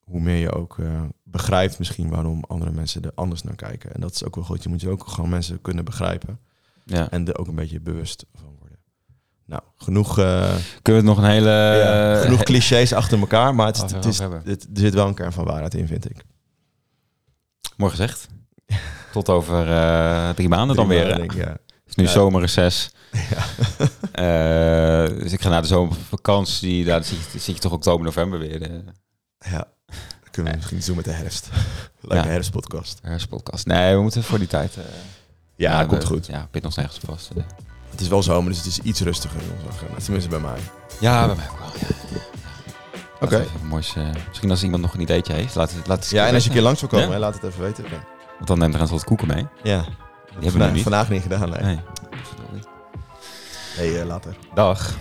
hoe 0.01 0.21
meer 0.21 0.37
je 0.37 0.53
ook 0.53 0.79
eh, 0.79 1.03
begrijpt 1.23 1.79
misschien 1.79 2.09
waarom 2.09 2.45
andere 2.49 2.71
mensen 2.71 3.03
er 3.03 3.13
anders 3.15 3.43
naar 3.43 3.55
kijken. 3.55 3.95
En 3.95 4.01
dat 4.01 4.15
is 4.15 4.25
ook 4.25 4.35
wel 4.35 4.45
goed. 4.45 4.63
Je 4.63 4.69
moet 4.69 4.81
je 4.81 4.89
ook 4.89 5.09
gewoon 5.09 5.31
mensen 5.31 5.61
kunnen 5.61 5.85
begrijpen 5.85 6.39
ja. 6.85 7.11
en 7.11 7.27
er 7.29 7.39
ook 7.39 7.47
een 7.47 7.55
beetje 7.55 7.81
bewust 7.81 8.25
van 8.35 8.57
worden. 8.59 8.79
Nou, 9.47 9.63
genoeg, 9.77 10.19
eh, 10.19 10.55
Kunnen 10.83 11.03
we 11.05 11.09
het 11.11 11.17
nog 11.17 11.19
een 11.19 11.31
hele... 11.31 11.49
ja, 11.49 12.15
eh, 12.15 12.21
genoeg 12.21 12.43
clichés 12.43 12.93
achter 12.93 13.19
elkaar, 13.19 13.55
maar 13.55 13.67
het, 13.67 13.77
is- 13.77 13.83
Over- 13.83 13.97
het, 13.97 14.07
is, 14.07 14.19
het, 14.19 14.65
er 14.75 14.81
zit 14.81 14.95
wel 14.95 15.07
een 15.07 15.15
kern 15.15 15.33
van 15.33 15.45
waarheid 15.45 15.75
in, 15.75 15.87
vind 15.87 16.11
ik. 16.11 16.25
Mooi 17.77 17.91
gezegd. 17.91 18.27
Tot 19.15 19.29
over 19.29 19.73
eh, 19.73 20.29
drie 20.31 20.49
maanden 20.49 20.77
dan 20.77 20.89
weer. 20.89 21.09
maanden, 21.19 21.37
ja. 21.37 21.47
Het 21.51 21.59
is 21.87 21.95
nu 21.95 22.05
Ja. 22.05 22.11
zomerreces. 22.11 22.91
Ja. 23.31 23.45
Eh, 24.13 25.19
dus 25.19 25.33
ik 25.33 25.41
ga 25.43 25.49
naar 25.49 25.61
de 25.63 25.67
zomervakantie. 25.69 26.85
Daar 26.85 27.05
zit, 27.05 27.19
je- 27.33 27.39
zit 27.39 27.55
je 27.55 27.61
toch 27.61 27.73
oktober, 27.73 28.05
november 28.05 28.39
weer. 28.39 28.59
De 28.59 28.85
ja. 29.39 29.67
Dan 29.87 30.31
kunnen 30.31 30.53
we 30.53 30.59
misschien 30.59 30.81
doen 30.87 30.97
met 30.97 31.05
de 31.05 31.11
herfst. 31.11 31.49
Leuke 32.01 32.25
Ja. 32.27 32.31
herfstpodcast. 32.33 32.99
herfstpodcast. 33.03 33.67
Nee, 33.67 33.95
we 33.95 34.03
moeten 34.03 34.23
voor 34.25 34.39
die 34.39 34.47
tijd... 34.49 34.77
eh, 34.77 34.83
Ja, 35.57 35.81
we- 35.83 35.87
komt 35.87 36.05
goed. 36.05 36.27
Ja, 36.27 36.49
pit 36.51 36.63
nog 36.63 36.77
nergens 36.77 36.99
vast. 37.07 37.31
eh. 37.37 37.43
Het 37.91 38.01
is 38.01 38.09
wel 38.09 38.23
zomer, 38.23 38.49
dus 38.49 38.59
het 38.59 38.67
is 38.67 38.79
iets 38.79 39.01
rustiger 39.01 39.41
in 39.41 39.51
onze 39.57 39.77
agenda. 39.77 40.01
Tenminste 40.03 40.29
bij 40.31 40.41
mij. 40.41 40.59
Ja, 41.01 41.27
bij 41.27 41.37
mij 41.37 41.49
ook 41.51 41.59
wel. 41.59 41.69
Ja. 41.81 42.21
Oké. 43.21 43.47
Moois, 43.63 43.95
eh, 43.97 44.09
misschien 44.29 44.51
als 44.51 44.63
iemand 44.63 44.83
nog 44.83 44.95
een 44.95 45.01
ideetje 45.01 45.33
heeft, 45.33 45.55
laat 45.55 45.73
het, 45.73 45.87
laat 45.87 45.99
het 46.01 46.11
Ja, 46.11 46.27
en 46.27 46.35
als 46.35 46.43
je 46.43 46.49
een 46.49 46.55
keer 46.55 46.65
langs 46.65 46.81
wil 46.81 46.89
komen, 46.89 47.07
Ja? 47.07 47.13
hè, 47.13 47.19
laat 47.19 47.35
het 47.35 47.43
even 47.43 47.61
weten. 47.63 47.85
Ja. 47.91 48.05
Want 48.37 48.47
dan 48.47 48.59
neemt 48.59 48.75
er 48.75 48.81
wat 48.91 49.05
koeken 49.05 49.27
mee. 49.27 49.47
ja. 49.63 49.75
hebben 49.77 50.43
we 50.43 50.51
Vandaag, 50.51 50.73
niet. 50.73 50.83
vandaag 50.83 51.09
niet 51.09 51.23
gedaan, 51.23 51.51
nee. 51.51 51.63
Nee. 51.63 51.79
Hey, 53.77 54.01
eh, 54.01 54.07
later. 54.07 54.37
Dag. 54.55 54.95